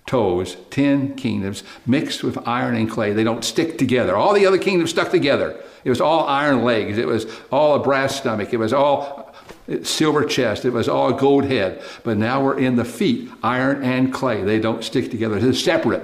toes, 0.05 0.57
10 0.69 1.15
kingdoms 1.15 1.63
mixed 1.85 2.23
with 2.23 2.47
iron 2.47 2.75
and 2.75 2.89
clay. 2.89 3.11
They 3.13 3.23
don't 3.23 3.43
stick 3.43 3.77
together. 3.77 4.15
All 4.15 4.33
the 4.33 4.45
other 4.45 4.57
kingdoms 4.57 4.91
stuck 4.91 5.09
together. 5.09 5.59
It 5.83 5.89
was 5.89 6.01
all 6.01 6.25
iron 6.27 6.63
legs. 6.63 6.97
It 6.97 7.07
was 7.07 7.25
all 7.51 7.75
a 7.75 7.79
brass 7.79 8.15
stomach. 8.15 8.53
It 8.53 8.57
was 8.57 8.73
all 8.73 9.33
silver 9.83 10.25
chest. 10.25 10.65
It 10.65 10.71
was 10.71 10.89
all 10.89 11.13
gold 11.13 11.45
head. 11.45 11.81
But 12.03 12.17
now 12.17 12.43
we're 12.43 12.59
in 12.59 12.75
the 12.75 12.85
feet, 12.85 13.29
iron 13.43 13.83
and 13.83 14.13
clay. 14.13 14.43
They 14.43 14.59
don't 14.59 14.83
stick 14.83 15.11
together. 15.11 15.37
It's 15.37 15.63
separate. 15.63 16.03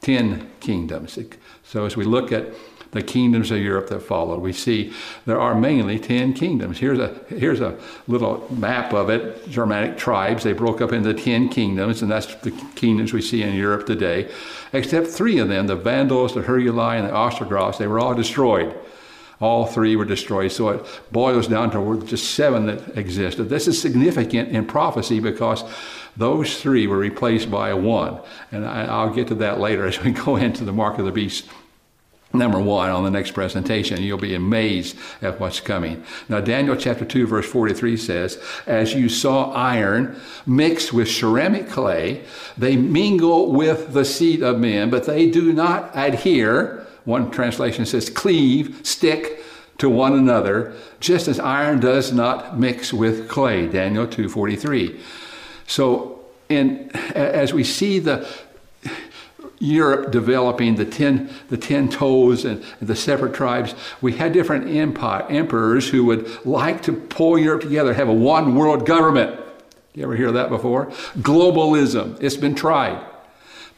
Ten 0.00 0.50
kingdoms. 0.60 1.18
So 1.64 1.86
as 1.86 1.96
we 1.96 2.04
look 2.04 2.32
at 2.32 2.52
the 2.92 3.02
kingdoms 3.02 3.50
of 3.50 3.58
Europe 3.58 3.88
that 3.88 4.00
followed. 4.00 4.40
We 4.40 4.52
see 4.52 4.92
there 5.24 5.40
are 5.40 5.54
mainly 5.54 5.98
10 5.98 6.34
kingdoms. 6.34 6.78
Here's 6.78 6.98
a, 6.98 7.18
here's 7.28 7.60
a 7.60 7.78
little 8.06 8.46
map 8.54 8.92
of 8.92 9.08
it 9.08 9.48
Germanic 9.48 9.96
tribes. 9.96 10.44
They 10.44 10.52
broke 10.52 10.80
up 10.80 10.92
into 10.92 11.12
10 11.14 11.48
kingdoms, 11.48 12.02
and 12.02 12.10
that's 12.10 12.34
the 12.36 12.50
kingdoms 12.76 13.12
we 13.12 13.22
see 13.22 13.42
in 13.42 13.54
Europe 13.54 13.86
today. 13.86 14.30
Except 14.74 15.06
three 15.06 15.38
of 15.38 15.48
them 15.48 15.66
the 15.66 15.76
Vandals, 15.76 16.34
the 16.34 16.42
Heruli, 16.42 16.98
and 16.98 17.08
the 17.08 17.14
Ostrogoths 17.14 17.78
they 17.78 17.86
were 17.86 17.98
all 17.98 18.14
destroyed. 18.14 18.74
All 19.42 19.66
three 19.66 19.96
were 19.96 20.04
destroyed. 20.04 20.52
So 20.52 20.68
it 20.68 20.86
boils 21.10 21.48
down 21.48 21.72
to 21.72 22.06
just 22.06 22.34
seven 22.34 22.66
that 22.66 22.96
existed. 22.96 23.48
This 23.48 23.66
is 23.66 23.80
significant 23.80 24.50
in 24.50 24.64
prophecy 24.64 25.18
because 25.18 25.64
those 26.16 26.60
three 26.62 26.86
were 26.86 26.96
replaced 26.96 27.50
by 27.50 27.74
one. 27.74 28.20
And 28.52 28.64
I, 28.64 29.04
will 29.04 29.12
get 29.12 29.26
to 29.28 29.34
that 29.36 29.58
later 29.58 29.84
as 29.88 30.00
we 30.00 30.12
go 30.12 30.36
into 30.36 30.64
the 30.64 30.72
mark 30.72 31.00
of 31.00 31.06
the 31.06 31.10
beast 31.10 31.48
number 32.32 32.60
one 32.60 32.88
on 32.88 33.02
the 33.02 33.10
next 33.10 33.32
presentation. 33.32 34.00
You'll 34.00 34.16
be 34.16 34.36
amazed 34.36 34.96
at 35.20 35.40
what's 35.40 35.58
coming. 35.58 36.04
Now, 36.28 36.40
Daniel 36.40 36.76
chapter 36.76 37.04
2, 37.04 37.26
verse 37.26 37.46
43 37.46 37.96
says, 37.96 38.40
As 38.64 38.94
you 38.94 39.08
saw 39.08 39.52
iron 39.52 40.20
mixed 40.46 40.92
with 40.92 41.10
ceramic 41.10 41.68
clay, 41.68 42.22
they 42.56 42.76
mingle 42.76 43.50
with 43.50 43.92
the 43.92 44.04
seed 44.04 44.40
of 44.40 44.60
men, 44.60 44.88
but 44.88 45.04
they 45.04 45.28
do 45.28 45.52
not 45.52 45.90
adhere. 45.94 46.86
One 47.04 47.30
translation 47.30 47.86
says, 47.86 48.08
cleave, 48.08 48.80
stick 48.82 49.42
to 49.78 49.88
one 49.88 50.12
another, 50.12 50.74
just 51.00 51.26
as 51.28 51.40
iron 51.40 51.80
does 51.80 52.12
not 52.12 52.58
mix 52.58 52.92
with 52.92 53.28
clay. 53.28 53.66
Daniel 53.66 54.06
2:43. 54.06 54.98
So, 55.66 56.20
in, 56.48 56.90
as 57.14 57.52
we 57.52 57.64
see 57.64 57.98
the 57.98 58.28
Europe 59.58 60.10
developing 60.10 60.74
the 60.74 60.84
ten, 60.84 61.30
the 61.48 61.56
ten 61.56 61.88
toes 61.88 62.44
and 62.44 62.62
the 62.80 62.96
separate 62.96 63.34
tribes, 63.34 63.74
we 64.00 64.12
had 64.12 64.32
different 64.32 64.68
empire, 64.68 65.24
emperors 65.28 65.88
who 65.88 66.04
would 66.04 66.44
like 66.44 66.82
to 66.82 66.92
pull 66.92 67.38
Europe 67.38 67.62
together, 67.62 67.94
have 67.94 68.08
a 68.08 68.14
one 68.14 68.54
world 68.54 68.86
government. 68.86 69.40
You 69.94 70.04
ever 70.04 70.16
hear 70.16 70.32
that 70.32 70.48
before? 70.48 70.86
Globalism. 71.18 72.20
It's 72.20 72.36
been 72.36 72.54
tried, 72.54 73.04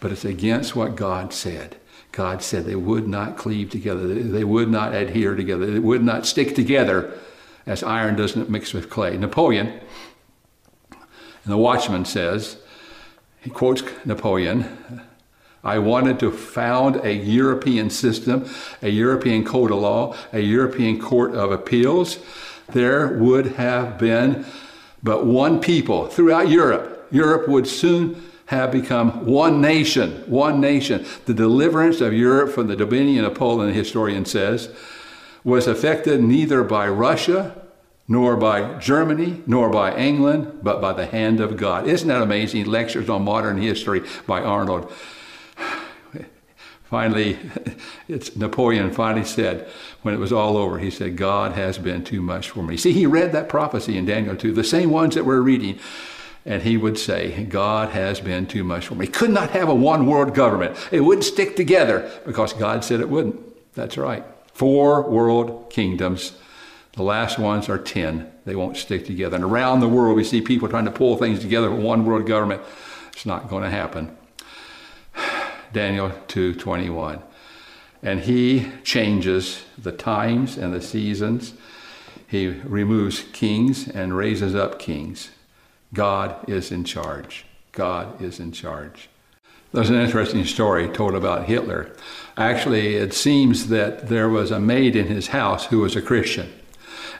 but 0.01 0.13
it's 0.13 0.25
against 0.25 0.75
what 0.75 0.97
God 0.97 1.33
said. 1.33 1.77
God 2.15 2.43
said 2.43 2.65
they 2.65 2.77
would 2.77 3.09
not 3.09 3.37
cleave 3.37 3.71
together, 3.71 4.07
they 4.07 4.45
would 4.45 4.71
not 4.71 4.95
adhere 4.95 5.35
together, 5.35 5.67
they 5.67 5.81
would 5.81 6.05
not 6.05 6.27
stick 6.27 6.55
together 6.55 7.13
as 7.67 7.83
iron 7.83 8.15
doesn't 8.15 8.49
mix 8.49 8.73
with 8.73 8.89
clay. 8.89 9.17
Napoleon, 9.17 9.67
and 10.91 11.53
the 11.53 11.57
Watchman 11.57 12.05
says, 12.05 12.59
he 13.41 13.51
quotes 13.51 13.83
Napoleon 14.05 15.01
I 15.65 15.79
wanted 15.79 16.21
to 16.21 16.31
found 16.31 16.97
a 16.97 17.13
European 17.13 17.91
system, 17.91 18.49
a 18.81 18.91
European 18.91 19.45
code 19.45 19.73
of 19.73 19.79
law, 19.79 20.15
a 20.33 20.41
European 20.41 21.01
court 21.01 21.35
of 21.35 21.51
appeals. 21.51 22.19
There 22.73 23.19
would 23.19 23.47
have 23.57 23.99
been 23.99 24.45
but 25.03 25.27
one 25.27 25.61
people 25.61 26.07
throughout 26.07 26.49
Europe. 26.49 27.09
Europe 27.11 27.49
would 27.49 27.67
soon 27.67 28.23
have 28.47 28.71
become 28.71 29.25
one 29.25 29.61
nation, 29.61 30.23
one 30.27 30.61
nation. 30.61 31.07
The 31.25 31.35
deliverance 31.35 32.01
of 32.01 32.13
Europe 32.13 32.53
from 32.53 32.67
the 32.67 32.77
dominion 32.77 33.25
of 33.25 33.33
Napoleon, 33.33 33.69
the 33.69 33.75
historian 33.75 34.25
says, 34.25 34.75
was 35.43 35.67
effected 35.67 36.23
neither 36.23 36.63
by 36.63 36.89
Russia, 36.89 37.61
nor 38.07 38.37
by 38.37 38.79
Germany, 38.79 39.43
nor 39.47 39.71
by 39.71 39.97
England, 39.97 40.61
but 40.63 40.81
by 40.81 40.93
the 40.93 41.07
hand 41.07 41.41
of 41.41 41.57
God. 41.57 41.87
Isn't 41.87 42.09
that 42.09 42.21
amazing? 42.21 42.67
Lectures 42.67 43.09
on 43.09 43.25
modern 43.25 43.59
history 43.59 44.03
by 44.27 44.43
Arnold 44.43 44.93
finally, 46.85 47.39
it's 48.09 48.37
Napoleon 48.37 48.91
finally 48.91 49.25
said, 49.25 49.69
when 50.03 50.15
it 50.15 50.19
was 50.19 50.33
all 50.33 50.59
over, 50.59 50.79
he 50.79 50.91
said, 50.91 51.17
God 51.17 51.53
has 51.53 51.79
been 51.79 52.05
too 52.05 52.21
much 52.21 52.51
for 52.51 52.63
me. 52.63 52.77
See, 52.77 52.93
he 52.93 53.07
read 53.07 53.33
that 53.33 53.49
prophecy 53.49 53.97
in 53.97 54.05
Daniel 54.05 54.37
2, 54.37 54.53
the 54.53 54.63
same 54.63 54.91
ones 54.91 55.15
that 55.15 55.25
we're 55.25 55.41
reading. 55.41 55.79
And 56.47 56.63
he 56.63 56.77
would 56.77 56.99
say, 56.99 57.45
God 57.45 57.91
has 57.91 58.21
been 58.21 58.47
too 58.47 58.65
much 58.65 58.87
for 58.87 58.95
me. 58.95 59.07
He 59.07 59.13
could 59.13 59.31
not 59.31 59.51
have 59.51 59.69
a 59.69 59.75
one 59.75 60.07
world 60.07 60.35
government. 60.35 60.77
It 60.93 61.01
wouldn't 61.01 61.25
stick 61.25 61.57
together 61.57 62.11
because 62.27 62.53
God 62.53 62.85
said 62.85 63.01
it 63.01 63.09
wouldn't. 63.09 63.41
That's 63.75 63.97
right. 63.97 64.25
Four 64.53 65.09
world 65.09 65.71
kingdoms. 65.71 66.33
The 66.93 67.03
last 67.03 67.39
ones 67.39 67.69
are 67.69 67.79
10. 67.79 68.31
They 68.45 68.55
won't 68.55 68.77
stick 68.77 69.07
together. 69.07 69.37
And 69.37 69.45
around 69.45 69.81
the 69.81 69.89
world, 69.89 70.17
we 70.17 70.25
see 70.25 70.41
people 70.41 70.69
trying 70.69 70.85
to 70.85 70.91
pull 70.91 71.17
things 71.17 71.41
together 71.41 71.69
for 71.69 71.77
one 71.77 72.05
world 72.05 72.27
government. 72.27 72.63
It's 73.13 73.27
not 73.27 73.49
going 73.49 73.65
to 73.65 73.71
happen. 73.71 74.17
Daniel 75.73 76.11
2:21. 76.29 77.23
And 78.03 78.21
he 78.21 78.71
changes 78.85 79.65
the 79.79 79.93
times 79.93 80.59
and 80.59 80.75
the 80.75 80.83
seasons. 80.83 81.55
He 82.29 82.49
removes 82.49 83.25
kings 83.33 83.89
and 83.89 84.15
raises 84.15 84.55
up 84.55 84.79
kings. 84.79 85.31
God 85.95 86.49
is 86.49 86.71
in 86.71 86.85
charge. 86.85 87.47
God 87.73 88.21
is 88.21 88.39
in 88.39 88.53
charge. 88.53 89.09
There's 89.73 89.91
an 89.91 90.01
interesting 90.01 90.45
story 90.45 90.89
told 90.89 91.15
about 91.15 91.47
Hitler. 91.47 91.97
Actually, 92.37 92.95
it 92.95 93.15
seems 93.15 93.69
that 93.69 94.09
there 94.09 94.29
was 94.29 94.51
a 94.51 94.61
maid 94.61 94.95
in 94.95 95.07
his 95.07 95.29
house 95.29 95.67
who 95.67 95.81
was 95.81 95.97
a 95.97 96.03
Christian. 96.03 96.53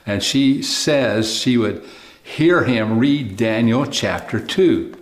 And 0.05 0.23
she 0.23 0.61
says 0.61 1.35
she 1.35 1.57
would 1.57 1.83
hear 2.23 2.63
him 2.63 2.99
read 2.99 3.35
Daniel 3.35 3.85
chapter 3.85 4.39
2. 4.39 4.95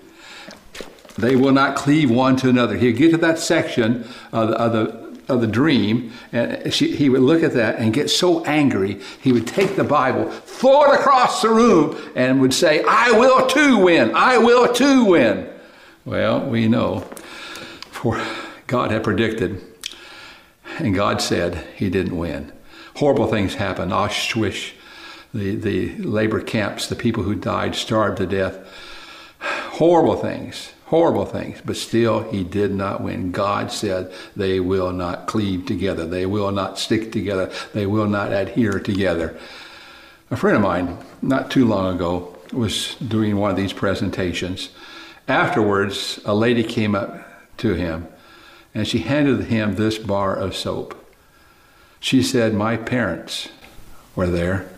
They 1.18 1.36
will 1.36 1.52
not 1.52 1.76
cleave 1.76 2.10
one 2.10 2.38
to 2.38 2.50
another. 2.50 2.76
He'd 2.78 2.98
get 2.98 3.12
to 3.12 3.18
that 3.18 3.38
section 3.38 4.08
of 4.32 4.50
the, 4.50 4.56
of 4.56 4.74
the, 4.74 5.03
of 5.28 5.42
the 5.42 5.48
dream, 5.48 6.12
and 6.32 6.74
she, 6.74 6.96
he 6.96 7.10
would 7.10 7.22
look 7.22 7.44
at 7.44 7.54
that 7.54 7.80
and 7.80 7.94
get 7.94 8.10
so 8.10 8.44
angry, 8.46 9.00
he 9.22 9.32
would 9.32 9.48
take 9.48 9.76
the 9.76 9.84
Bible, 9.84 10.30
throw 10.30 10.92
it 10.92 11.00
across 11.00 11.42
the 11.42 11.50
room, 11.50 11.98
and 12.16 12.42
would 12.42 12.54
say, 12.54 12.84
I 12.88 13.12
will 13.12 13.48
too 13.48 13.78
win. 13.78 14.14
I 14.16 14.38
will 14.38 14.74
too 14.74 15.06
win. 15.06 15.50
Well, 16.06 16.42
we 16.46 16.68
know, 16.68 17.00
for 17.92 18.22
God 18.68 18.92
had 18.92 19.04
predicted, 19.04 19.62
and 20.80 20.94
God 20.94 21.22
said 21.22 21.66
he 21.76 21.90
didn't 21.90 22.18
win. 22.18 22.52
Horrible 22.96 23.28
things 23.28 23.56
happened. 23.56 23.92
Auschwitz, 23.92 24.74
the, 25.34 25.56
the 25.56 25.96
labor 25.98 26.42
camps, 26.42 26.88
the 26.88 26.96
people 26.96 27.24
who 27.24 27.36
died, 27.36 27.76
starved 27.76 28.18
to 28.18 28.26
death. 28.26 28.60
Horrible 29.40 30.16
things 30.16 30.73
horrible 30.94 31.26
things, 31.26 31.60
but 31.66 31.76
still 31.76 32.22
he 32.30 32.44
did 32.44 32.72
not 32.72 33.02
win. 33.02 33.32
God 33.32 33.72
said 33.72 34.14
they 34.36 34.60
will 34.60 34.92
not 34.92 35.26
cleave 35.26 35.66
together, 35.66 36.06
they 36.06 36.28
will 36.28 36.52
not 36.52 36.78
stick 36.78 37.12
together, 37.12 37.52
they 37.74 37.88
will 37.88 38.06
not 38.06 38.32
adhere 38.32 38.80
together. 38.80 39.36
A 40.30 40.36
friend 40.36 40.56
of 40.56 40.62
mine, 40.62 41.00
not 41.20 41.50
too 41.50 41.66
long 41.66 41.96
ago, 41.96 42.38
was 42.52 42.94
doing 42.98 43.38
one 43.38 43.50
of 43.50 43.58
these 43.58 43.74
presentations. 43.74 44.70
Afterwards, 45.28 46.20
a 46.26 46.36
lady 46.36 46.64
came 46.64 46.94
up 46.94 47.28
to 47.58 47.74
him 47.74 48.08
and 48.76 48.88
she 48.88 49.00
handed 49.00 49.46
him 49.46 49.74
this 49.74 49.98
bar 49.98 50.36
of 50.36 50.56
soap. 50.56 50.94
She 52.02 52.22
said, 52.22 52.54
My 52.54 52.78
parents 52.78 53.50
were 54.16 54.28
there. 54.28 54.70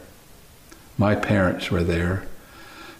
My 0.98 1.14
parents 1.14 1.70
were 1.70 1.84
there. 1.84 2.26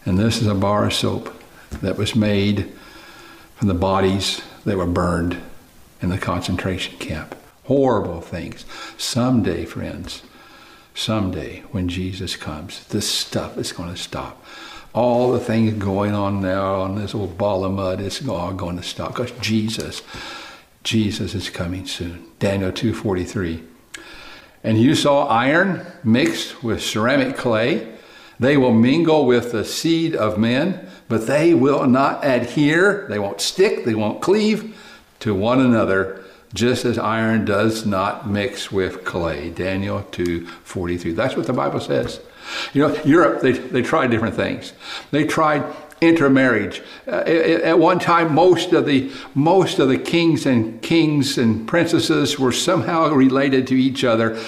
And 0.04 0.18
this 0.18 0.42
is 0.42 0.46
a 0.46 0.54
bar 0.54 0.84
of 0.84 0.92
soap 0.92 1.34
that 1.80 1.96
was 1.96 2.14
made 2.14 2.74
from 3.56 3.68
the 3.68 3.74
bodies 3.74 4.42
that 4.64 4.76
were 4.76 4.86
burned 4.86 5.38
in 6.00 6.10
the 6.10 6.18
concentration 6.18 6.96
camp. 6.98 7.34
Horrible 7.64 8.20
things. 8.20 8.64
Someday, 8.96 9.64
friends, 9.64 10.22
someday 10.94 11.60
when 11.72 11.88
Jesus 11.88 12.36
comes, 12.36 12.86
this 12.88 13.08
stuff 13.08 13.58
is 13.58 13.72
going 13.72 13.88
to 13.88 14.00
stop. 14.00 14.44
All 14.92 15.32
the 15.32 15.40
things 15.40 15.74
going 15.74 16.14
on 16.14 16.40
now 16.40 16.76
on 16.76 16.96
this 16.96 17.14
old 17.14 17.36
ball 17.36 17.64
of 17.64 17.72
mud 17.72 18.00
is 18.00 18.26
all 18.26 18.52
going 18.52 18.76
to 18.76 18.82
stop 18.82 19.14
because 19.14 19.32
Jesus, 19.40 20.02
Jesus 20.84 21.34
is 21.34 21.50
coming 21.50 21.86
soon. 21.86 22.26
Daniel 22.38 22.72
2:43. 22.72 23.62
And 24.62 24.78
you 24.78 24.94
saw 24.94 25.26
iron 25.26 25.86
mixed 26.02 26.62
with 26.62 26.82
ceramic 26.82 27.36
clay. 27.36 27.95
They 28.38 28.56
will 28.56 28.72
mingle 28.72 29.26
with 29.26 29.52
the 29.52 29.64
seed 29.64 30.14
of 30.14 30.38
men 30.38 30.86
but 31.08 31.26
they 31.26 31.54
will 31.54 31.86
not 31.86 32.24
adhere, 32.24 33.06
they 33.08 33.18
won't 33.18 33.40
stick, 33.40 33.84
they 33.84 33.94
won't 33.94 34.20
cleave 34.20 34.76
to 35.20 35.34
one 35.34 35.60
another, 35.60 36.24
just 36.52 36.84
as 36.84 36.98
iron 36.98 37.44
does 37.44 37.86
not 37.86 38.28
mix 38.28 38.72
with 38.72 39.04
clay. 39.04 39.50
Daniel 39.50 40.02
2 40.10 40.46
43. 40.46 41.12
That's 41.12 41.36
what 41.36 41.46
the 41.46 41.52
Bible 41.52 41.80
says. 41.80 42.20
You 42.72 42.88
know, 42.88 43.02
Europe, 43.04 43.42
they, 43.42 43.52
they 43.52 43.82
tried 43.82 44.10
different 44.10 44.36
things. 44.36 44.72
They 45.10 45.24
tried 45.24 45.64
intermarriage. 46.00 46.82
Uh, 47.06 47.10
at 47.10 47.78
one 47.78 47.98
time, 47.98 48.34
most 48.34 48.72
of 48.72 48.86
the 48.86 49.10
most 49.34 49.78
of 49.78 49.88
the 49.88 49.98
kings 49.98 50.46
and 50.46 50.80
kings 50.82 51.38
and 51.38 51.66
princesses 51.66 52.38
were 52.38 52.52
somehow 52.52 53.10
related 53.10 53.66
to 53.68 53.74
each 53.74 54.04
other. 54.04 54.40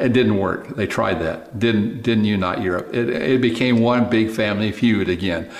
It 0.00 0.12
didn't 0.12 0.36
work. 0.36 0.76
They 0.76 0.86
tried 0.86 1.20
that. 1.20 1.58
Didn't 1.58 2.02
didn't 2.02 2.24
unite 2.24 2.62
Europe. 2.62 2.94
It, 2.94 3.08
it 3.08 3.40
became 3.40 3.80
one 3.80 4.08
big 4.08 4.30
family 4.30 4.72
feud 4.72 5.08
again. 5.08 5.50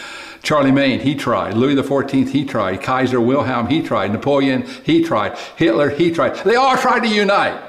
Charlemagne, 0.42 1.00
he 1.00 1.14
tried. 1.14 1.54
Louis 1.54 1.76
XIV, 1.76 2.28
he 2.28 2.44
tried. 2.44 2.82
Kaiser 2.82 3.20
Wilhelm, 3.20 3.68
he 3.68 3.80
tried. 3.80 4.10
Napoleon, 4.10 4.66
he 4.82 5.04
tried. 5.04 5.38
Hitler, 5.56 5.90
he 5.90 6.10
tried. 6.10 6.34
They 6.44 6.56
all 6.56 6.76
tried 6.76 7.00
to 7.00 7.08
unite 7.08 7.62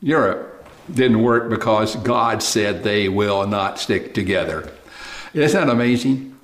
Europe. 0.00 0.66
Didn't 0.92 1.22
work 1.22 1.50
because 1.50 1.96
God 1.96 2.42
said 2.42 2.82
they 2.82 3.08
will 3.08 3.46
not 3.46 3.78
stick 3.78 4.14
together. 4.14 4.70
Isn't 5.34 5.66
that 5.66 5.72
amazing? 5.72 6.38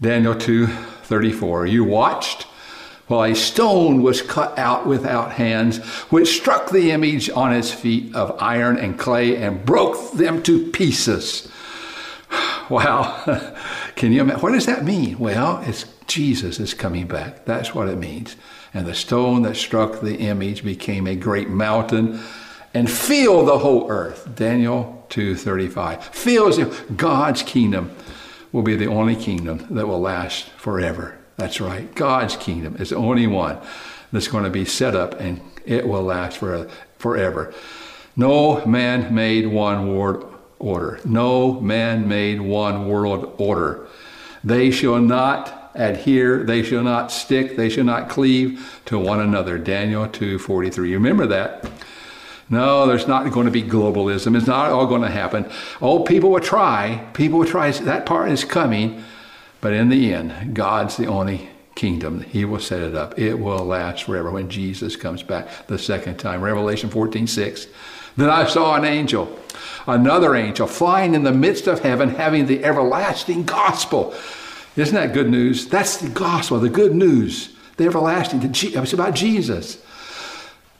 Daniel 0.00 0.34
2 0.34 0.66
34. 0.66 1.66
You 1.66 1.84
watched 1.84 2.46
Well, 3.08 3.24
a 3.24 3.34
stone 3.34 4.02
was 4.02 4.22
cut 4.22 4.58
out 4.58 4.86
without 4.86 5.32
hands, 5.32 5.78
which 6.10 6.36
struck 6.36 6.70
the 6.70 6.90
image 6.90 7.28
on 7.30 7.52
its 7.52 7.70
feet 7.70 8.14
of 8.14 8.36
iron 8.40 8.78
and 8.78 8.98
clay 8.98 9.36
and 9.36 9.64
broke 9.64 10.12
them 10.12 10.42
to 10.44 10.70
pieces. 10.70 11.48
Wow. 12.70 13.22
Can 13.94 14.10
you 14.10 14.22
imagine? 14.22 14.40
What 14.40 14.52
does 14.52 14.64
that 14.64 14.84
mean? 14.84 15.18
Well, 15.18 15.62
it's 15.66 15.84
Jesus 16.06 16.58
is 16.58 16.72
coming 16.72 17.06
back. 17.06 17.44
That's 17.44 17.74
what 17.74 17.88
it 17.88 17.98
means. 17.98 18.36
And 18.72 18.86
the 18.86 18.94
stone 18.94 19.42
that 19.42 19.56
struck 19.56 20.00
the 20.00 20.16
image 20.16 20.64
became 20.64 21.06
a 21.06 21.14
great 21.14 21.50
mountain 21.50 22.20
and 22.72 22.90
filled 22.90 23.48
the 23.48 23.58
whole 23.58 23.90
earth. 23.90 24.30
Daniel 24.34 25.06
2:35. 25.10 26.04
Fills 26.04 26.58
God's 26.96 27.42
kingdom 27.42 27.90
will 28.50 28.62
be 28.62 28.76
the 28.76 28.88
only 28.88 29.14
kingdom 29.14 29.66
that 29.70 29.86
will 29.86 30.00
last 30.00 30.48
forever. 30.56 31.18
That's 31.36 31.60
right. 31.60 31.92
God's 31.94 32.36
kingdom 32.36 32.76
is 32.76 32.90
the 32.90 32.96
only 32.96 33.26
one 33.26 33.58
that's 34.12 34.28
going 34.28 34.44
to 34.44 34.50
be 34.50 34.64
set 34.64 34.94
up 34.94 35.18
and 35.20 35.40
it 35.64 35.86
will 35.88 36.02
last 36.02 36.38
for, 36.38 36.68
forever. 36.98 37.52
No 38.16 38.64
man 38.64 39.14
made 39.14 39.46
one 39.46 39.96
world 39.96 40.32
order. 40.58 41.00
No 41.04 41.60
man 41.60 42.06
made 42.06 42.40
one 42.40 42.88
world 42.88 43.34
order. 43.38 43.86
They 44.44 44.70
shall 44.70 45.00
not 45.00 45.72
adhere, 45.74 46.44
they 46.44 46.62
shall 46.62 46.82
not 46.82 47.10
stick, 47.10 47.56
they 47.56 47.68
shall 47.68 47.84
not 47.84 48.08
cleave 48.08 48.80
to 48.84 48.98
one 48.98 49.20
another. 49.20 49.58
Daniel 49.58 50.06
2:43. 50.06 50.92
Remember 50.92 51.26
that. 51.26 51.68
No, 52.50 52.86
there's 52.86 53.08
not 53.08 53.30
going 53.32 53.46
to 53.46 53.52
be 53.52 53.62
globalism. 53.62 54.36
It's 54.36 54.46
not 54.46 54.70
all 54.70 54.86
going 54.86 55.02
to 55.02 55.10
happen. 55.10 55.50
Oh, 55.80 56.00
people 56.00 56.30
will 56.30 56.40
try. 56.40 57.04
People 57.14 57.38
will 57.38 57.46
try. 57.46 57.70
That 57.70 58.04
part 58.04 58.30
is 58.30 58.44
coming. 58.44 59.02
But 59.64 59.72
in 59.72 59.88
the 59.88 60.12
end, 60.12 60.54
God's 60.54 60.98
the 60.98 61.06
only 61.06 61.48
kingdom. 61.74 62.20
He 62.20 62.44
will 62.44 62.60
set 62.60 62.82
it 62.82 62.94
up. 62.94 63.18
It 63.18 63.32
will 63.32 63.64
last 63.64 64.04
forever 64.04 64.30
when 64.30 64.50
Jesus 64.50 64.94
comes 64.94 65.22
back 65.22 65.68
the 65.68 65.78
second 65.78 66.18
time. 66.18 66.42
Revelation 66.42 66.90
14 66.90 67.26
6. 67.26 67.68
Then 68.18 68.28
I 68.28 68.46
saw 68.46 68.74
an 68.74 68.84
angel, 68.84 69.38
another 69.86 70.34
angel, 70.34 70.66
flying 70.66 71.14
in 71.14 71.22
the 71.22 71.32
midst 71.32 71.66
of 71.66 71.80
heaven, 71.80 72.10
having 72.10 72.44
the 72.44 72.62
everlasting 72.62 73.44
gospel. 73.44 74.12
Isn't 74.76 74.96
that 74.96 75.14
good 75.14 75.30
news? 75.30 75.66
That's 75.66 75.96
the 75.96 76.10
gospel, 76.10 76.60
the 76.60 76.68
good 76.68 76.94
news, 76.94 77.56
the 77.78 77.86
everlasting. 77.86 78.42
It's 78.44 78.92
about 78.92 79.14
Jesus. 79.14 79.82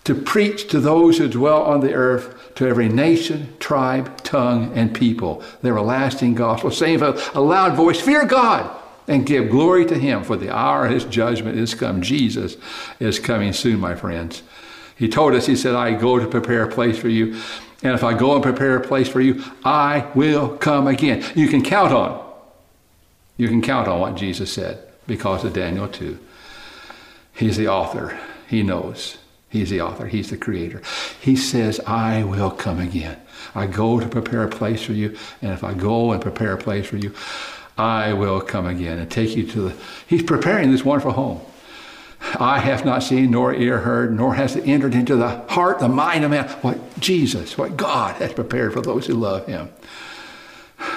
To 0.05 0.15
preach 0.15 0.69
to 0.69 0.79
those 0.79 1.17
who 1.17 1.27
dwell 1.27 1.63
on 1.63 1.81
the 1.81 1.95
earth, 1.95 2.34
to 2.57 2.67
every 2.67 2.89
nation, 2.89 3.55
tribe, 3.59 4.23
tongue, 4.23 4.73
and 4.75 4.95
people, 4.95 5.43
the 5.63 5.69
everlasting 5.69 6.35
gospel, 6.35 6.71
saying 6.71 7.01
with 7.01 7.35
a 7.35 7.41
loud 7.41 7.75
voice, 7.75 8.01
Fear 8.01 8.27
God 8.27 8.81
and 9.07 9.27
give 9.27 9.51
glory 9.51 9.85
to 9.87 9.99
Him, 9.99 10.25
for 10.25 10.37
the 10.37 10.55
hour 10.55 10.87
of 10.87 10.93
His 10.93 11.05
judgment 11.05 11.59
is 11.59 11.75
come. 11.75 12.03
Jesus 12.03 12.57
is 13.01 13.19
coming 13.19 13.53
soon, 13.53 13.81
my 13.81 13.95
friends. 13.95 14.43
He 14.97 15.09
told 15.09 15.35
us, 15.35 15.47
He 15.47 15.57
said, 15.57 15.75
I 15.75 15.95
go 15.95 16.19
to 16.19 16.27
prepare 16.27 16.65
a 16.65 16.71
place 16.71 16.99
for 16.99 17.09
you. 17.09 17.41
And 17.83 17.93
if 17.93 18.03
I 18.03 18.15
go 18.15 18.35
and 18.35 18.43
prepare 18.43 18.77
a 18.77 18.87
place 18.87 19.09
for 19.09 19.21
you, 19.21 19.45
I 19.65 20.11
will 20.15 20.57
come 20.57 20.87
again. 20.87 21.23
You 21.35 21.49
can 21.49 21.63
count 21.63 21.93
on. 21.93 22.25
You 23.37 23.49
can 23.49 23.61
count 23.61 23.89
on 23.89 24.01
what 24.01 24.15
Jesus 24.15 24.53
said 24.53 24.79
because 25.07 25.45
of 25.45 25.53
Daniel 25.53 25.89
2. 25.89 26.19
He's 27.35 27.57
the 27.57 27.69
author. 27.69 28.19
He 28.47 28.63
knows. 28.63 29.19
He's 29.55 29.71
the 29.71 29.83
author. 29.83 30.09
He's 30.09 30.31
the 30.31 30.37
creator. 30.37 30.83
He 31.21 31.37
says, 31.37 31.79
I 31.87 32.25
will 32.25 32.51
come 32.51 32.81
again. 32.81 33.17
I 33.55 33.69
go 33.69 34.01
to 34.01 34.09
prepare 34.09 34.43
a 34.43 34.49
place 34.49 34.83
for 34.83 34.95
you. 34.95 35.17
And 35.41 35.53
if 35.53 35.63
I 35.63 35.75
go 35.75 36.11
and 36.11 36.21
prepare 36.21 36.55
a 36.55 36.59
place 36.59 36.87
for 36.87 36.97
you, 36.97 37.15
I 37.79 38.15
will 38.15 38.41
come 38.41 38.67
again 38.67 38.99
and 38.99 39.09
take 39.09 39.37
you 39.37 39.47
to 39.47 39.69
the. 39.69 39.77
He's 40.09 40.25
preparing 40.25 40.73
this 40.73 40.85
wonderful 40.85 41.13
home. 41.13 41.41
I 42.41 42.59
have 42.59 42.85
not 42.85 43.05
seen, 43.05 43.31
nor 43.31 43.55
ear 43.55 43.79
heard, 43.79 44.17
nor 44.17 44.35
has 44.35 44.57
it 44.57 44.67
entered 44.67 44.93
into 44.93 45.15
the 45.15 45.29
heart, 45.49 45.79
the 45.79 45.89
mind 45.89 46.25
of 46.25 46.33
man, 46.33 46.49
what 46.63 46.99
Jesus, 46.99 47.57
what 47.57 47.77
God 47.77 48.17
has 48.17 48.33
prepared 48.33 48.73
for 48.73 48.81
those 48.81 49.07
who 49.07 49.15
love 49.15 49.47
him. 49.47 49.69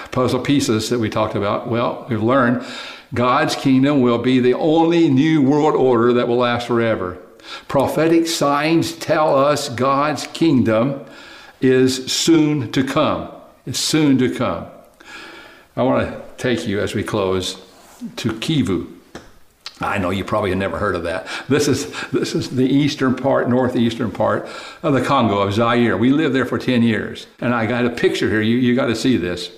Puzzle 0.09 0.39
pieces 0.39 0.89
that 0.89 0.97
we 0.97 1.11
talked 1.11 1.35
about. 1.35 1.67
Well, 1.67 2.07
we've 2.09 2.23
learned 2.23 2.65
God's 3.13 3.55
kingdom 3.55 4.01
will 4.01 4.17
be 4.17 4.39
the 4.39 4.55
only 4.55 5.11
new 5.11 5.43
world 5.43 5.75
order 5.75 6.13
that 6.13 6.27
will 6.27 6.37
last 6.37 6.65
forever. 6.65 7.19
Prophetic 7.67 8.27
signs 8.27 8.93
tell 8.93 9.37
us 9.37 9.69
God's 9.69 10.27
kingdom 10.27 11.05
is 11.61 12.11
soon 12.11 12.71
to 12.71 12.83
come. 12.83 13.31
It's 13.65 13.79
soon 13.79 14.17
to 14.19 14.33
come. 14.33 14.67
I 15.75 15.83
want 15.83 16.09
to 16.09 16.21
take 16.37 16.67
you 16.67 16.79
as 16.79 16.95
we 16.95 17.03
close 17.03 17.55
to 18.17 18.33
Kivu. 18.33 18.93
I 19.79 19.99
know 19.99 20.09
you 20.09 20.23
probably 20.23 20.49
have 20.49 20.59
never 20.59 20.77
heard 20.77 20.95
of 20.95 21.03
that. 21.03 21.27
This 21.47 21.67
is 21.67 21.91
this 22.09 22.33
is 22.33 22.49
the 22.49 22.65
eastern 22.65 23.15
part, 23.15 23.47
northeastern 23.47 24.11
part 24.11 24.49
of 24.81 24.93
the 24.93 25.01
Congo 25.03 25.37
of 25.39 25.53
Zaire. 25.53 25.97
We 25.97 26.09
lived 26.09 26.33
there 26.33 26.45
for 26.45 26.57
10 26.57 26.81
years. 26.81 27.27
And 27.39 27.53
I 27.53 27.67
got 27.67 27.85
a 27.85 27.91
picture 27.91 28.29
here. 28.29 28.41
You 28.41 28.57
you 28.57 28.75
got 28.75 28.87
to 28.87 28.95
see 28.95 29.17
this. 29.17 29.51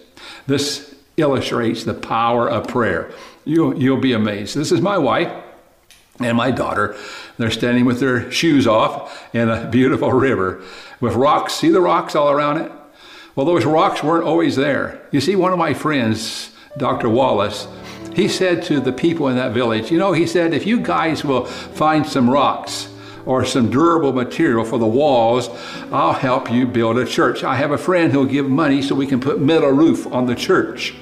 This 0.46 0.94
illustrates 1.16 1.84
the 1.84 1.94
power 1.94 2.50
of 2.50 2.68
prayer. 2.68 3.12
You 3.46 3.78
you'll 3.78 4.02
be 4.02 4.14
amazed. 4.14 4.56
This 4.56 4.72
is 4.72 4.82
my 4.82 4.98
wife 4.98 5.32
and 6.20 6.36
my 6.36 6.52
daughter. 6.52 6.98
They're 7.40 7.50
standing 7.50 7.86
with 7.86 8.02
their 8.02 8.30
shoes 8.30 8.68
off 8.68 9.34
in 9.34 9.50
a 9.50 9.66
beautiful 9.66 10.12
river 10.12 10.62
with 11.00 11.16
rocks. 11.16 11.54
See 11.54 11.70
the 11.70 11.80
rocks 11.80 12.14
all 12.14 12.30
around 12.30 12.58
it? 12.58 12.70
Well, 13.34 13.46
those 13.46 13.64
rocks 13.64 14.04
weren't 14.04 14.26
always 14.26 14.58
there. 14.58 15.08
You 15.12 15.22
see, 15.22 15.38
one 15.38 15.54
of 15.54 15.58
my 15.58 15.74
friends, 15.74 16.52
Dr. 16.78 17.08
Wallace, 17.08 17.70
he 18.14 18.28
said 18.28 18.62
to 18.64 18.82
the 18.82 18.92
people 18.92 19.30
in 19.30 19.38
that 19.38 19.54
village, 19.54 19.90
you 19.90 19.98
know, 19.98 20.12
he 20.12 20.28
said, 20.28 20.54
if 20.54 20.68
you 20.68 20.82
guys 20.82 21.24
will 21.24 21.46
find 21.46 22.06
some 22.06 22.30
rocks 22.30 22.90
or 23.26 23.46
some 23.46 23.72
durable 23.72 24.12
material 24.12 24.66
for 24.66 24.78
the 24.78 24.86
walls, 24.86 25.48
I'll 25.94 26.12
help 26.12 26.52
you 26.52 26.68
build 26.68 26.98
a 26.98 27.06
church. 27.06 27.46
I 27.46 27.56
have 27.56 27.72
a 27.72 27.78
friend 27.78 28.12
who'll 28.12 28.26
give 28.26 28.50
money 28.50 28.82
so 28.82 28.96
we 28.96 29.08
can 29.08 29.22
put 29.22 29.40
metal 29.40 29.72
roof 29.72 30.06
on 30.08 30.26
the 30.26 30.36
church. 30.36 30.94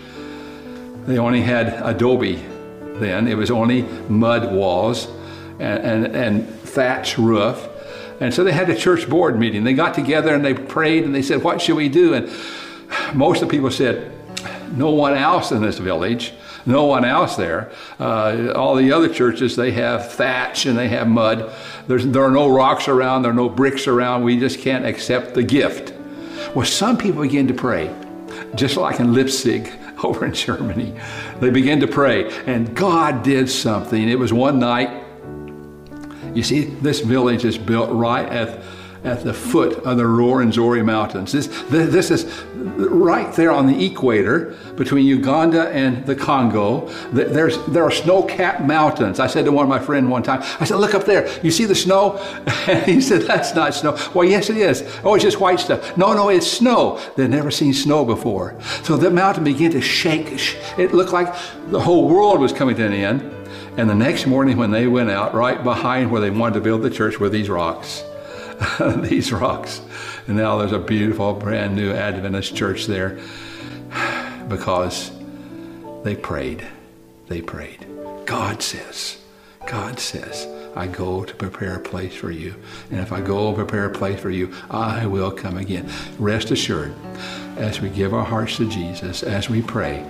They 1.08 1.18
only 1.18 1.42
had 1.42 1.82
adobe 1.84 2.46
then, 3.00 3.28
it 3.28 3.36
was 3.36 3.50
only 3.50 3.84
mud 4.08 4.54
walls 4.54 5.08
and, 5.60 6.05
and, 6.05 6.16
and 6.16 6.49
thatch 6.62 7.18
roof. 7.18 7.70
And 8.20 8.34
so 8.34 8.43
they 8.43 8.51
had 8.51 8.70
a 8.70 8.76
church 8.76 9.08
board 9.10 9.39
meeting. 9.39 9.64
They 9.64 9.74
got 9.74 9.93
together 9.93 10.34
and 10.34 10.43
they 10.43 10.53
prayed 10.53 11.03
and 11.03 11.14
they 11.14 11.22
said, 11.22 11.43
What 11.43 11.62
should 11.62 11.76
we 11.76 11.89
do? 11.89 12.14
And 12.14 12.32
most 13.14 13.41
of 13.41 13.47
the 13.47 13.51
people 13.51 13.70
said, 13.72 14.12
No 14.76 14.89
one 14.91 15.14
else 15.14 15.51
in 15.51 15.62
this 15.62 15.78
village 15.78 16.34
no 16.68 16.84
one 16.84 17.05
else 17.05 17.38
there. 17.38 17.72
Uh, 17.97 18.51
all 18.53 18.76
the 18.76 18.91
other 18.91 19.08
churches, 19.08 19.55
they 19.55 19.72
have 19.72 20.12
thatch 20.12 20.66
and 20.66 20.78
they 20.78 20.89
have 20.89 21.08
mud. 21.08 21.51
There's, 21.88 22.05
there 22.05 22.24
are 22.24 22.32
no 22.32 22.49
rocks 22.49 22.89
around, 22.89 23.22
there 23.22 23.32
are 23.32 23.36
no 23.36 23.49
bricks 23.49 23.88
around. 23.88 24.24
We 24.24 24.38
just 24.38 24.60
can't 24.60 24.86
accept 24.86 25.34
the 25.34 25.43
gift. 25.43 25.93
Well, 26.53 26.66
some 26.66 26.97
people 26.97 27.22
begin 27.22 27.47
to 27.47 27.53
pray, 27.53 27.95
just 28.55 28.76
like 28.76 28.99
in 28.99 29.14
Leipzig 29.14 29.72
over 30.03 30.26
in 30.26 30.34
Germany. 30.34 30.93
They 31.39 31.49
began 31.49 31.80
to 31.80 31.88
pray, 31.88 32.30
and 32.45 32.76
God 32.76 33.24
did 33.24 33.49
something. 33.49 34.08
It 34.08 34.20
was 34.20 34.34
one 34.34 34.60
night. 34.60 35.05
You 36.34 36.44
see, 36.44 36.66
this 36.66 37.00
village 37.00 37.46
is 37.46 37.58
built 37.58 37.90
right 37.92 38.28
at 38.28 38.62
at 39.04 39.24
the 39.24 39.34
foot 39.34 39.74
of 39.86 39.98
the 39.98 40.04
Rwenzori 40.04 40.84
Mountains. 40.84 41.32
This, 41.32 41.48
this 41.70 42.12
is 42.12 42.26
right 42.54 43.34
there 43.34 43.52
on 43.52 43.68
the 43.68 43.86
equator 43.86 44.56
between 44.76 45.06
Uganda 45.06 45.70
and 45.70 46.06
the 46.06 46.16
Congo. 46.16 46.88
There's, 47.12 47.64
there 47.68 47.84
are 47.84 47.92
snow-capped 47.92 48.62
mountains. 48.62 49.20
I 49.20 49.28
said 49.28 49.46
to 49.46 49.52
one 49.52 49.64
of 49.64 49.70
my 49.70 49.80
friends 49.80 50.08
one 50.08 50.24
time, 50.24 50.42
I 50.60 50.66
said, 50.66 50.78
look 50.78 50.94
up 50.94 51.06
there. 51.06 51.30
You 51.42 51.52
see 51.52 51.66
the 51.66 51.76
snow? 51.76 52.20
And 52.68 52.84
he 52.84 53.00
said, 53.00 53.22
that's 53.22 53.56
not 53.56 53.74
snow. 53.74 53.98
Well, 54.14 54.28
yes, 54.28 54.50
it 54.50 54.58
is. 54.58 54.84
Oh, 55.04 55.16
it's 55.16 55.24
just 55.24 55.40
white 55.40 55.60
stuff. 55.60 55.96
No, 55.96 56.14
no, 56.14 56.28
it's 56.28 56.46
snow. 56.46 57.00
They'd 57.16 57.30
never 57.30 57.50
seen 57.50 57.74
snow 57.74 58.04
before. 58.04 58.60
So 58.84 58.98
the 58.98 59.10
mountain 59.10 59.46
began 59.46 59.72
to 59.72 59.80
shake. 59.80 60.28
It 60.78 60.94
looked 60.94 61.14
like 61.14 61.34
the 61.70 61.80
whole 61.80 62.10
world 62.10 62.42
was 62.42 62.52
coming 62.52 62.76
to 62.76 62.86
an 62.86 62.92
end. 62.92 63.37
And 63.78 63.88
the 63.88 63.96
next 63.96 64.26
morning 64.26 64.58
when 64.58 64.72
they 64.72 64.88
went 64.88 65.12
out, 65.12 65.36
right 65.36 65.64
behind 65.64 66.12
where 66.12 66.20
they 66.20 66.32
wanted 66.32 66.56
to 66.56 66.62
build 66.62 66.82
the 66.82 66.90
church 66.90 67.20
were 67.20 67.30
these 67.30 67.48
rocks. 67.48 68.04
these 68.98 69.32
rocks. 69.32 69.82
And 70.26 70.36
now 70.36 70.58
there's 70.58 70.72
a 70.72 70.80
beautiful, 70.80 71.34
brand 71.34 71.76
new 71.76 71.94
Adventist 71.94 72.56
church 72.56 72.88
there 72.88 73.20
because 74.50 75.12
they 76.04 76.16
prayed. 76.16 76.66
They 77.28 77.42
prayed. 77.42 77.86
God 78.26 78.64
says, 78.64 79.22
God 79.68 80.00
says, 80.00 80.48
I 80.76 80.88
go 80.88 81.24
to 81.24 81.36
prepare 81.36 81.76
a 81.76 81.80
place 81.80 82.16
for 82.16 82.32
you. 82.32 82.56
And 82.90 83.00
if 83.00 83.12
I 83.12 83.22
go 83.22 83.54
prepare 83.54 83.86
a 83.86 83.94
place 83.94 84.20
for 84.20 84.32
you, 84.32 84.54
I 84.72 85.06
will 85.06 85.32
come 85.32 85.58
again. 85.58 85.88
Rest 86.18 86.50
assured, 86.50 86.94
as 87.58 87.80
we 87.80 87.90
give 87.90 88.14
our 88.14 88.26
hearts 88.26 88.58
to 88.58 88.68
Jesus, 88.68 89.22
as 89.22 89.50
we 89.50 89.62
pray, 89.62 90.04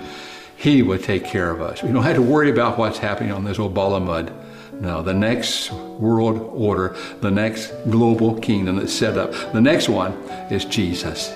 He 0.58 0.82
will 0.82 0.98
take 0.98 1.24
care 1.24 1.52
of 1.52 1.62
us. 1.62 1.84
We 1.84 1.92
don't 1.92 2.04
have 2.04 2.16
to 2.16 2.22
worry 2.22 2.50
about 2.50 2.80
what's 2.80 2.98
happening 2.98 3.32
on 3.32 3.44
this 3.44 3.60
old 3.60 3.76
ball 3.76 3.96
of 3.96 4.02
mud. 4.02 4.34
No, 4.74 5.04
the 5.04 5.14
next 5.14 5.72
world 5.72 6.40
order, 6.54 6.96
the 7.22 7.30
next 7.30 7.72
global 7.90 8.40
kingdom 8.40 8.78
that's 8.78 8.94
set 8.94 9.18
up, 9.18 9.32
the 9.54 9.62
next 9.62 9.88
one 9.88 10.14
is 10.52 10.66
Jesus. 10.66 11.34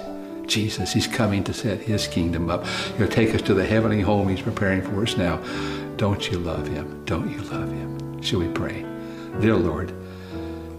Jesus, 0.47 0.91
He's 0.91 1.07
coming 1.07 1.43
to 1.43 1.53
set 1.53 1.79
His 1.79 2.07
kingdom 2.07 2.49
up. 2.49 2.65
He'll 2.97 3.07
take 3.07 3.33
us 3.35 3.43
to 3.43 3.53
the 3.53 3.65
heavenly 3.65 4.01
home 4.01 4.27
He's 4.27 4.41
preparing 4.41 4.81
for 4.81 5.03
us 5.03 5.15
now. 5.15 5.37
Don't 5.97 6.31
you 6.31 6.39
love 6.39 6.67
Him? 6.67 7.05
Don't 7.05 7.31
you 7.31 7.41
love 7.43 7.69
Him? 7.71 8.21
Shall 8.21 8.39
we 8.39 8.47
pray? 8.47 8.85
Dear 9.39 9.55
Lord, 9.55 9.93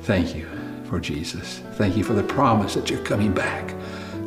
thank 0.03 0.35
you 0.35 0.49
for 0.85 0.99
Jesus. 0.99 1.61
Thank 1.75 1.97
you 1.97 2.03
for 2.03 2.13
the 2.13 2.25
promise 2.25 2.75
that 2.75 2.91
you're 2.91 3.05
coming 3.05 3.33
back 3.33 3.73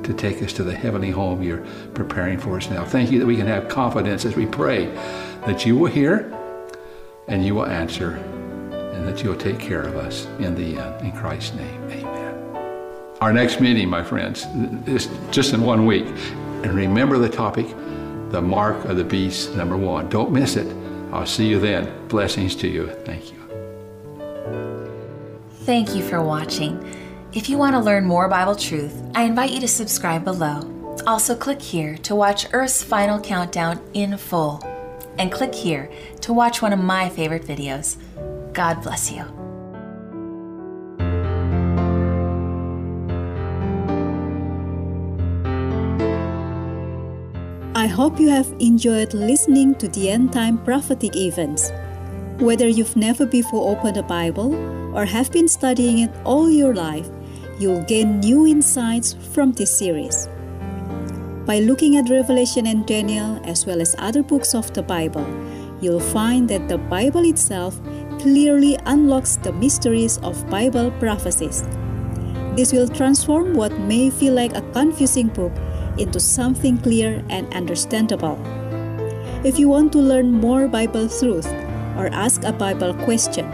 to 0.05 0.13
take 0.13 0.41
us 0.41 0.53
to 0.53 0.63
the 0.63 0.75
heavenly 0.75 1.11
home 1.11 1.41
you're 1.41 1.65
preparing 1.93 2.39
for 2.39 2.57
us 2.57 2.69
now. 2.69 2.85
Thank 2.85 3.11
you 3.11 3.19
that 3.19 3.25
we 3.25 3.35
can 3.35 3.47
have 3.47 3.67
confidence 3.67 4.25
as 4.25 4.35
we 4.35 4.45
pray 4.45 4.85
that 5.45 5.65
you 5.65 5.77
will 5.77 5.91
hear 5.91 6.31
and 7.27 7.45
you 7.45 7.55
will 7.55 7.65
answer 7.65 8.11
and 8.11 9.07
that 9.07 9.23
you'll 9.23 9.35
take 9.35 9.59
care 9.59 9.81
of 9.81 9.95
us 9.95 10.25
in 10.39 10.55
the 10.55 10.77
end. 10.77 11.05
In 11.05 11.11
Christ's 11.11 11.55
name, 11.55 11.83
amen. 11.91 13.15
Our 13.21 13.33
next 13.33 13.59
meeting, 13.59 13.89
my 13.89 14.03
friends, 14.03 14.45
is 14.87 15.09
just 15.31 15.53
in 15.53 15.61
one 15.61 15.85
week. 15.85 16.05
And 16.63 16.73
remember 16.73 17.17
the 17.17 17.29
topic, 17.29 17.67
the 18.29 18.41
mark 18.41 18.85
of 18.85 18.97
the 18.97 19.03
beast, 19.03 19.55
number 19.55 19.77
one. 19.77 20.09
Don't 20.09 20.31
miss 20.31 20.55
it. 20.55 20.67
I'll 21.11 21.25
see 21.25 21.47
you 21.47 21.59
then. 21.59 22.07
Blessings 22.07 22.55
to 22.57 22.67
you. 22.67 22.89
Thank 23.05 23.31
you. 23.31 23.39
Thank 25.63 25.95
you 25.95 26.03
for 26.03 26.21
watching. 26.21 26.77
If 27.35 27.49
you 27.49 27.57
want 27.57 27.75
to 27.75 27.81
learn 27.81 28.05
more 28.05 28.29
Bible 28.29 28.55
truth, 28.55 28.95
I 29.13 29.23
invite 29.23 29.51
you 29.51 29.59
to 29.59 29.67
subscribe 29.67 30.23
below. 30.23 30.61
Also, 31.05 31.35
click 31.35 31.61
here 31.61 31.97
to 31.97 32.15
watch 32.15 32.47
Earth's 32.53 32.81
final 32.81 33.19
countdown 33.19 33.81
in 33.93 34.15
full. 34.15 34.63
And 35.19 35.29
click 35.33 35.53
here 35.53 35.91
to 36.21 36.31
watch 36.31 36.61
one 36.61 36.71
of 36.71 36.79
my 36.79 37.09
favorite 37.09 37.43
videos. 37.43 37.97
God 38.53 38.81
bless 38.81 39.11
you. 39.11 39.25
I 47.75 47.87
hope 47.87 48.17
you 48.17 48.29
have 48.29 48.47
enjoyed 48.59 49.13
listening 49.13 49.75
to 49.75 49.89
the 49.89 50.09
end 50.09 50.31
time 50.31 50.57
prophetic 50.57 51.17
events. 51.17 51.73
Whether 52.39 52.69
you've 52.69 52.95
never 52.95 53.25
before 53.25 53.69
opened 53.69 53.97
a 53.97 54.03
Bible 54.03 54.55
or 54.95 55.03
have 55.03 55.33
been 55.33 55.49
studying 55.49 55.99
it 55.99 56.11
all 56.23 56.49
your 56.49 56.73
life, 56.73 57.09
you'll 57.59 57.83
gain 57.83 58.19
new 58.19 58.45
insights 58.45 59.13
from 59.33 59.53
this 59.53 59.77
series. 59.77 60.27
By 61.45 61.59
looking 61.59 61.95
at 61.95 62.09
Revelation 62.09 62.67
and 62.67 62.85
Daniel, 62.85 63.39
as 63.45 63.65
well 63.65 63.79
as 63.79 63.95
other 63.99 64.23
books 64.23 64.55
of 64.55 64.73
the 64.73 64.81
Bible, 64.81 65.25
you'll 65.79 65.99
find 65.99 66.49
that 66.49 66.67
the 66.67 66.77
Bible 66.77 67.23
itself 67.23 67.79
clearly 68.19 68.77
unlocks 68.85 69.35
the 69.37 69.53
mysteries 69.53 70.17
of 70.19 70.49
Bible 70.49 70.91
prophecies. 70.99 71.63
This 72.55 72.73
will 72.73 72.87
transform 72.87 73.53
what 73.53 73.77
may 73.79 74.09
feel 74.09 74.33
like 74.33 74.55
a 74.55 74.61
confusing 74.71 75.27
book 75.27 75.51
into 75.97 76.19
something 76.19 76.77
clear 76.79 77.23
and 77.29 77.53
understandable. 77.53 78.39
If 79.45 79.59
you 79.59 79.69
want 79.69 79.91
to 79.93 79.99
learn 79.99 80.31
more 80.31 80.67
Bible 80.67 81.07
truth, 81.07 81.47
or 81.95 82.07
ask 82.07 82.43
a 82.43 82.51
Bible 82.51 82.93
question, 83.05 83.45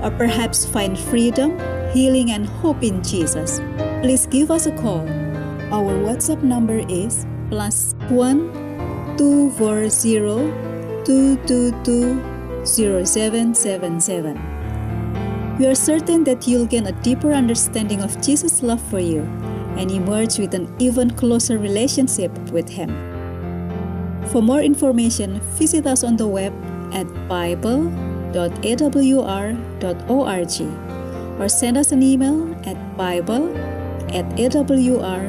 or 0.00 0.10
perhaps 0.10 0.64
find 0.64 0.98
freedom, 0.98 1.58
healing, 1.92 2.30
and 2.32 2.46
hope 2.46 2.82
in 2.82 3.02
Jesus, 3.02 3.60
please 4.00 4.26
give 4.26 4.50
us 4.50 4.66
a 4.66 4.72
call. 4.72 5.08
Our 5.72 5.94
WhatsApp 6.00 6.42
number 6.42 6.84
is 6.88 7.24
plus 7.48 7.94
one 8.08 8.52
two 9.16 9.50
four 9.52 9.88
zero 9.88 10.48
two 11.04 11.36
two 11.46 11.72
two 11.84 12.20
zero 12.64 13.04
seven 13.04 13.54
seven 13.54 14.00
seven. 14.00 14.36
We 15.58 15.66
are 15.66 15.74
certain 15.74 16.24
that 16.24 16.48
you'll 16.48 16.66
gain 16.66 16.86
a 16.86 16.92
deeper 17.02 17.32
understanding 17.32 18.00
of 18.00 18.20
Jesus' 18.20 18.62
love 18.62 18.80
for 18.88 19.00
you 19.00 19.22
and 19.76 19.90
emerge 19.90 20.38
with 20.38 20.54
an 20.54 20.74
even 20.78 21.10
closer 21.10 21.58
relationship 21.58 22.32
with 22.50 22.68
Him. 22.68 22.90
For 24.28 24.42
more 24.42 24.60
information, 24.60 25.40
visit 25.56 25.86
us 25.86 26.04
on 26.04 26.16
the 26.16 26.26
web 26.26 26.52
at 26.92 27.06
bible.awr.org 27.28 27.92
or 31.42 31.48
send 31.48 31.76
us 31.76 31.90
an 31.90 32.02
email 32.04 32.54
at 32.64 32.96
bible 32.96 33.50
at 34.14 34.24
awr.org. 34.38 35.26